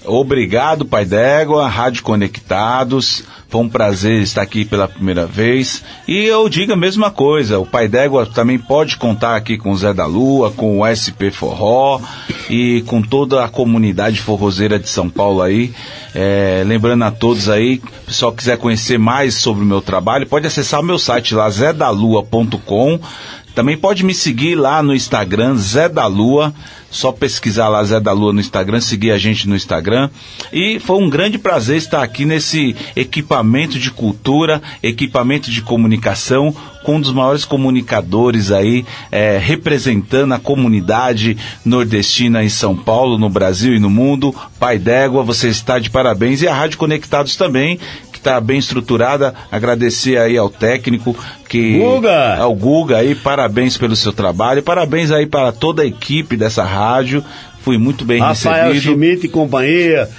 Obrigado, 0.06 0.86
Pai 0.86 1.06
d'Égua, 1.06 1.68
Rádio 1.68 2.04
Conectados. 2.04 3.24
Foi 3.50 3.62
um 3.62 3.70
prazer 3.70 4.22
estar 4.22 4.42
aqui 4.42 4.64
pela 4.64 4.88
primeira 4.88 5.26
vez. 5.26 5.84
E 6.08 6.24
eu 6.26 6.48
digo 6.48 6.72
a 6.72 6.78
mesma 6.78 7.12
coisa: 7.12 7.60
o 7.60 7.66
Pai 7.66 7.88
d'Égua 7.88 8.26
também 8.26 8.58
pode 8.58 8.96
contar 8.98 9.36
aqui 9.36 9.58
com 9.58 9.72
o 9.72 9.78
Zé 9.78 9.94
da 9.94 10.06
Lua, 10.06 10.52
com 10.52 10.80
o 10.80 10.86
SP 10.88 11.32
Forró 11.32 12.00
e 12.50 12.84
com 12.88 13.02
toda 13.02 13.44
a 13.44 13.50
comunidade 13.50 14.22
forrozeira 14.22 14.80
de 14.80 14.88
São 14.88 15.10
Paulo 15.10 15.42
aí. 15.42 15.74
É, 16.14 16.64
lembrando 16.66 17.04
a 17.04 17.12
todos 17.12 17.50
aí, 17.50 17.82
pessoal 18.10 18.32
quiser 18.32 18.58
conhecer 18.58 18.98
mais 18.98 19.36
sobre 19.36 19.64
o 19.64 19.66
meu 19.66 19.82
trabalho, 19.82 20.26
pode 20.26 20.48
acessar 20.48 20.80
o 20.80 20.84
meu 20.84 20.98
site 20.98 21.36
lá, 21.36 21.48
zedalua.com. 21.48 23.00
Também 23.60 23.76
pode 23.76 24.06
me 24.06 24.14
seguir 24.14 24.56
lá 24.56 24.81
no 24.81 24.95
Instagram, 24.95 25.57
Zé 25.57 25.90
da 25.90 26.07
Lua. 26.07 26.53
Só 26.90 27.11
pesquisar 27.11 27.68
lá 27.68 27.84
Zé 27.84 27.99
da 27.99 28.14
Lua 28.14 28.31
no 28.31 28.40
Instagram, 28.40 28.80
seguir 28.80 29.11
a 29.11 29.18
gente 29.18 29.49
no 29.49 29.56
Instagram. 29.56 30.10
E 30.53 30.80
foi 30.80 30.95
um 30.95 31.10
grande 31.10 31.38
prazer 31.38 31.76
estar 31.76 32.02
aqui 32.02 32.23
nesse 32.23 32.73
equipamento 32.95 33.77
de 33.77 33.91
cultura, 33.91 34.61
equipamento 34.81 35.52
de 35.52 35.61
comunicação, 35.61 36.56
com 36.84 36.95
um 36.95 37.02
dos 37.02 37.11
maiores 37.11 37.44
comunicadores 37.44 38.49
aí, 38.49 38.86
é, 39.11 39.38
representando 39.38 40.34
a 40.34 40.40
comunidade 40.40 41.38
nordestina 41.65 42.41
em 42.44 42.49
São 42.49 42.76
Paulo, 42.76 43.18
no 43.18 43.30
Brasil 43.30 43.76
e 43.76 43.80
no 43.80 43.90
mundo. 43.90 44.34
Pai 44.57 44.80
d'Égua, 44.80 45.22
você 45.22 45.49
está 45.49 45.77
de 45.77 45.90
parabéns. 45.90 46.41
E 46.41 46.48
a 46.48 46.56
Rádio 46.56 46.77
Conectados 46.77 47.36
também, 47.36 47.77
está 48.20 48.40
bem 48.40 48.60
estruturada. 48.60 49.34
Agradecer 49.52 50.18
aí 50.18 50.38
ao 50.38 50.50
técnico 50.50 51.16
que 51.48 51.80
Guga! 51.80 52.36
ao 52.38 52.54
Guga 52.54 52.98
aí, 52.98 53.16
parabéns 53.16 53.78
pelo 53.78 53.96
seu 53.96 54.14
trabalho, 54.14 54.62
parabéns 54.62 55.12
aí 55.12 55.26
para 55.26 55.52
toda 55.52 55.82
a 55.82 55.86
equipe 55.86 56.38
dessa 56.38 56.64
rádio. 56.64 57.24
Fui 57.62 57.78
muito 57.78 58.06
bem 58.06 58.20
Rafael 58.20 58.74
recebido. 58.74 58.94
Schmidt 58.94 59.26
e 59.26 59.30
companhia, 59.30 60.10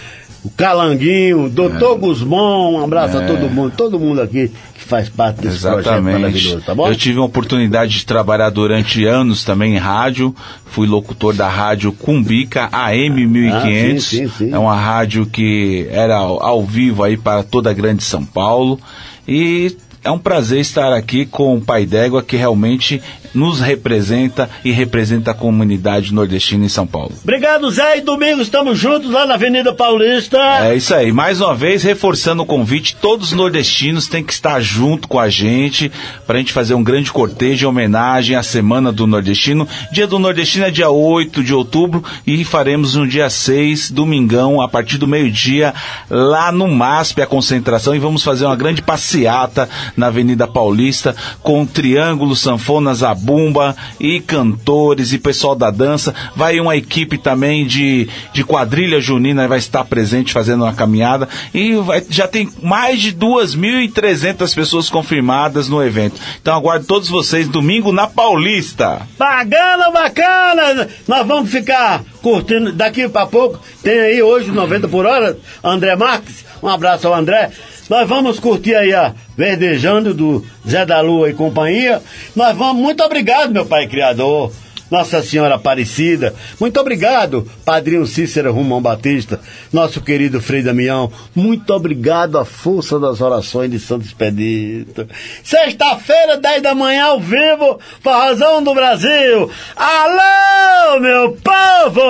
o 0.42 0.50
Calanguinho, 0.50 1.48
doutor 1.50 1.98
Guzmão, 1.98 2.74
um 2.74 2.84
abraço 2.84 3.18
a 3.18 3.22
É. 3.22 3.26
todo 3.26 3.50
mundo, 3.50 3.72
todo 3.76 3.98
mundo 4.00 4.22
aqui 4.22 4.50
que 4.74 4.80
faz 4.82 5.08
parte 5.08 5.42
desse 5.42 5.60
projeto 5.60 5.80
Exatamente. 5.80 6.18
maravilhoso, 6.18 6.62
tá 6.64 6.74
bom? 6.74 6.88
Eu 6.88 6.96
tive 6.96 7.18
a 7.18 7.22
oportunidade 7.22 7.92
de 7.98 8.06
trabalhar 8.06 8.48
durante 8.50 9.04
anos 9.04 9.44
também 9.44 9.74
em 9.74 9.78
rádio. 9.78 10.34
Fui 10.66 10.86
locutor 10.86 11.34
da 11.34 11.48
rádio 11.48 11.92
Cumbica 11.92 12.68
AM 12.72 13.26
1500. 13.26 13.52
Ah, 13.52 14.08
sim, 14.08 14.28
sim, 14.28 14.28
sim. 14.28 14.52
É 14.52 14.58
uma 14.58 14.74
rádio 14.74 15.26
que 15.26 15.86
era 15.90 16.16
ao, 16.16 16.42
ao 16.42 16.64
vivo 16.64 17.02
aí 17.04 17.16
para 17.16 17.42
toda 17.42 17.68
a 17.70 17.74
grande 17.74 18.02
São 18.02 18.24
Paulo. 18.24 18.80
E 19.28 19.76
é 20.02 20.10
um 20.10 20.18
prazer 20.18 20.60
estar 20.60 20.92
aqui 20.94 21.26
com 21.26 21.56
o 21.56 21.60
Pai 21.60 21.84
d'Égua 21.84 22.22
que 22.22 22.36
realmente 22.36 23.02
nos 23.34 23.60
representa 23.60 24.48
e 24.64 24.70
representa 24.70 25.30
a 25.30 25.34
comunidade 25.34 26.12
nordestina 26.12 26.64
em 26.64 26.68
São 26.68 26.86
Paulo. 26.86 27.12
Obrigado, 27.22 27.70
Zé, 27.70 27.98
e 27.98 28.00
domingo 28.00 28.42
estamos 28.42 28.78
juntos 28.78 29.10
lá 29.10 29.26
na 29.26 29.34
Avenida 29.34 29.72
Paulista. 29.72 30.38
É 30.38 30.74
isso 30.76 30.94
aí. 30.94 31.12
Mais 31.12 31.40
uma 31.40 31.54
vez, 31.54 31.82
reforçando 31.82 32.42
o 32.42 32.46
convite, 32.46 32.96
todos 32.96 33.28
os 33.28 33.32
nordestinos 33.32 34.06
têm 34.06 34.24
que 34.24 34.32
estar 34.32 34.60
junto 34.60 35.08
com 35.08 35.18
a 35.18 35.28
gente 35.28 35.90
para 36.26 36.36
a 36.36 36.38
gente 36.38 36.52
fazer 36.52 36.74
um 36.74 36.82
grande 36.82 37.12
cortejo 37.12 37.66
em 37.66 37.68
homenagem 37.68 38.36
à 38.36 38.42
Semana 38.42 38.92
do 38.92 39.06
Nordestino. 39.06 39.66
Dia 39.92 40.06
do 40.06 40.18
Nordestino 40.18 40.66
é 40.66 40.70
dia 40.70 40.90
8 40.90 41.42
de 41.42 41.54
outubro 41.54 42.02
e 42.26 42.44
faremos 42.44 42.94
no 42.94 43.06
dia 43.06 43.30
6, 43.30 43.90
domingão, 43.90 44.60
a 44.60 44.68
partir 44.68 44.98
do 44.98 45.06
meio-dia, 45.06 45.74
lá 46.08 46.50
no 46.50 46.68
MASP, 46.68 47.22
a 47.22 47.26
concentração, 47.26 47.94
e 47.94 47.98
vamos 47.98 48.22
fazer 48.22 48.46
uma 48.46 48.56
grande 48.56 48.82
passeata 48.82 49.68
na 49.96 50.08
Avenida 50.08 50.46
Paulista 50.46 51.14
com 51.42 51.64
triângulo, 51.66 52.34
sanfonas, 52.34 53.02
a 53.02 53.14
bumba 53.20 53.76
e 53.98 54.20
cantores 54.20 55.12
e 55.12 55.18
pessoal 55.18 55.54
da 55.54 55.70
dança. 55.70 56.14
Vai 56.34 56.58
uma 56.60 56.76
equipe 56.76 57.18
também 57.18 57.66
de, 57.66 58.08
de 58.32 58.42
quadrilha 58.44 59.00
junina, 59.00 59.46
vai 59.46 59.58
estar 59.58 59.84
presente 59.84 60.32
fazendo 60.32 60.64
uma 60.64 60.72
caminhada 60.74 61.28
e 61.54 61.74
vai- 61.76 62.02
já 62.08 62.26
tem 62.26 62.48
mais 62.62 63.00
de 63.00 63.12
2.300 63.12 64.54
pessoas 64.54 64.88
confirmadas 64.88 65.68
no 65.68 65.82
evento. 65.82 66.20
Então 66.40 66.54
aguardo 66.54 66.86
todos 66.86 67.08
vocês 67.08 67.48
domingo 67.48 67.92
na 67.92 68.06
Paulista. 68.06 69.02
Bacana, 69.18 69.90
bacana! 69.90 70.88
Nós 71.06 71.26
vamos 71.26 71.50
ficar 71.50 72.02
curtindo 72.22 72.72
daqui 72.72 73.08
pra 73.08 73.26
pouco. 73.26 73.60
Tem 73.82 73.98
aí 73.98 74.22
hoje 74.22 74.50
90 74.50 74.88
por 74.88 75.06
hora, 75.06 75.36
André 75.62 75.96
Marques. 75.96 76.44
Um 76.62 76.68
abraço 76.68 77.06
ao 77.08 77.14
André. 77.14 77.50
Nós 77.90 78.08
vamos 78.08 78.38
curtir 78.38 78.76
aí 78.76 78.94
a 78.94 79.12
Verdejando 79.36 80.14
do 80.14 80.46
Zé 80.66 80.86
da 80.86 81.00
Lua 81.00 81.28
e 81.28 81.34
companhia. 81.34 82.00
Nós 82.36 82.56
vamos, 82.56 82.80
muito 82.80 83.02
obrigado, 83.02 83.52
meu 83.52 83.66
pai 83.66 83.88
criador. 83.88 84.52
Nossa 84.88 85.20
Senhora 85.22 85.56
Aparecida. 85.56 86.32
Muito 86.60 86.78
obrigado, 86.80 87.50
Padrinho 87.64 88.06
Cícero 88.06 88.52
Romão 88.52 88.80
Batista, 88.80 89.40
nosso 89.72 90.00
querido 90.00 90.40
Frei 90.40 90.62
Damião. 90.62 91.10
Muito 91.34 91.72
obrigado 91.72 92.38
à 92.38 92.44
força 92.44 92.98
das 92.98 93.20
orações 93.20 93.72
de 93.72 93.80
Santo 93.80 94.04
Expedito. 94.04 95.08
Sexta-feira, 95.42 96.36
10 96.36 96.62
da 96.62 96.76
manhã, 96.76 97.06
ao 97.06 97.20
vivo, 97.20 97.80
Forrazão 98.02 98.62
do 98.62 98.72
Brasil. 98.72 99.50
Alô, 99.76 101.00
meu 101.00 101.36
povo! 101.42 102.00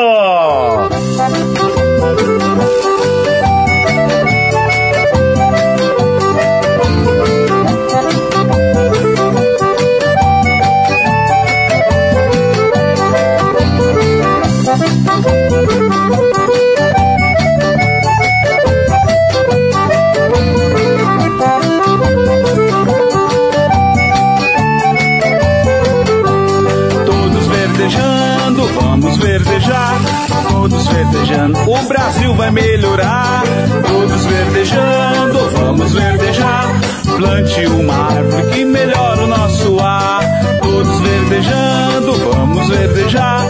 Verdejando, 31.04 31.58
o 31.58 31.88
Brasil 31.88 32.34
vai 32.34 32.50
melhorar. 32.50 33.42
Todos 33.86 34.24
verdejando, 34.26 35.50
vamos 35.52 35.92
verdejar. 35.92 36.80
Plante 37.16 37.66
uma 37.66 37.94
árvore 37.94 38.42
que 38.52 38.64
melhora 38.64 39.22
o 39.22 39.26
nosso 39.26 39.80
ar. 39.80 40.20
Todos 40.60 41.00
verdejando, 41.00 42.30
vamos 42.32 42.68
verdejar. 42.68 43.46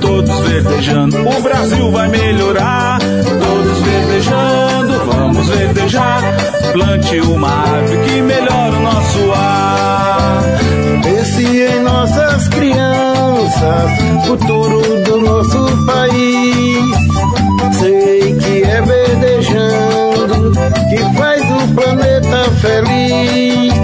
Todos 0.00 0.38
verdejando, 0.40 1.28
o 1.28 1.42
Brasil 1.42 1.90
vai 1.90 2.08
melhorar. 2.08 2.98
Todos 3.00 3.78
verdejando, 3.80 5.04
vamos 5.04 5.46
verdejar. 5.48 6.22
Plante 6.72 7.20
uma 7.20 7.48
árvore 7.48 7.98
que 8.08 8.22
melhora 8.22 8.76
o 8.76 8.82
nosso 8.82 9.32
ar. 9.32 10.42
Pense 11.02 11.42
em 11.42 11.80
nossas 11.80 12.48
crianças, 12.48 13.90
futuro 14.26 15.03
país. 15.84 16.84
Sei 17.78 18.34
que 18.34 18.62
é 18.62 18.80
verdejando 18.82 20.52
que 20.88 21.18
faz 21.18 21.42
o 21.50 21.74
planeta 21.74 22.50
feliz. 22.60 23.74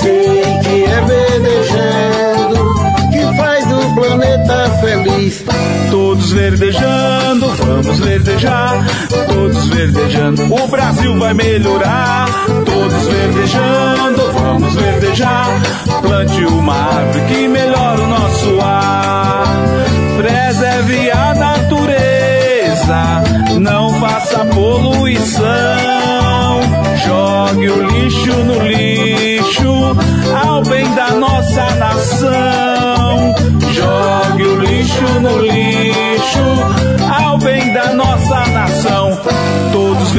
Sei 0.00 0.42
que 0.62 0.84
é 0.84 1.00
verdejando 1.02 2.74
que 3.10 3.36
faz 3.36 3.64
o 3.72 3.94
planeta 3.94 4.70
feliz. 4.80 5.44
Todos 5.90 6.32
verdejando, 6.32 7.48
vamos 7.48 7.98
verdejar. 7.98 8.86
Todos 9.28 9.66
verdejando, 9.68 10.54
o 10.54 10.68
Brasil 10.68 11.18
vai 11.18 11.34
melhorar. 11.34 12.26
Todos 12.64 13.06
verdejando, 13.06 14.32
vamos 14.32 14.74
verdejar. 14.74 15.48
Plante 16.02 16.44
uma 16.44 16.74
árvore 16.74 17.24
que 17.26 17.48
melhora 17.48 18.00
o 18.00 18.06
nosso 18.06 18.60
ar 18.60 19.39
preserve 20.80 21.10
a 21.10 21.34
natureza, 21.34 23.22
não 23.60 23.92
faça 24.00 24.44
poluição. 24.46 25.44
Jogue 27.04 27.68
o 27.68 27.82
lixo 27.86 28.32
no 28.44 28.62
lixo, 28.62 29.96
ao 30.44 30.62
bem 30.62 30.88
da 30.94 31.10
nossa 31.10 31.70
nação. 31.76 33.34
Jogue 33.72 34.42
o 34.42 34.60
lixo 34.60 35.20
no 35.20 35.38
lixo 35.38 36.09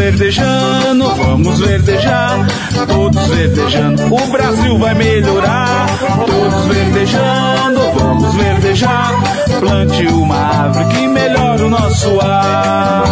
verdejando, 0.01 1.15
vamos 1.15 1.59
verdejar. 1.59 2.47
Todos 2.87 3.27
verdejando, 3.27 4.13
o 4.13 4.31
Brasil 4.31 4.77
vai 4.79 4.95
melhorar. 4.95 5.85
Todos 6.25 6.65
verdejando, 6.65 7.79
vamos 7.99 8.33
verdejar. 8.33 9.13
Plante 9.59 10.07
uma 10.07 10.35
árvore 10.35 10.85
que 10.85 11.07
melhora 11.07 11.65
o 11.65 11.69
nosso 11.69 12.19
ar. 12.19 13.03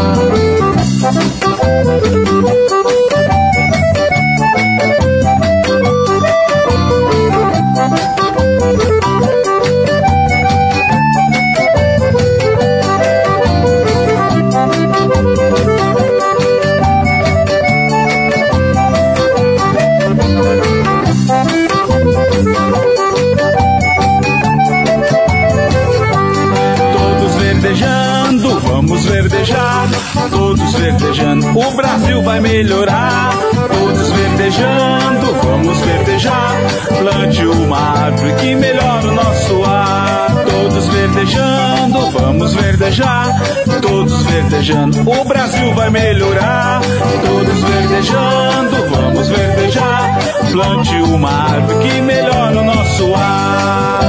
Verdejando, 30.92 31.48
o 31.48 31.72
Brasil 31.76 32.22
vai 32.24 32.40
melhorar. 32.40 33.32
Todos 33.68 34.12
verdejando, 34.12 35.34
vamos 35.44 35.78
verdejar. 35.80 36.56
Plante 36.98 37.46
uma 37.46 37.78
árvore 37.78 38.34
que 38.34 38.56
melhora 38.56 39.08
o 39.08 39.12
nosso 39.12 39.64
ar. 39.66 40.28
Todos 40.50 40.88
verdejando, 40.88 42.12
vamos 42.12 42.54
verdejar. 42.56 43.42
Todos 43.82 44.24
verdejando, 44.24 45.10
o 45.10 45.26
Brasil 45.26 45.74
vai 45.76 45.90
melhorar. 45.92 46.82
Todos 47.26 47.64
verdejando, 47.64 48.90
vamos 48.90 49.30
verdejar. 49.30 50.20
Plante 50.52 50.96
uma 50.96 51.30
árvore 51.30 51.88
que 51.88 52.02
melhora 52.02 52.62
o 52.62 52.66
nosso 52.66 53.14
ar. 53.16 54.02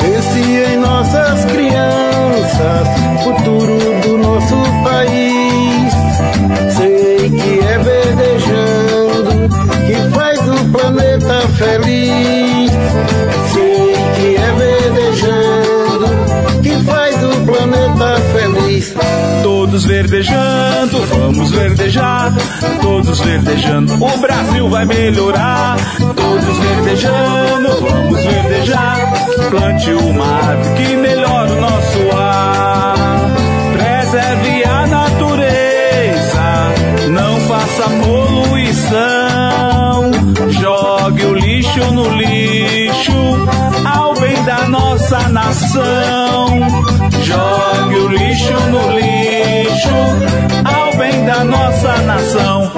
Pense 0.00 0.40
em 0.40 0.76
nossas 0.76 1.44
crianças, 1.46 2.88
futuro 3.24 3.78
do 4.02 4.18
nosso 4.18 4.56
país. 4.84 5.33
Sei 6.76 7.30
que 7.30 7.60
é 7.60 7.78
verdejando 7.78 9.48
que 9.86 10.14
faz 10.14 10.38
o 10.48 10.72
planeta 10.72 11.40
feliz. 11.56 12.70
Sei 13.52 13.94
que 14.16 14.36
é 14.36 14.52
verdejando 14.52 16.06
que 16.62 16.74
faz 16.84 17.16
o 17.22 17.44
planeta 17.44 18.20
feliz. 18.32 18.94
Todos 19.42 19.84
verdejando, 19.84 21.00
vamos 21.06 21.50
verdejar. 21.50 22.32
Todos 22.80 23.20
verdejando, 23.20 23.94
o 23.94 24.18
Brasil 24.18 24.68
vai 24.68 24.84
melhorar. 24.84 25.76
Todos 25.98 26.58
verdejando, 26.58 27.80
vamos 27.80 28.24
verdejar. 28.24 29.12
Plante 29.50 29.90
uma 29.92 30.26
árvore 30.26 30.74
que 30.76 30.96
melhora 30.96 31.23
nossa 45.54 45.78
nação. 45.78 46.60
Jogue 47.22 47.96
o 47.96 48.08
lixo 48.08 48.52
no 48.70 48.90
lixo, 48.90 49.88
ao 50.64 50.96
bem 50.96 51.24
da 51.24 51.44
nossa 51.44 51.96
nação. 52.02 52.72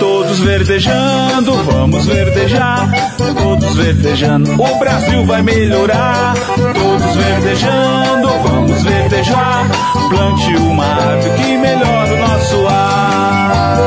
Todos 0.00 0.40
verdejando, 0.40 1.52
vamos 1.64 2.06
verdejar. 2.06 2.90
Todos 3.36 3.74
verdejando, 3.76 4.52
o 4.52 4.78
Brasil 4.78 5.26
vai 5.26 5.42
melhorar. 5.42 6.34
Todos 6.74 7.16
verdejando, 7.16 8.28
vamos 8.42 8.82
verdejar. 8.82 9.68
Plante 10.08 10.56
uma 10.56 10.84
árvore 10.84 11.30
que 11.36 11.56
melhora 11.58 12.14
o 12.14 12.18
nosso 12.18 12.66
ar. 12.66 13.78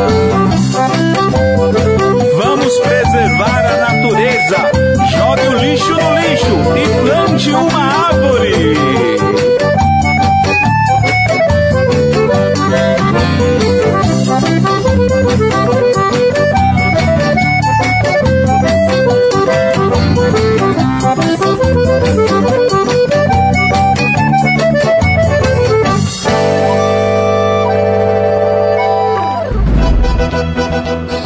Vamos 2.37 2.79
preservar 2.79 3.65
a 3.65 3.91
natureza. 3.91 4.84
Jogue 5.35 5.47
o 5.49 5.57
lixo 5.59 5.91
no 5.91 6.13
lixo 6.13 6.55
e 6.77 7.01
plante 7.01 7.51
uma 7.51 7.83
árvore. 8.07 8.75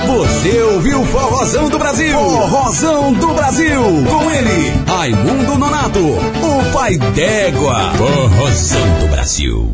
Você 0.07 0.61
ouviu 0.63 1.01
o 1.01 1.05
Forrozão 1.05 1.69
do 1.69 1.77
Brasil? 1.77 2.17
Forrozão 2.17 3.13
do 3.13 3.38
Brasil. 3.59 4.05
Com 4.05 4.31
ele, 4.31 4.73
Raimundo 4.87 5.57
Nonato, 5.57 5.99
o 5.99 6.71
pai 6.71 6.97
d'égua. 6.97 7.91
Forrozão 7.97 8.99
do 9.01 9.07
Brasil. 9.09 9.68